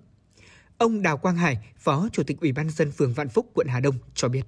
[0.82, 3.80] Ông Đào Quang Hải, Phó Chủ tịch Ủy ban dân phường Vạn Phúc, quận Hà
[3.80, 4.42] Đông cho biết.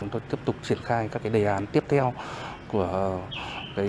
[0.00, 2.14] Chúng tôi tiếp tục triển khai các cái đề án tiếp theo
[2.68, 3.20] của
[3.76, 3.86] cái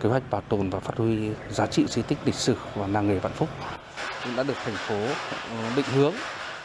[0.00, 3.08] kế hoạch bảo tồn và phát huy giá trị di tích lịch sử và làng
[3.08, 3.48] nghề Vạn Phúc
[4.24, 5.00] cũng đã được thành phố
[5.50, 6.14] ờ, định hướng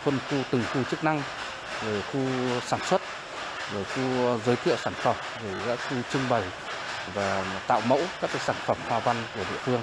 [0.03, 1.21] phân khu từng khu chức năng
[1.85, 2.19] rồi khu
[2.65, 3.01] sản xuất
[3.73, 4.01] rồi khu
[4.45, 6.43] giới thiệu sản phẩm rồi các khu trưng bày
[7.13, 9.81] và tạo mẫu các cái sản phẩm hoa văn của địa phương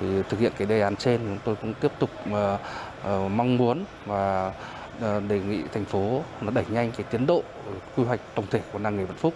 [0.00, 2.58] thì thực hiện cái đề án trên chúng tôi cũng tiếp tục ờ,
[3.02, 4.52] Ờ, mong muốn và
[5.00, 8.46] ờ, đề nghị thành phố nó đẩy nhanh cái tiến độ ờ, quy hoạch tổng
[8.50, 9.34] thể của làng nghề Vạn Phúc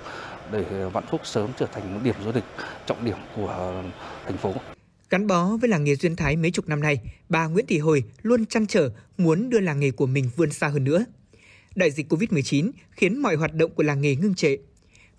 [0.52, 2.44] để Vạn Phúc sớm trở thành một điểm du lịch
[2.86, 3.82] trọng điểm của
[4.24, 4.54] thành phố.
[5.10, 6.98] Gắn bó với làng nghề duyên Thái mấy chục năm nay,
[7.28, 10.68] bà Nguyễn Thị Hồi luôn chăn trở muốn đưa làng nghề của mình vươn xa
[10.68, 11.04] hơn nữa.
[11.74, 14.56] Đại dịch Covid-19 khiến mọi hoạt động của làng nghề ngưng trệ.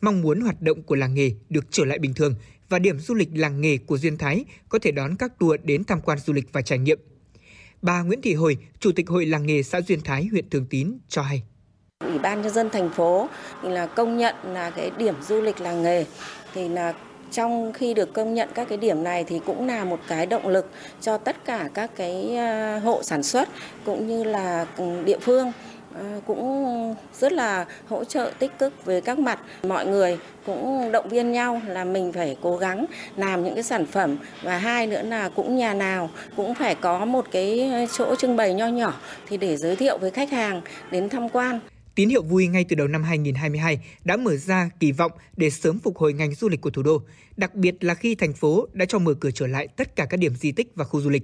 [0.02, 2.36] Mong muốn hoạt động của làng nghề được trở lại bình thường
[2.69, 5.84] và điểm du lịch làng nghề của Duyên Thái có thể đón các tour đến
[5.84, 6.99] tham quan du lịch và trải nghiệm.
[7.81, 10.97] Bà Nguyễn Thị Hồi, Chủ tịch Hội làng nghề xã Duyên Thái, huyện Thường Tín
[11.09, 11.43] cho hay.
[12.05, 13.27] Ủy ban nhân dân thành phố
[13.63, 16.05] thì là công nhận là cái điểm du lịch làng nghề
[16.53, 16.93] thì là
[17.31, 20.47] trong khi được công nhận các cái điểm này thì cũng là một cái động
[20.47, 20.71] lực
[21.01, 23.49] cho tất cả các cái à, hộ sản xuất
[23.85, 25.51] cũng như là ừ, địa phương
[25.98, 29.40] Ờ, cũng rất là hỗ trợ tích cực về các mặt.
[29.64, 33.86] Mọi người cũng động viên nhau là mình phải cố gắng làm những cái sản
[33.86, 34.18] phẩm.
[34.44, 38.53] Và hai nữa là cũng nhà nào cũng phải có một cái chỗ trưng bày
[38.53, 40.61] nho nhỏ thì để giới thiệu với khách hàng
[40.91, 41.60] đến tham quan.
[41.95, 45.80] Tín hiệu vui ngay từ đầu năm 2022 đã mở ra kỳ vọng để sớm
[45.80, 47.02] phục hồi ngành du lịch của thủ đô,
[47.38, 50.18] đặc biệt là khi thành phố đã cho mở cửa trở lại tất cả các
[50.18, 51.24] điểm di tích và khu du lịch.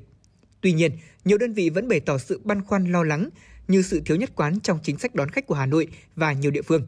[0.62, 0.92] Tuy nhiên,
[1.26, 3.30] nhiều đơn vị vẫn bày tỏ sự băn khoăn lo lắng
[3.68, 6.52] như sự thiếu nhất quán trong chính sách đón khách của Hà Nội và nhiều
[6.52, 6.86] địa phương.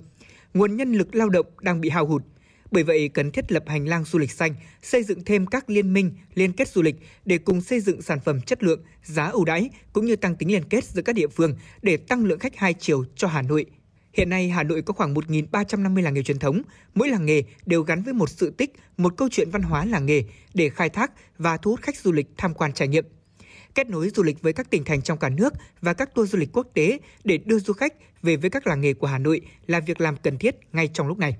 [0.53, 2.23] Nguồn nhân lực lao động đang bị hao hụt.
[2.71, 5.93] Bởi vậy, cần thiết lập hành lang du lịch xanh, xây dựng thêm các liên
[5.93, 6.95] minh, liên kết du lịch
[7.25, 10.51] để cùng xây dựng sản phẩm chất lượng, giá ưu đãi cũng như tăng tính
[10.51, 13.65] liên kết giữa các địa phương để tăng lượng khách hai chiều cho Hà Nội.
[14.13, 16.61] Hiện nay, Hà Nội có khoảng 1.350 làng nghề truyền thống.
[16.93, 20.05] Mỗi làng nghề đều gắn với một sự tích, một câu chuyện văn hóa làng
[20.05, 20.23] nghề
[20.53, 23.05] để khai thác và thu hút khách du lịch tham quan trải nghiệm
[23.75, 26.37] kết nối du lịch với các tỉnh thành trong cả nước và các tour du
[26.39, 29.41] lịch quốc tế để đưa du khách về với các làng nghề của Hà Nội
[29.67, 31.37] là việc làm cần thiết ngay trong lúc này.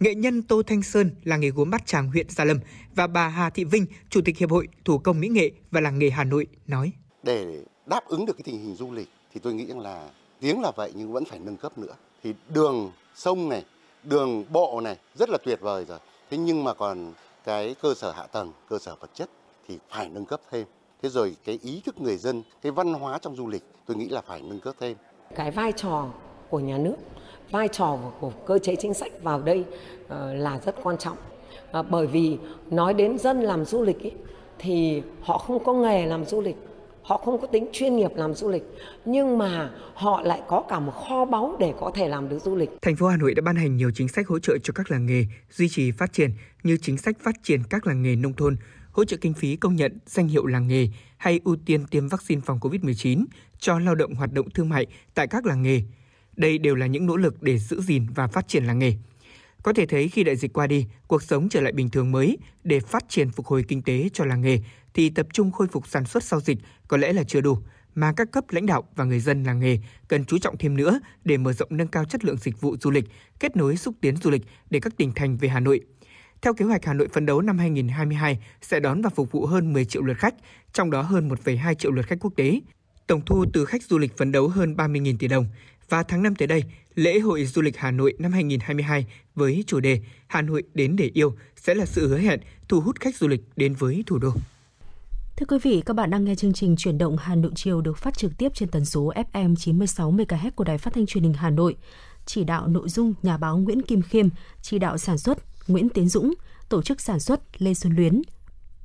[0.00, 2.58] Nghệ nhân Tô Thanh Sơn là nghề gốm bát tràng huyện Gia Lâm
[2.94, 5.98] và bà Hà Thị Vinh, Chủ tịch Hiệp hội Thủ công Mỹ nghệ và làng
[5.98, 6.92] nghề Hà Nội nói.
[7.22, 10.60] Để đáp ứng được cái tình hình du lịch thì tôi nghĩ rằng là tiếng
[10.60, 11.94] là vậy nhưng vẫn phải nâng cấp nữa.
[12.22, 13.64] Thì đường sông này,
[14.04, 15.98] đường bộ này rất là tuyệt vời rồi.
[16.30, 17.12] Thế nhưng mà còn
[17.44, 19.30] cái cơ sở hạ tầng, cơ sở vật chất
[19.68, 20.66] thì phải nâng cấp thêm
[21.02, 24.08] thế rồi cái ý thức người dân cái văn hóa trong du lịch tôi nghĩ
[24.08, 24.96] là phải nâng cấp thêm
[25.34, 26.06] cái vai trò
[26.50, 26.96] của nhà nước
[27.50, 29.64] vai trò của cơ chế chính sách vào đây
[30.04, 31.16] uh, là rất quan trọng
[31.78, 32.38] uh, bởi vì
[32.70, 34.10] nói đến dân làm du lịch ý,
[34.58, 36.56] thì họ không có nghề làm du lịch
[37.08, 38.62] họ không có tính chuyên nghiệp làm du lịch
[39.04, 42.56] nhưng mà họ lại có cả một kho báu để có thể làm được du
[42.56, 42.70] lịch.
[42.82, 45.06] Thành phố Hà Nội đã ban hành nhiều chính sách hỗ trợ cho các làng
[45.06, 46.30] nghề duy trì phát triển
[46.62, 48.56] như chính sách phát triển các làng nghề nông thôn,
[48.98, 52.40] hỗ trợ kinh phí công nhận danh hiệu làng nghề hay ưu tiên tiêm vaccine
[52.44, 53.24] phòng COVID-19
[53.58, 55.82] cho lao động hoạt động thương mại tại các làng nghề.
[56.36, 58.94] Đây đều là những nỗ lực để giữ gìn và phát triển làng nghề.
[59.62, 62.38] Có thể thấy khi đại dịch qua đi, cuộc sống trở lại bình thường mới
[62.64, 64.58] để phát triển phục hồi kinh tế cho làng nghề
[64.94, 66.58] thì tập trung khôi phục sản xuất sau dịch
[66.88, 67.58] có lẽ là chưa đủ
[67.94, 71.00] mà các cấp lãnh đạo và người dân làng nghề cần chú trọng thêm nữa
[71.24, 73.04] để mở rộng nâng cao chất lượng dịch vụ du lịch,
[73.40, 75.80] kết nối xúc tiến du lịch để các tỉnh thành về Hà Nội–
[76.42, 79.72] theo kế hoạch, Hà Nội phấn đấu năm 2022 sẽ đón và phục vụ hơn
[79.72, 80.34] 10 triệu lượt khách,
[80.72, 82.60] trong đó hơn 1,2 triệu lượt khách quốc tế.
[83.06, 85.46] Tổng thu từ khách du lịch phấn đấu hơn 30.000 tỷ đồng.
[85.88, 89.80] Và tháng 5 tới đây, lễ hội du lịch Hà Nội năm 2022 với chủ
[89.80, 93.28] đề Hà Nội đến để yêu sẽ là sự hứa hẹn thu hút khách du
[93.28, 94.30] lịch đến với thủ đô.
[95.36, 97.98] Thưa quý vị, các bạn đang nghe chương trình Chuyển động Hà Nội chiều được
[97.98, 101.34] phát trực tiếp trên tần số FM 96 MHz của Đài Phát thanh Truyền hình
[101.34, 101.76] Hà Nội.
[102.26, 104.28] Chỉ đạo nội dung nhà báo Nguyễn Kim Khiêm,
[104.62, 105.38] chỉ đạo sản xuất
[105.68, 106.34] Nguyễn Tiến Dũng,
[106.68, 108.22] tổ chức sản xuất Lê Xuân Luyến,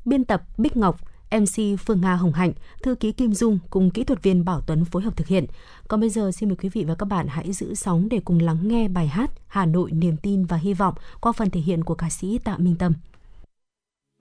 [0.05, 0.99] biên tập Bích Ngọc,
[1.31, 2.53] MC Phương Nga Hồng Hạnh,
[2.83, 5.45] thư ký Kim Dung cùng kỹ thuật viên Bảo Tuấn phối hợp thực hiện.
[5.87, 8.39] Còn bây giờ xin mời quý vị và các bạn hãy giữ sóng để cùng
[8.39, 11.83] lắng nghe bài hát Hà Nội niềm tin và hy vọng qua phần thể hiện
[11.83, 12.93] của ca sĩ Tạ Minh Tâm.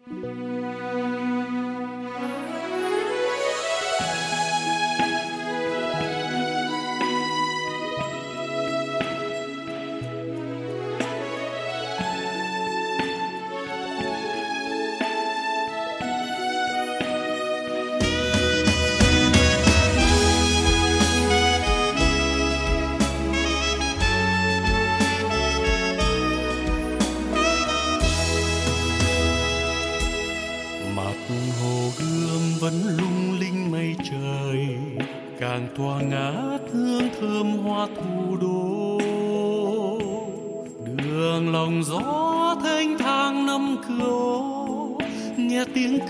[0.06, 0.51] mặt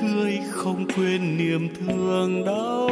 [0.01, 2.89] cười, không quên niềm thương đau.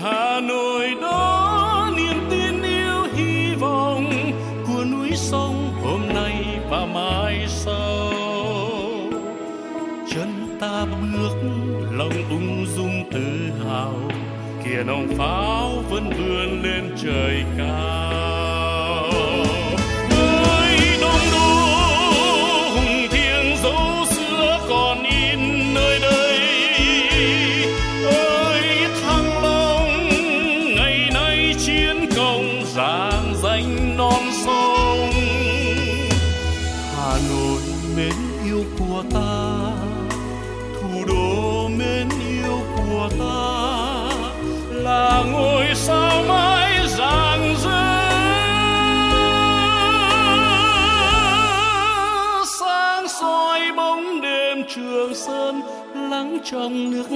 [0.00, 4.10] Hà nội đó niềm tin yêu, hy vọng
[4.66, 8.12] của núi sông hôm nay và mai sau.
[10.10, 11.36] Chân ta bước,
[11.92, 13.94] lòng ung dung tự hào
[14.64, 17.93] kia nòng pháo vẫn vươn lên trời cao.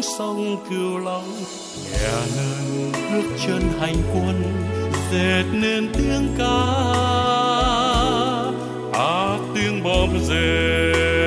[0.03, 1.25] Sông cửu long.
[1.93, 4.43] Nhà nâng bước chân hành quân,
[5.13, 6.59] dệt nên tiếng ca.
[8.93, 11.18] À tiếng bom rền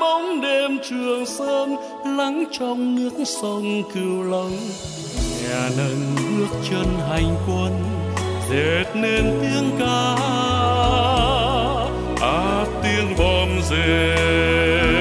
[0.00, 1.76] bóng đêm trường sơn
[2.16, 4.56] lắng trong nước sông cửu long.
[5.42, 7.72] Nhà nâng bước chân hành quân,
[8.50, 10.16] dệt nên tiếng ca
[12.20, 14.93] à tiếng bom rền.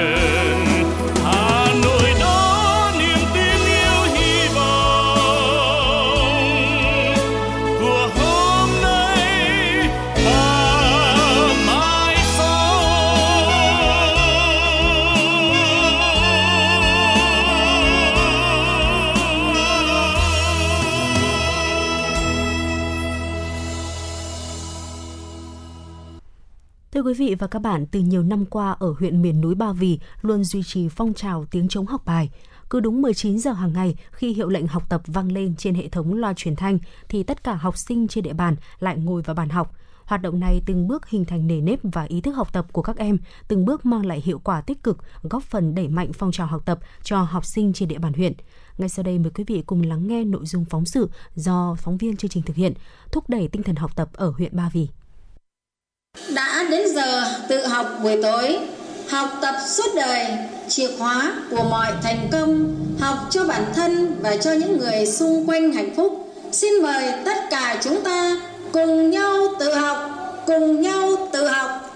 [27.13, 29.99] Quý vị và các bạn, từ nhiều năm qua ở huyện miền núi Ba Vì
[30.21, 32.29] luôn duy trì phong trào tiếng chống học bài.
[32.69, 35.87] Cứ đúng 19 giờ hàng ngày, khi hiệu lệnh học tập vang lên trên hệ
[35.87, 36.79] thống loa truyền thanh,
[37.09, 39.75] thì tất cả học sinh trên địa bàn lại ngồi vào bàn học.
[40.05, 42.81] Hoạt động này từng bước hình thành nề nếp và ý thức học tập của
[42.81, 43.17] các em,
[43.47, 46.65] từng bước mang lại hiệu quả tích cực, góp phần đẩy mạnh phong trào học
[46.65, 48.33] tập cho học sinh trên địa bàn huyện.
[48.77, 51.97] Ngay sau đây mời quý vị cùng lắng nghe nội dung phóng sự do phóng
[51.97, 52.73] viên chương trình thực hiện,
[53.11, 54.87] thúc đẩy tinh thần học tập ở huyện Ba Vì.
[56.29, 58.59] Đã đến giờ tự học buổi tối,
[59.09, 60.27] học tập suốt đời,
[60.69, 65.49] chìa khóa của mọi thành công, học cho bản thân và cho những người xung
[65.49, 66.33] quanh hạnh phúc.
[66.51, 68.37] Xin mời tất cả chúng ta
[68.71, 69.97] cùng nhau tự học,
[70.47, 71.92] cùng nhau tự học.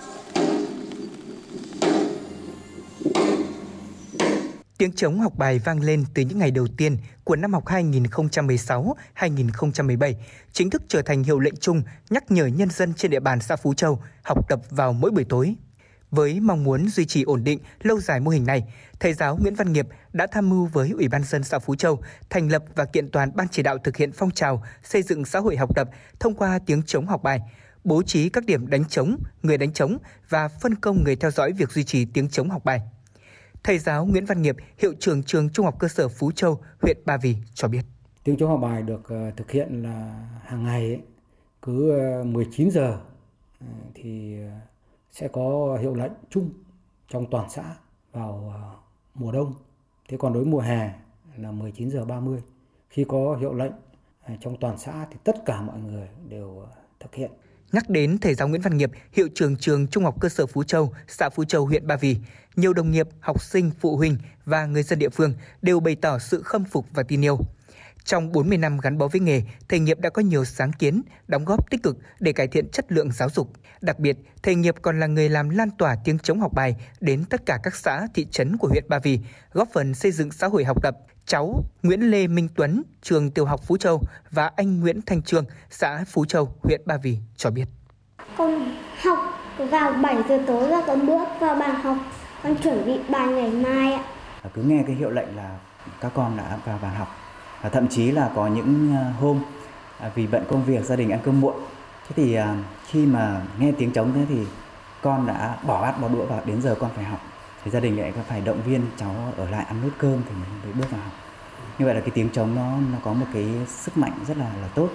[4.77, 10.13] Tiếng trống học bài vang lên từ những ngày đầu tiên của năm học 2016-2017,
[10.51, 13.55] chính thức trở thành hiệu lệnh chung nhắc nhở nhân dân trên địa bàn xã
[13.55, 15.55] Phú Châu học tập vào mỗi buổi tối.
[16.11, 18.63] Với mong muốn duy trì ổn định, lâu dài mô hình này,
[18.99, 22.01] thầy giáo Nguyễn Văn Nghiệp đã tham mưu với Ủy ban dân xã Phú Châu
[22.29, 25.39] thành lập và kiện toàn ban chỉ đạo thực hiện phong trào xây dựng xã
[25.39, 25.89] hội học tập
[26.19, 27.39] thông qua tiếng chống học bài,
[27.83, 29.97] bố trí các điểm đánh trống, người đánh trống
[30.29, 32.81] và phân công người theo dõi việc duy trì tiếng chống học bài.
[33.63, 36.97] Thầy giáo Nguyễn Văn Nghiệp, hiệu trưởng trường Trung học cơ sở Phú Châu, huyện
[37.05, 37.81] Ba Vì cho biết.
[38.23, 41.01] Tiếng trống học bài được ờ, thực hiện là hàng ngày ấy,
[41.61, 42.99] cứ 19 ờ, giờ
[43.59, 44.37] ờ, thì
[45.11, 46.49] sẽ có hiệu lệnh chung
[47.09, 47.75] trong toàn xã
[48.11, 48.53] vào
[49.13, 49.53] mùa đông.
[50.09, 50.93] Thế còn đối mùa hè
[51.37, 52.41] là 19 giờ 30.
[52.89, 53.71] Khi có hiệu lệnh
[54.41, 56.67] trong toàn xã thì tất cả mọi người đều
[56.99, 57.31] thực hiện.
[57.71, 60.63] Nhắc đến thầy giáo Nguyễn Văn Nghiệp, hiệu trưởng trường Trung học cơ sở Phú
[60.63, 62.17] Châu, xã Phú Châu, huyện Ba Vì,
[62.57, 66.19] nhiều đồng nghiệp, học sinh, phụ huynh và người dân địa phương đều bày tỏ
[66.19, 67.39] sự khâm phục và tin yêu.
[68.03, 71.45] Trong 40 năm gắn bó với nghề, thầy Nghiệp đã có nhiều sáng kiến, đóng
[71.45, 73.51] góp tích cực để cải thiện chất lượng giáo dục.
[73.81, 77.25] Đặc biệt, thầy Nghiệp còn là người làm lan tỏa tiếng chống học bài đến
[77.29, 79.19] tất cả các xã, thị trấn của huyện Ba Vì,
[79.53, 80.97] góp phần xây dựng xã hội học tập.
[81.25, 84.01] Cháu Nguyễn Lê Minh Tuấn, trường tiểu học Phú Châu
[84.31, 87.65] và anh Nguyễn Thanh Trương, xã Phú Châu, huyện Ba Vì cho biết.
[88.37, 89.19] Con học
[89.57, 91.97] vào 7 giờ tối và con bước vào bàn học,
[92.47, 94.03] con chuẩn bị bài ngày mai ạ.
[94.43, 95.49] À, cứ nghe cái hiệu lệnh là
[96.01, 97.15] các con đã vào bàn học.
[97.61, 99.39] Và thậm chí là có những à, hôm
[99.99, 101.55] à, vì bận công việc, gia đình ăn cơm muộn.
[102.07, 102.37] Thế thì
[102.87, 104.45] khi mà nghe tiếng trống thế thì
[105.01, 107.21] con đã bỏ bát, bỏ đũa và đến giờ con phải học.
[107.63, 110.73] Thì gia đình lại phải động viên cháu ở lại ăn nốt cơm thì mới
[110.73, 111.13] bước vào học.
[111.79, 114.45] Như vậy là cái tiếng trống nó nó có một cái sức mạnh rất là
[114.61, 114.89] là tốt.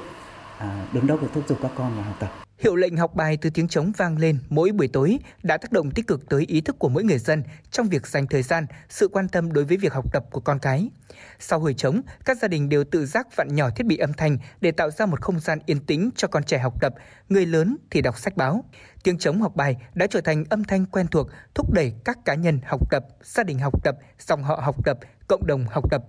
[0.62, 3.50] À, đứng đốc thúc giục các con vào học tập Hiệu lệnh học bài từ
[3.50, 6.78] tiếng trống vang lên mỗi buổi tối đã tác động tích cực tới ý thức
[6.78, 9.92] của mỗi người dân trong việc dành thời gian, sự quan tâm đối với việc
[9.92, 10.90] học tập của con cái.
[11.38, 14.38] Sau hồi trống, các gia đình đều tự giác vặn nhỏ thiết bị âm thanh
[14.60, 16.94] để tạo ra một không gian yên tĩnh cho con trẻ học tập,
[17.28, 18.64] người lớn thì đọc sách báo.
[19.02, 22.34] Tiếng trống học bài đã trở thành âm thanh quen thuộc thúc đẩy các cá
[22.34, 24.98] nhân học tập, gia đình học tập, dòng họ học tập,
[25.28, 26.02] cộng đồng học tập.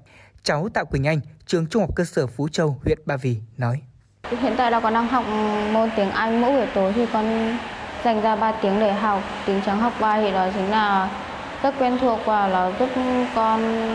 [0.44, 3.82] Cháu Tạ Quỳnh Anh, trường Trung học cơ sở Phú Châu, huyện Ba Vì nói.
[4.42, 5.26] Hiện tại là con đang học
[5.72, 7.58] môn tiếng Anh mỗi buổi tối thì con
[8.04, 9.22] dành ra 3 tiếng để học.
[9.46, 11.10] Tiếng trắng học bài thì đó chính là
[11.64, 12.90] rất quen thuộc và là giúp
[13.36, 13.88] con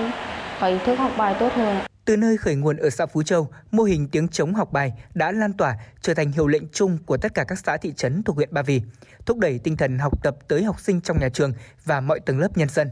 [0.60, 1.76] có ý thức học bài tốt hơn.
[2.04, 5.32] Từ nơi khởi nguồn ở xã Phú Châu, mô hình tiếng chống học bài đã
[5.32, 8.36] lan tỏa trở thành hiệu lệnh chung của tất cả các xã thị trấn thuộc
[8.36, 8.82] huyện Ba Vì,
[9.26, 11.52] thúc đẩy tinh thần học tập tới học sinh trong nhà trường
[11.84, 12.90] và mọi tầng lớp nhân dân.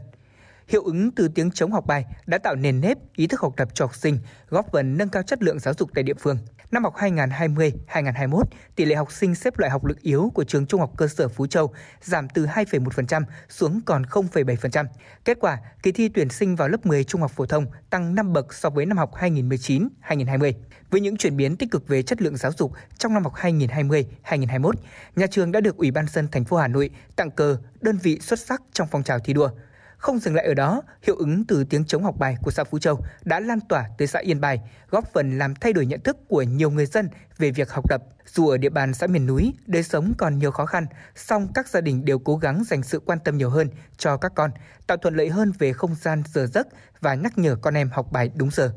[0.67, 3.67] Hiệu ứng từ tiếng chống học bài đã tạo nền nếp ý thức học tập
[3.73, 4.19] cho học sinh,
[4.49, 6.37] góp phần nâng cao chất lượng giáo dục tại địa phương.
[6.71, 8.43] Năm học 2020-2021,
[8.75, 11.27] tỷ lệ học sinh xếp loại học lực yếu của trường Trung học cơ sở
[11.27, 14.85] Phú Châu giảm từ 2,1% xuống còn 0,7%.
[15.25, 18.33] Kết quả, kỳ thi tuyển sinh vào lớp 10 trung học phổ thông tăng 5
[18.33, 20.53] bậc so với năm học 2019-2020.
[20.91, 24.71] Với những chuyển biến tích cực về chất lượng giáo dục trong năm học 2020-2021,
[25.15, 28.19] nhà trường đã được Ủy ban dân thành phố Hà Nội tặng cờ đơn vị
[28.21, 29.49] xuất sắc trong phong trào thi đua.
[29.97, 32.79] Không dừng lại ở đó, hiệu ứng từ tiếng chống học bài của xã Phú
[32.79, 36.17] Châu đã lan tỏa tới xã Yên Bài, góp phần làm thay đổi nhận thức
[36.27, 38.03] của nhiều người dân về việc học tập.
[38.25, 41.67] Dù ở địa bàn xã miền núi, đời sống còn nhiều khó khăn, song các
[41.67, 44.51] gia đình đều cố gắng dành sự quan tâm nhiều hơn cho các con,
[44.87, 46.67] tạo thuận lợi hơn về không gian giờ giấc
[47.01, 48.73] và nhắc nhở con em học bài đúng giờ.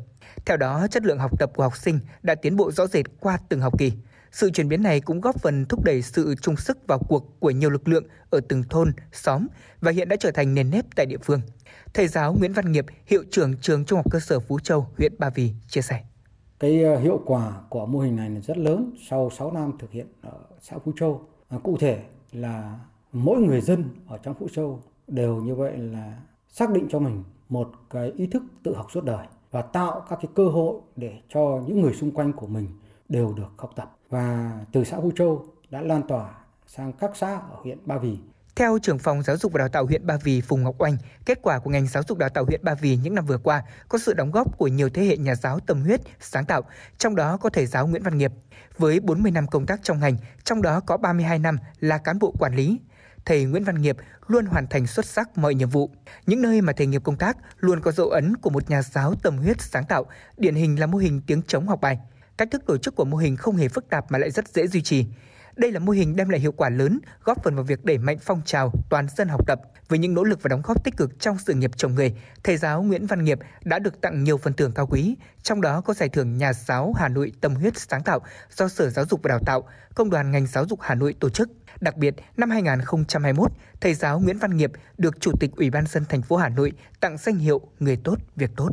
[0.46, 3.38] Theo đó, chất lượng học tập của học sinh đã tiến bộ rõ rệt qua
[3.48, 3.92] từng học kỳ.
[4.32, 7.50] Sự chuyển biến này cũng góp phần thúc đẩy sự chung sức vào cuộc của
[7.50, 9.46] nhiều lực lượng ở từng thôn, xóm
[9.80, 11.40] và hiện đã trở thành nền nếp tại địa phương.
[11.94, 15.12] Thầy giáo Nguyễn Văn Nghiệp, hiệu trưởng trường Trung học cơ sở Phú Châu, huyện
[15.18, 16.00] Ba Vì chia sẻ.
[16.58, 19.90] Cái ờ, hiệu quả của mô hình này là rất lớn sau 6 năm thực
[19.90, 21.28] hiện ở xã Phú Châu.
[21.62, 22.02] Cụ thể
[22.32, 22.78] là
[23.12, 27.24] mỗi người dân ở trong Phú Châu đều như vậy là xác định cho mình
[27.48, 31.20] một cái ý thức tự học suốt đời và tạo các cái cơ hội để
[31.28, 32.66] cho những người xung quanh của mình
[33.08, 36.34] đều được học tập và từ xã Phú Châu đã lan tỏa
[36.66, 38.18] sang các xã ở huyện Ba Vì.
[38.56, 40.96] Theo trưởng phòng giáo dục và đào tạo huyện Ba Vì Phùng Ngọc Oanh,
[41.26, 43.62] kết quả của ngành giáo dục đào tạo huyện Ba Vì những năm vừa qua
[43.88, 46.62] có sự đóng góp của nhiều thế hệ nhà giáo tâm huyết, sáng tạo,
[46.98, 48.32] trong đó có thầy giáo Nguyễn Văn Nghiệp.
[48.78, 52.34] Với 40 năm công tác trong ngành, trong đó có 32 năm là cán bộ
[52.38, 52.80] quản lý,
[53.24, 53.96] thầy Nguyễn Văn Nghiệp
[54.26, 55.90] luôn hoàn thành xuất sắc mọi nhiệm vụ.
[56.26, 59.14] Những nơi mà thầy nghiệp công tác luôn có dấu ấn của một nhà giáo
[59.22, 60.06] tâm huyết sáng tạo,
[60.36, 61.98] điển hình là mô hình tiếng chống học bài.
[62.36, 64.66] Cách thức tổ chức của mô hình không hề phức tạp mà lại rất dễ
[64.66, 65.06] duy trì.
[65.60, 68.18] Đây là mô hình đem lại hiệu quả lớn, góp phần vào việc đẩy mạnh
[68.20, 69.60] phong trào toàn dân học tập.
[69.88, 72.14] Với những nỗ lực và đóng góp tích cực trong sự nghiệp trồng người,
[72.44, 75.80] thầy giáo Nguyễn Văn Nghiệp đã được tặng nhiều phần thưởng cao quý, trong đó
[75.80, 78.20] có giải thưởng nhà giáo Hà Nội tâm huyết sáng tạo
[78.50, 81.28] do Sở Giáo dục và Đào tạo, Công đoàn ngành giáo dục Hà Nội tổ
[81.28, 81.50] chức.
[81.80, 86.04] Đặc biệt, năm 2021, thầy giáo Nguyễn Văn Nghiệp được Chủ tịch Ủy ban dân
[86.08, 88.70] thành phố Hà Nội tặng danh hiệu Người tốt, việc tốt.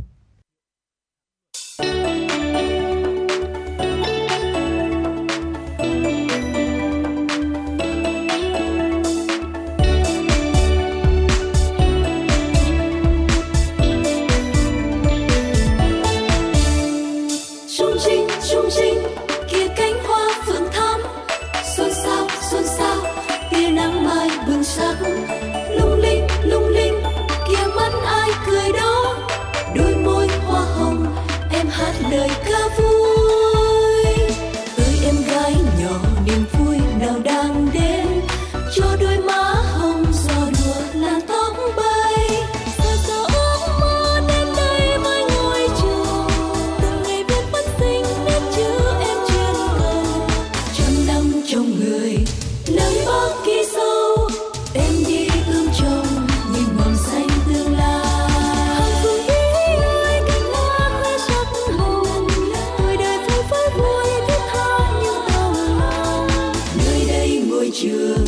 [67.80, 68.27] Quý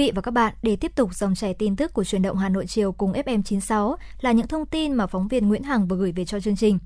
[0.00, 2.48] vị và các bạn, để tiếp tục dòng chảy tin tức của truyền động Hà
[2.48, 6.12] Nội chiều cùng FM96 là những thông tin mà phóng viên Nguyễn Hằng vừa gửi
[6.12, 6.78] về cho chương trình.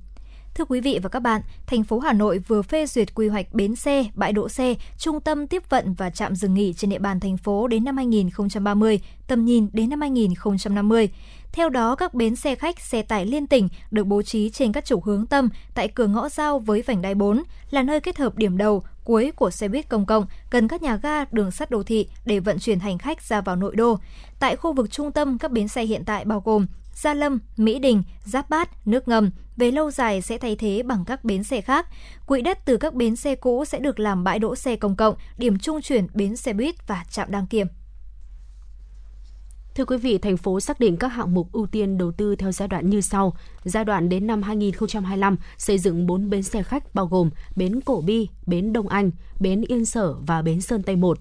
[0.55, 1.43] Thưa quý vị và các bạn,
[1.75, 5.21] thành phố Hà Nội vừa phê duyệt quy hoạch bến xe, bãi đỗ xe, trung
[5.21, 9.01] tâm tiếp vận và trạm dừng nghỉ trên địa bàn thành phố đến năm 2030,
[9.27, 11.09] tầm nhìn đến năm 2050.
[11.53, 14.85] Theo đó, các bến xe khách, xe tải liên tỉnh được bố trí trên các
[14.85, 18.37] trục hướng tâm tại cửa ngõ giao với vành đai 4 là nơi kết hợp
[18.37, 21.83] điểm đầu, cuối của xe buýt công cộng gần các nhà ga, đường sắt đô
[21.83, 23.99] thị để vận chuyển hành khách ra vào nội đô.
[24.41, 27.79] Tại khu vực trung tâm, các bến xe hiện tại bao gồm Gia Lâm, Mỹ
[27.79, 31.61] Đình, Giáp Bát, Nước Ngầm về lâu dài sẽ thay thế bằng các bến xe
[31.61, 31.87] khác.
[32.27, 35.15] Quỹ đất từ các bến xe cũ sẽ được làm bãi đỗ xe công cộng,
[35.39, 37.67] điểm trung chuyển bến xe buýt và trạm đăng kiểm.
[39.75, 42.53] Thưa quý vị, thành phố xác định các hạng mục ưu tiên đầu tư theo
[42.53, 43.37] giai đoạn như sau.
[43.65, 48.03] Giai đoạn đến năm 2025 xây dựng 4 bến xe khách bao gồm bến Cổ
[48.07, 49.11] Bi, bến Đông Anh,
[49.41, 51.19] bến Yên Sở và bến Sơn Tây 1.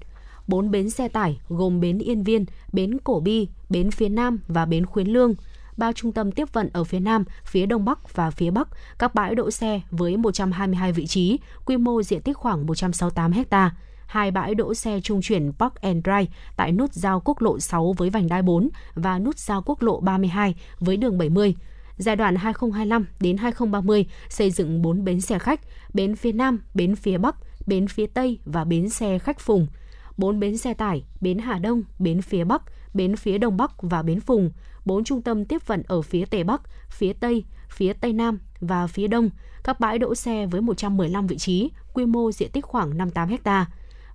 [0.48, 4.66] 4 bến xe tải gồm bến Yên Viên, bến Cổ Bi, bến phía Nam và
[4.66, 5.34] bến Khuyến Lương
[5.78, 8.68] ba trung tâm tiếp vận ở phía Nam, phía Đông Bắc và phía Bắc,
[9.00, 13.72] các bãi đỗ xe với 122 vị trí, quy mô diện tích khoảng 168 ha
[14.14, 17.94] hai bãi đỗ xe trung chuyển Park and Drive tại nút giao quốc lộ 6
[17.98, 21.56] với vành đai 4 và nút giao quốc lộ 32 với đường 70.
[21.98, 25.62] Giai đoạn 2025 đến 2030 xây dựng 4 bến xe khách,
[25.94, 27.36] bến phía Nam, bến phía Bắc,
[27.68, 29.68] bến phía Tây và bến xe khách Phùng.
[30.18, 32.62] 4 bến xe tải, bến Hà Đông, bến phía Bắc,
[32.94, 34.52] bến phía Đông Bắc và bến Phùng.
[34.86, 38.88] 4 trung tâm tiếp vận ở phía Tây Bắc, phía Tây, phía Tây Nam và
[38.88, 39.30] phía Đông.
[39.64, 43.66] Các bãi đỗ xe với 115 vị trí, quy mô diện tích khoảng 58 ha.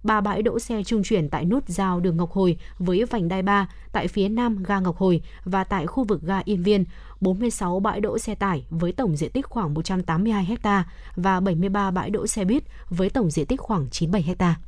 [0.03, 3.43] ba bãi đỗ xe trung chuyển tại nút giao đường Ngọc Hồi với vành đai
[3.43, 6.85] 3 tại phía nam ga Ngọc Hồi và tại khu vực ga Yên Viên,
[7.21, 10.85] 46 bãi đỗ xe tải với tổng diện tích khoảng 182 ha
[11.17, 14.68] và 73 bãi đỗ xe buýt với tổng diện tích khoảng 97 ha.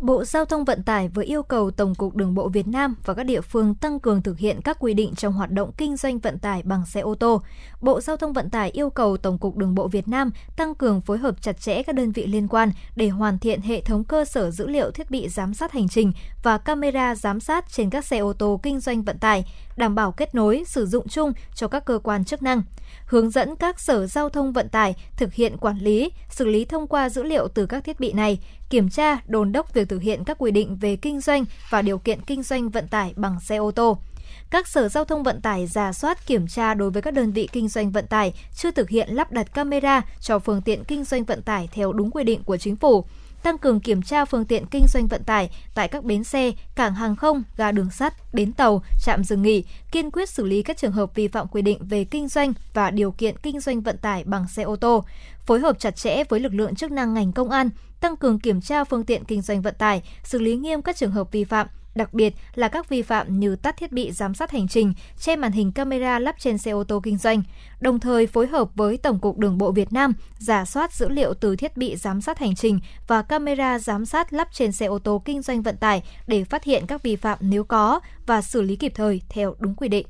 [0.00, 3.14] Bộ Giao thông Vận tải vừa yêu cầu Tổng cục Đường bộ Việt Nam và
[3.14, 6.18] các địa phương tăng cường thực hiện các quy định trong hoạt động kinh doanh
[6.18, 7.42] vận tải bằng xe ô tô.
[7.80, 11.00] Bộ Giao thông Vận tải yêu cầu Tổng cục Đường bộ Việt Nam tăng cường
[11.00, 14.24] phối hợp chặt chẽ các đơn vị liên quan để hoàn thiện hệ thống cơ
[14.24, 16.12] sở dữ liệu thiết bị giám sát hành trình
[16.42, 19.44] và camera giám sát trên các xe ô tô kinh doanh vận tải,
[19.76, 22.62] đảm bảo kết nối sử dụng chung cho các cơ quan chức năng
[23.06, 26.86] hướng dẫn các sở giao thông vận tải thực hiện quản lý, xử lý thông
[26.86, 28.38] qua dữ liệu từ các thiết bị này,
[28.70, 31.98] kiểm tra, đồn đốc việc thực hiện các quy định về kinh doanh và điều
[31.98, 33.98] kiện kinh doanh vận tải bằng xe ô tô.
[34.50, 37.48] Các sở giao thông vận tải giả soát kiểm tra đối với các đơn vị
[37.52, 41.24] kinh doanh vận tải chưa thực hiện lắp đặt camera cho phương tiện kinh doanh
[41.24, 43.04] vận tải theo đúng quy định của chính phủ
[43.44, 46.94] tăng cường kiểm tra phương tiện kinh doanh vận tải tại các bến xe, cảng
[46.94, 50.76] hàng không, ga đường sắt, bến tàu, trạm dừng nghỉ, kiên quyết xử lý các
[50.76, 53.98] trường hợp vi phạm quy định về kinh doanh và điều kiện kinh doanh vận
[53.98, 55.04] tải bằng xe ô tô,
[55.46, 58.60] phối hợp chặt chẽ với lực lượng chức năng ngành công an, tăng cường kiểm
[58.60, 61.66] tra phương tiện kinh doanh vận tải, xử lý nghiêm các trường hợp vi phạm,
[61.94, 65.36] đặc biệt là các vi phạm như tắt thiết bị giám sát hành trình, che
[65.36, 67.42] màn hình camera lắp trên xe ô tô kinh doanh,
[67.80, 71.34] đồng thời phối hợp với Tổng cục Đường bộ Việt Nam giả soát dữ liệu
[71.34, 74.98] từ thiết bị giám sát hành trình và camera giám sát lắp trên xe ô
[74.98, 78.62] tô kinh doanh vận tải để phát hiện các vi phạm nếu có và xử
[78.62, 80.06] lý kịp thời theo đúng quy định.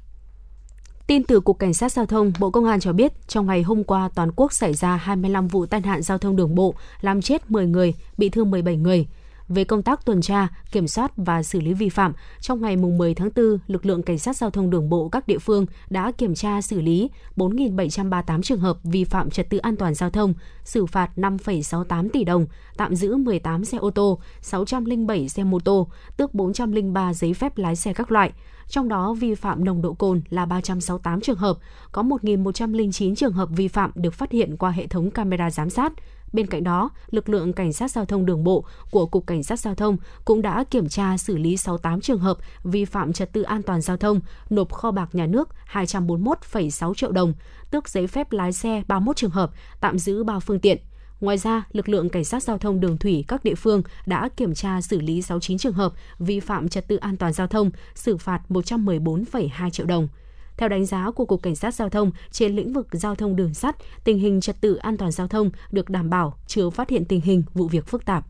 [1.06, 3.84] Tin từ Cục Cảnh sát Giao thông, Bộ Công an cho biết, trong ngày hôm
[3.84, 7.50] qua, toàn quốc xảy ra 25 vụ tai nạn giao thông đường bộ, làm chết
[7.50, 9.06] 10 người, bị thương 17 người
[9.48, 13.14] về công tác tuần tra, kiểm soát và xử lý vi phạm, trong ngày 10
[13.14, 16.34] tháng 4, lực lượng cảnh sát giao thông đường bộ các địa phương đã kiểm
[16.34, 20.34] tra xử lý 4.738 trường hợp vi phạm trật tự an toàn giao thông,
[20.64, 22.46] xử phạt 5,68 tỷ đồng,
[22.76, 27.76] tạm giữ 18 xe ô tô, 607 xe mô tô, tước 403 giấy phép lái
[27.76, 28.32] xe các loại.
[28.68, 31.58] Trong đó vi phạm nồng độ cồn là 368 trường hợp,
[31.92, 35.92] có 1.109 trường hợp vi phạm được phát hiện qua hệ thống camera giám sát,
[36.34, 39.60] Bên cạnh đó, lực lượng cảnh sát giao thông đường bộ của Cục Cảnh sát
[39.60, 43.42] Giao thông cũng đã kiểm tra xử lý 68 trường hợp vi phạm trật tự
[43.42, 44.20] an toàn giao thông,
[44.50, 47.34] nộp kho bạc nhà nước 241,6 triệu đồng,
[47.70, 49.50] tước giấy phép lái xe 31 trường hợp,
[49.80, 50.78] tạm giữ 3 phương tiện.
[51.20, 54.54] Ngoài ra, lực lượng cảnh sát giao thông đường thủy các địa phương đã kiểm
[54.54, 58.16] tra xử lý 69 trường hợp vi phạm trật tự an toàn giao thông, xử
[58.16, 60.08] phạt 114,2 triệu đồng.
[60.56, 63.54] Theo đánh giá của Cục Cảnh sát Giao thông, trên lĩnh vực giao thông đường
[63.54, 67.04] sắt, tình hình trật tự an toàn giao thông được đảm bảo, chưa phát hiện
[67.04, 68.24] tình hình vụ việc phức tạp.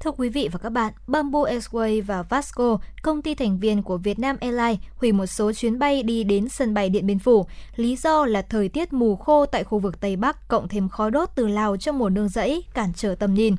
[0.00, 3.96] Thưa quý vị và các bạn, Bamboo Airways và Vasco, công ty thành viên của
[3.96, 7.46] Vietnam Airlines, hủy một số chuyến bay đi đến sân bay Điện Biên Phủ.
[7.76, 11.10] Lý do là thời tiết mù khô tại khu vực Tây Bắc cộng thêm khói
[11.10, 13.54] đốt từ Lào trong mùa nương rẫy cản trở tầm nhìn.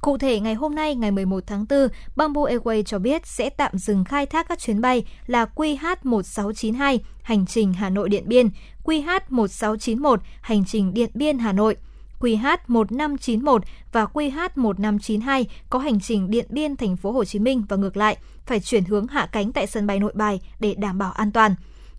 [0.00, 3.78] Cụ thể, ngày hôm nay, ngày 11 tháng 4, Bamboo Airways cho biết sẽ tạm
[3.78, 8.50] dừng khai thác các chuyến bay là QH1692 hành trình Hà Nội Điện Biên,
[8.84, 11.76] QH1691 hành trình Điện Biên Hà Nội.
[12.20, 13.58] QH1591
[13.92, 18.16] và QH1592 có hành trình Điện Biên thành phố Hồ Chí Minh và ngược lại,
[18.46, 21.54] phải chuyển hướng hạ cánh tại sân bay Nội Bài để đảm bảo an toàn.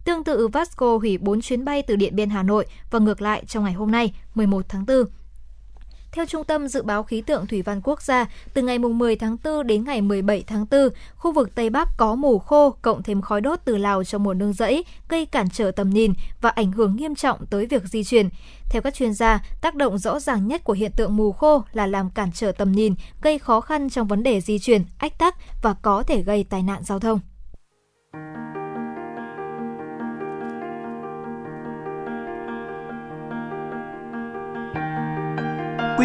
[0.06, 3.44] Tương tự Vasco hủy 4 chuyến bay từ Điện Biên Hà Nội và ngược lại
[3.48, 4.98] trong ngày hôm nay, 11 tháng 4.
[6.11, 9.38] Theo Trung tâm Dự báo Khí tượng Thủy văn Quốc gia, từ ngày 10 tháng
[9.44, 13.22] 4 đến ngày 17 tháng 4, khu vực Tây Bắc có mù khô cộng thêm
[13.22, 16.72] khói đốt từ Lào trong mùa nương rẫy, gây cản trở tầm nhìn và ảnh
[16.72, 18.30] hưởng nghiêm trọng tới việc di chuyển.
[18.69, 21.88] Theo các chuyên gia, tác động rõ ràng nhất của hiện tượng mù khô là
[21.88, 25.36] làm cản trở tầm nhìn, gây khó khăn trong vấn đề di chuyển, ách tắc
[25.61, 27.19] và có thể gây tai nạn giao thông.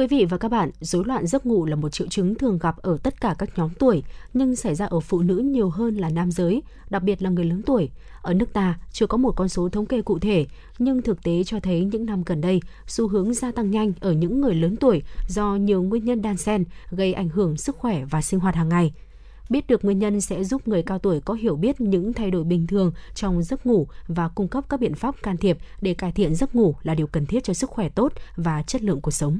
[0.00, 2.76] quý vị và các bạn, rối loạn giấc ngủ là một triệu chứng thường gặp
[2.76, 4.02] ở tất cả các nhóm tuổi,
[4.34, 7.44] nhưng xảy ra ở phụ nữ nhiều hơn là nam giới, đặc biệt là người
[7.44, 7.90] lớn tuổi.
[8.22, 10.46] Ở nước ta chưa có một con số thống kê cụ thể,
[10.78, 14.12] nhưng thực tế cho thấy những năm gần đây, xu hướng gia tăng nhanh ở
[14.12, 18.04] những người lớn tuổi do nhiều nguyên nhân đan xen gây ảnh hưởng sức khỏe
[18.04, 18.92] và sinh hoạt hàng ngày.
[19.50, 22.44] Biết được nguyên nhân sẽ giúp người cao tuổi có hiểu biết những thay đổi
[22.44, 26.12] bình thường trong giấc ngủ và cung cấp các biện pháp can thiệp để cải
[26.12, 29.10] thiện giấc ngủ là điều cần thiết cho sức khỏe tốt và chất lượng cuộc
[29.10, 29.38] sống.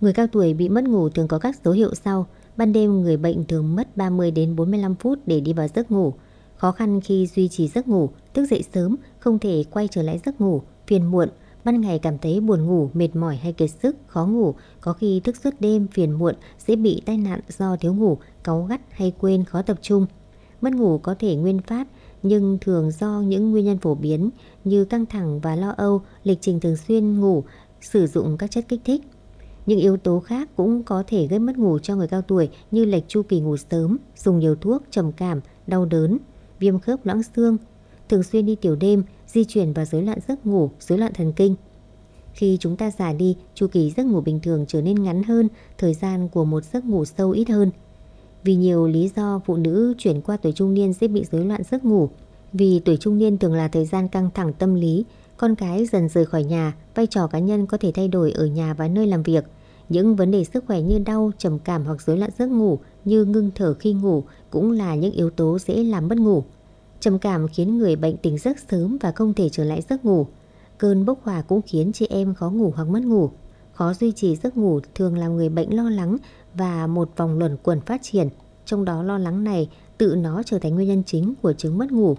[0.00, 2.26] Người cao tuổi bị mất ngủ thường có các dấu hiệu sau.
[2.56, 6.14] Ban đêm người bệnh thường mất 30 đến 45 phút để đi vào giấc ngủ.
[6.56, 10.20] Khó khăn khi duy trì giấc ngủ, thức dậy sớm, không thể quay trở lại
[10.24, 11.28] giấc ngủ, phiền muộn,
[11.64, 15.20] ban ngày cảm thấy buồn ngủ, mệt mỏi hay kiệt sức, khó ngủ, có khi
[15.20, 16.34] thức suốt đêm, phiền muộn,
[16.66, 20.06] dễ bị tai nạn do thiếu ngủ, cáu gắt hay quên khó tập trung.
[20.60, 21.88] Mất ngủ có thể nguyên phát,
[22.22, 24.30] nhưng thường do những nguyên nhân phổ biến
[24.64, 27.44] như căng thẳng và lo âu, lịch trình thường xuyên ngủ,
[27.80, 29.02] sử dụng các chất kích thích.
[29.66, 32.84] Những yếu tố khác cũng có thể gây mất ngủ cho người cao tuổi như
[32.84, 36.18] lệch chu kỳ ngủ sớm, dùng nhiều thuốc, trầm cảm, đau đớn,
[36.58, 37.56] viêm khớp loãng xương,
[38.08, 41.32] thường xuyên đi tiểu đêm, di chuyển và rối loạn giấc ngủ, rối loạn thần
[41.32, 41.54] kinh.
[42.32, 45.48] Khi chúng ta già đi, chu kỳ giấc ngủ bình thường trở nên ngắn hơn,
[45.78, 47.70] thời gian của một giấc ngủ sâu ít hơn.
[48.42, 51.62] Vì nhiều lý do, phụ nữ chuyển qua tuổi trung niên sẽ bị rối loạn
[51.70, 52.08] giấc ngủ.
[52.52, 55.04] Vì tuổi trung niên thường là thời gian căng thẳng tâm lý,
[55.36, 58.46] con cái dần rời khỏi nhà, vai trò cá nhân có thể thay đổi ở
[58.46, 59.44] nhà và nơi làm việc.
[59.88, 63.24] Những vấn đề sức khỏe như đau, trầm cảm hoặc rối loạn giấc ngủ như
[63.24, 66.42] ngưng thở khi ngủ cũng là những yếu tố dễ làm mất ngủ.
[67.00, 70.26] Trầm cảm khiến người bệnh tỉnh giấc sớm và không thể trở lại giấc ngủ.
[70.78, 73.30] Cơn bốc hỏa cũng khiến chị em khó ngủ hoặc mất ngủ.
[73.72, 76.16] Khó duy trì giấc ngủ thường làm người bệnh lo lắng
[76.54, 78.28] và một vòng luẩn quẩn phát triển.
[78.64, 79.68] Trong đó lo lắng này
[79.98, 82.16] tự nó trở thành nguyên nhân chính của chứng mất ngủ.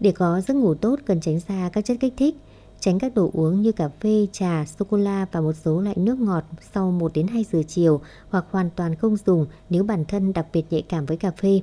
[0.00, 2.36] Để có giấc ngủ tốt cần tránh xa các chất kích thích,
[2.80, 6.44] tránh các đồ uống như cà phê, trà, sô-cô-la và một số loại nước ngọt
[6.74, 8.00] sau 1 đến 2 giờ chiều
[8.30, 11.60] hoặc hoàn toàn không dùng nếu bản thân đặc biệt nhạy cảm với cà phê.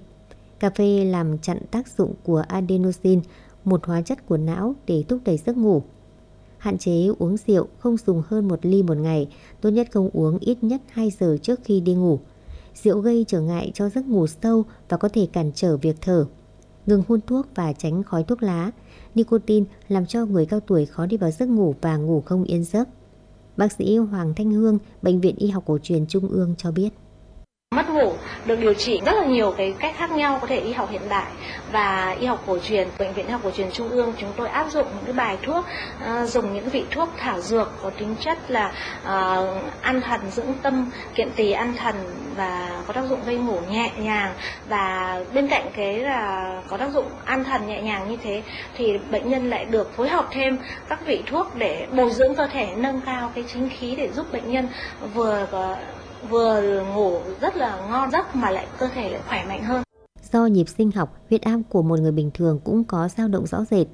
[0.60, 3.22] Cà phê làm chặn tác dụng của adenosine,
[3.64, 5.82] một hóa chất của não để thúc đẩy giấc ngủ.
[6.58, 9.28] Hạn chế uống rượu không dùng hơn một ly một ngày,
[9.62, 12.20] tốt nhất không uống ít nhất 2 giờ trước khi đi ngủ.
[12.84, 16.26] Rượu gây trở ngại cho giấc ngủ sâu và có thể cản trở việc thở.
[16.86, 18.72] Ngừng hút thuốc và tránh khói thuốc lá.
[19.18, 22.64] Nicotine làm cho người cao tuổi khó đi vào giấc ngủ và ngủ không yên
[22.64, 22.90] giấc.
[23.58, 26.90] Bác sĩ Hoàng Thanh Hương, Bệnh viện Y học cổ truyền Trung ương cho biết.
[27.76, 28.14] Mất ngủ
[28.46, 31.02] được điều trị rất là nhiều cái cách khác nhau có thể y học hiện
[31.10, 31.32] đại
[31.72, 32.88] và y học cổ truyền.
[33.00, 35.38] Bệnh viện y học cổ truyền trung ương chúng tôi áp dụng những cái bài
[35.44, 35.66] thuốc
[36.04, 38.72] uh, dùng những vị thuốc thảo dược có tính chất là
[39.04, 41.96] uh, an thần dưỡng tâm kiện tỳ an thần
[42.36, 44.34] và có tác dụng gây ngủ nhẹ nhàng.
[44.70, 48.44] Và bên cạnh cái là có tác dụng an thần nhẹ nhàng như thế
[48.78, 50.58] thì bệnh nhân lại được phối hợp thêm
[50.90, 54.32] các vị thuốc để bồi dưỡng cơ thể nâng cao cái chính khí để giúp
[54.32, 54.68] bệnh nhân
[55.14, 55.48] vừa
[56.30, 59.84] vừa ngủ rất là ngon giấc mà lại cơ thể lại khỏe mạnh hơn.
[60.32, 63.48] Do nhịp sinh học, huyết áp của một người bình thường cũng có dao động
[63.48, 63.88] rõ rệt.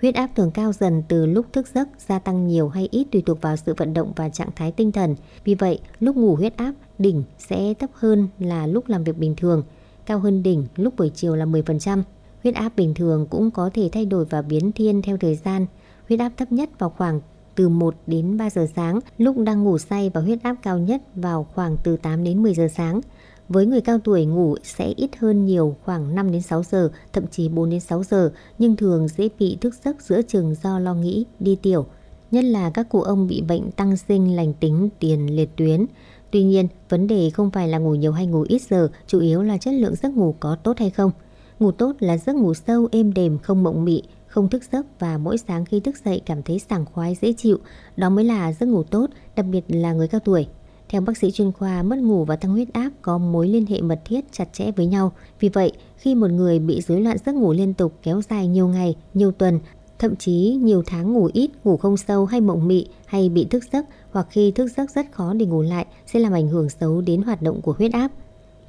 [0.00, 3.22] Huyết áp thường cao dần từ lúc thức giấc, gia tăng nhiều hay ít tùy
[3.26, 5.16] thuộc vào sự vận động và trạng thái tinh thần.
[5.44, 9.34] Vì vậy, lúc ngủ huyết áp đỉnh sẽ thấp hơn là lúc làm việc bình
[9.36, 9.62] thường,
[10.06, 12.02] cao hơn đỉnh lúc buổi chiều là 10%.
[12.42, 15.66] Huyết áp bình thường cũng có thể thay đổi và biến thiên theo thời gian.
[16.08, 17.20] Huyết áp thấp nhất vào khoảng
[17.60, 21.02] từ 1 đến 3 giờ sáng, lúc đang ngủ say và huyết áp cao nhất
[21.14, 23.00] vào khoảng từ 8 đến 10 giờ sáng.
[23.48, 27.26] Với người cao tuổi ngủ sẽ ít hơn nhiều khoảng 5 đến 6 giờ, thậm
[27.30, 30.94] chí 4 đến 6 giờ, nhưng thường dễ bị thức giấc giữa chừng do lo
[30.94, 31.86] nghĩ, đi tiểu.
[32.30, 35.86] Nhất là các cụ ông bị bệnh tăng sinh lành tính tiền liệt tuyến.
[36.30, 39.42] Tuy nhiên, vấn đề không phải là ngủ nhiều hay ngủ ít giờ, chủ yếu
[39.42, 41.10] là chất lượng giấc ngủ có tốt hay không.
[41.58, 45.18] Ngủ tốt là giấc ngủ sâu, êm đềm, không mộng mị, không thức giấc và
[45.18, 47.58] mỗi sáng khi thức dậy cảm thấy sảng khoái dễ chịu,
[47.96, 50.46] đó mới là giấc ngủ tốt, đặc biệt là người cao tuổi.
[50.88, 53.80] Theo bác sĩ chuyên khoa, mất ngủ và tăng huyết áp có mối liên hệ
[53.80, 55.12] mật thiết chặt chẽ với nhau.
[55.40, 58.68] Vì vậy, khi một người bị rối loạn giấc ngủ liên tục kéo dài nhiều
[58.68, 59.60] ngày, nhiều tuần,
[59.98, 63.64] thậm chí nhiều tháng ngủ ít, ngủ không sâu hay mộng mị hay bị thức
[63.72, 67.00] giấc hoặc khi thức giấc rất khó để ngủ lại sẽ làm ảnh hưởng xấu
[67.00, 68.08] đến hoạt động của huyết áp.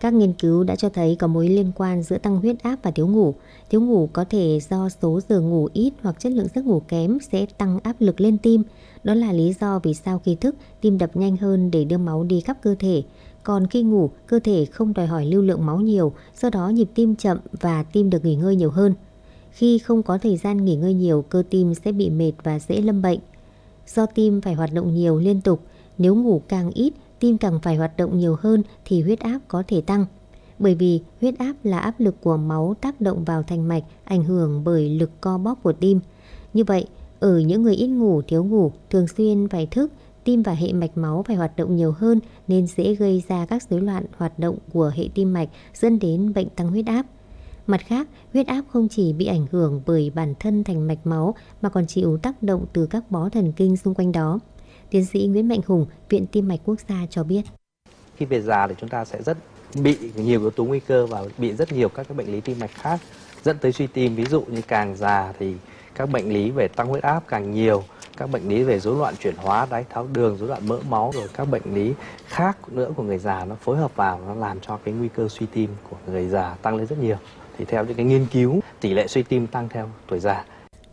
[0.01, 2.91] Các nghiên cứu đã cho thấy có mối liên quan giữa tăng huyết áp và
[2.91, 3.33] thiếu ngủ.
[3.69, 7.17] Thiếu ngủ có thể do số giờ ngủ ít hoặc chất lượng giấc ngủ kém
[7.31, 8.63] sẽ tăng áp lực lên tim.
[9.03, 12.23] Đó là lý do vì sao khi thức, tim đập nhanh hơn để đưa máu
[12.23, 13.03] đi khắp cơ thể.
[13.43, 16.89] Còn khi ngủ, cơ thể không đòi hỏi lưu lượng máu nhiều, do đó nhịp
[16.95, 18.93] tim chậm và tim được nghỉ ngơi nhiều hơn.
[19.51, 22.81] Khi không có thời gian nghỉ ngơi nhiều, cơ tim sẽ bị mệt và dễ
[22.81, 23.19] lâm bệnh.
[23.87, 25.59] do tim phải hoạt động nhiều liên tục.
[25.97, 29.63] Nếu ngủ càng ít, tim càng phải hoạt động nhiều hơn thì huyết áp có
[29.67, 30.05] thể tăng.
[30.59, 34.23] Bởi vì huyết áp là áp lực của máu tác động vào thành mạch ảnh
[34.23, 35.99] hưởng bởi lực co bóp của tim.
[36.53, 36.87] Như vậy,
[37.19, 39.91] ở những người ít ngủ, thiếu ngủ, thường xuyên phải thức,
[40.23, 43.63] tim và hệ mạch máu phải hoạt động nhiều hơn nên dễ gây ra các
[43.69, 47.05] rối loạn hoạt động của hệ tim mạch dẫn đến bệnh tăng huyết áp.
[47.67, 51.35] Mặt khác, huyết áp không chỉ bị ảnh hưởng bởi bản thân thành mạch máu
[51.61, 54.39] mà còn chịu tác động từ các bó thần kinh xung quanh đó.
[54.91, 57.41] Tiến sĩ Nguyễn Mạnh Hùng, Viện Tim mạch Quốc gia cho biết.
[58.15, 59.37] Khi về già thì chúng ta sẽ rất
[59.75, 62.59] bị nhiều yếu tố nguy cơ và bị rất nhiều các cái bệnh lý tim
[62.59, 62.99] mạch khác
[63.43, 65.55] dẫn tới suy tim ví dụ như càng già thì
[65.95, 67.83] các bệnh lý về tăng huyết áp càng nhiều
[68.17, 71.11] các bệnh lý về rối loạn chuyển hóa đái tháo đường rối loạn mỡ máu
[71.13, 71.93] rồi các bệnh lý
[72.27, 75.27] khác nữa của người già nó phối hợp vào nó làm cho cái nguy cơ
[75.29, 77.17] suy tim của người già tăng lên rất nhiều
[77.57, 80.45] thì theo những cái nghiên cứu tỷ lệ suy tim tăng theo tuổi già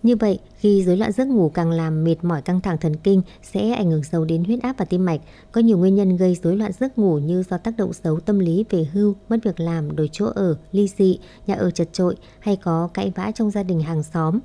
[0.03, 3.23] như vậy, khi rối loạn giấc ngủ càng làm mệt mỏi căng thẳng thần kinh
[3.43, 5.21] sẽ ảnh hưởng xấu đến huyết áp và tim mạch.
[5.53, 8.39] Có nhiều nguyên nhân gây rối loạn giấc ngủ như do tác động xấu tâm
[8.39, 12.17] lý về hưu, mất việc làm, đổi chỗ ở, ly dị, nhà ở chật trội
[12.41, 14.41] hay có cãi vã trong gia đình hàng xóm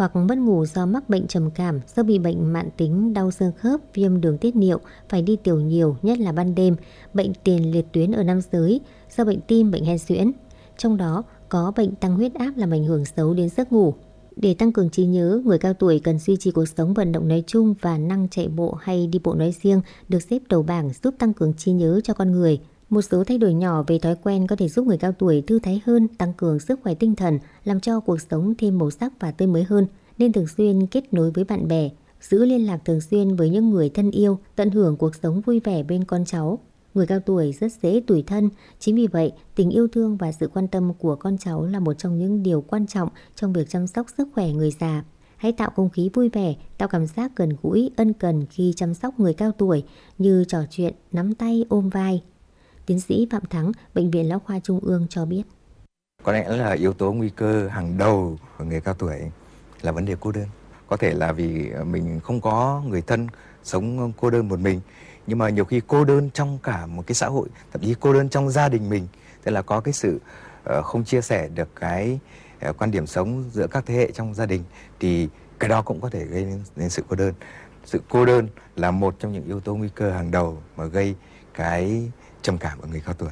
[0.00, 3.52] hoặc mất ngủ do mắc bệnh trầm cảm, do bị bệnh mạn tính, đau xương
[3.52, 6.76] khớp, viêm đường tiết niệu, phải đi tiểu nhiều, nhất là ban đêm,
[7.14, 8.80] bệnh tiền liệt tuyến ở nam giới,
[9.16, 10.32] do bệnh tim, bệnh hen suyễn.
[10.76, 13.94] Trong đó có bệnh tăng huyết áp làm ảnh hưởng xấu đến giấc ngủ.
[14.42, 17.28] Để tăng cường trí nhớ, người cao tuổi cần duy trì cuộc sống vận động
[17.28, 20.90] nói chung và năng chạy bộ hay đi bộ nói riêng được xếp đầu bảng
[21.02, 22.60] giúp tăng cường trí nhớ cho con người.
[22.90, 25.58] Một số thay đổi nhỏ về thói quen có thể giúp người cao tuổi thư
[25.58, 29.12] thái hơn, tăng cường sức khỏe tinh thần, làm cho cuộc sống thêm màu sắc
[29.20, 29.86] và tươi mới hơn,
[30.18, 31.90] nên thường xuyên kết nối với bạn bè,
[32.20, 35.60] giữ liên lạc thường xuyên với những người thân yêu, tận hưởng cuộc sống vui
[35.60, 36.58] vẻ bên con cháu.
[36.94, 40.48] Người cao tuổi rất dễ tủi thân, chính vì vậy tình yêu thương và sự
[40.54, 43.86] quan tâm của con cháu là một trong những điều quan trọng trong việc chăm
[43.86, 45.04] sóc sức khỏe người già.
[45.36, 48.94] Hãy tạo không khí vui vẻ, tạo cảm giác gần gũi, ân cần khi chăm
[48.94, 49.84] sóc người cao tuổi
[50.18, 52.22] như trò chuyện, nắm tay, ôm vai.
[52.86, 55.42] Tiến sĩ Phạm Thắng, Bệnh viện Lão khoa Trung ương cho biết.
[56.22, 59.16] Có lẽ là yếu tố nguy cơ hàng đầu của người cao tuổi
[59.82, 60.46] là vấn đề cô đơn.
[60.86, 63.26] Có thể là vì mình không có người thân
[63.62, 64.80] sống cô đơn một mình
[65.26, 68.12] nhưng mà nhiều khi cô đơn trong cả một cái xã hội thậm chí cô
[68.12, 69.06] đơn trong gia đình mình
[69.44, 70.20] tức là có cái sự
[70.78, 72.18] uh, không chia sẻ được cái
[72.68, 74.62] uh, quan điểm sống giữa các thế hệ trong gia đình
[75.00, 75.28] thì
[75.58, 77.34] cái đó cũng có thể gây nên, nên sự cô đơn
[77.84, 81.14] sự cô đơn là một trong những yếu tố nguy cơ hàng đầu mà gây
[81.54, 82.10] cái
[82.42, 83.30] trầm cảm ở người cao tuổi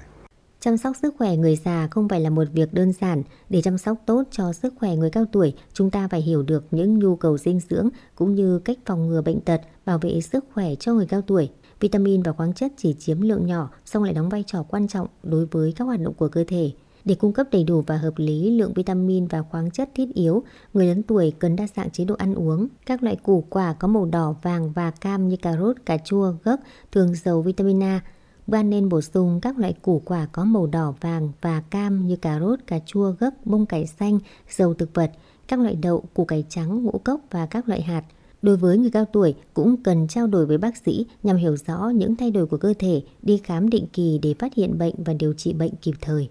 [0.61, 3.23] Chăm sóc sức khỏe người già không phải là một việc đơn giản.
[3.49, 6.65] Để chăm sóc tốt cho sức khỏe người cao tuổi, chúng ta phải hiểu được
[6.71, 10.45] những nhu cầu dinh dưỡng cũng như cách phòng ngừa bệnh tật, bảo vệ sức
[10.55, 11.51] khỏe cho người cao tuổi.
[11.81, 15.07] Vitamin và khoáng chất chỉ chiếm lượng nhỏ, song lại đóng vai trò quan trọng
[15.23, 16.71] đối với các hoạt động của cơ thể.
[17.05, 20.43] Để cung cấp đầy đủ và hợp lý lượng vitamin và khoáng chất thiết yếu,
[20.75, 22.69] người lớn tuổi cần đa dạng chế độ ăn uống.
[22.87, 26.35] Các loại củ quả có màu đỏ, vàng và cam như cà rốt, cà chua,
[26.45, 26.61] gấc
[26.93, 28.01] thường giàu vitamin A.
[28.47, 32.17] Bạn nên bổ sung các loại củ quả có màu đỏ, vàng và cam như
[32.17, 34.19] cà rốt, cà chua, gấc, bông cải xanh,
[34.51, 35.13] dầu thực vật,
[35.49, 38.05] các loại đậu, củ cải trắng, ngũ cốc và các loại hạt–
[38.43, 41.89] Đối với người cao tuổi cũng cần trao đổi với bác sĩ nhằm hiểu rõ
[41.89, 45.15] những thay đổi của cơ thể, đi khám định kỳ để phát hiện bệnh và
[45.15, 46.29] điều trị bệnh kịp thời.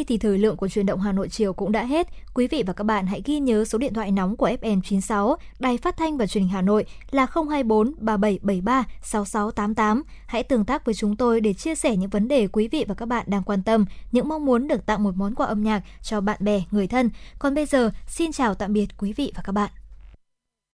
[0.00, 2.08] Đây thì thời lượng của truyền động Hà Nội chiều cũng đã hết.
[2.34, 5.78] Quý vị và các bạn hãy ghi nhớ số điện thoại nóng của FM96, Đài
[5.78, 10.02] Phát thanh và Truyền hình Hà Nội là 024 3773 6688.
[10.26, 12.94] Hãy tương tác với chúng tôi để chia sẻ những vấn đề quý vị và
[12.94, 15.82] các bạn đang quan tâm, những mong muốn được tặng một món quà âm nhạc
[16.02, 17.10] cho bạn bè, người thân.
[17.38, 19.70] Còn bây giờ, xin chào tạm biệt quý vị và các bạn.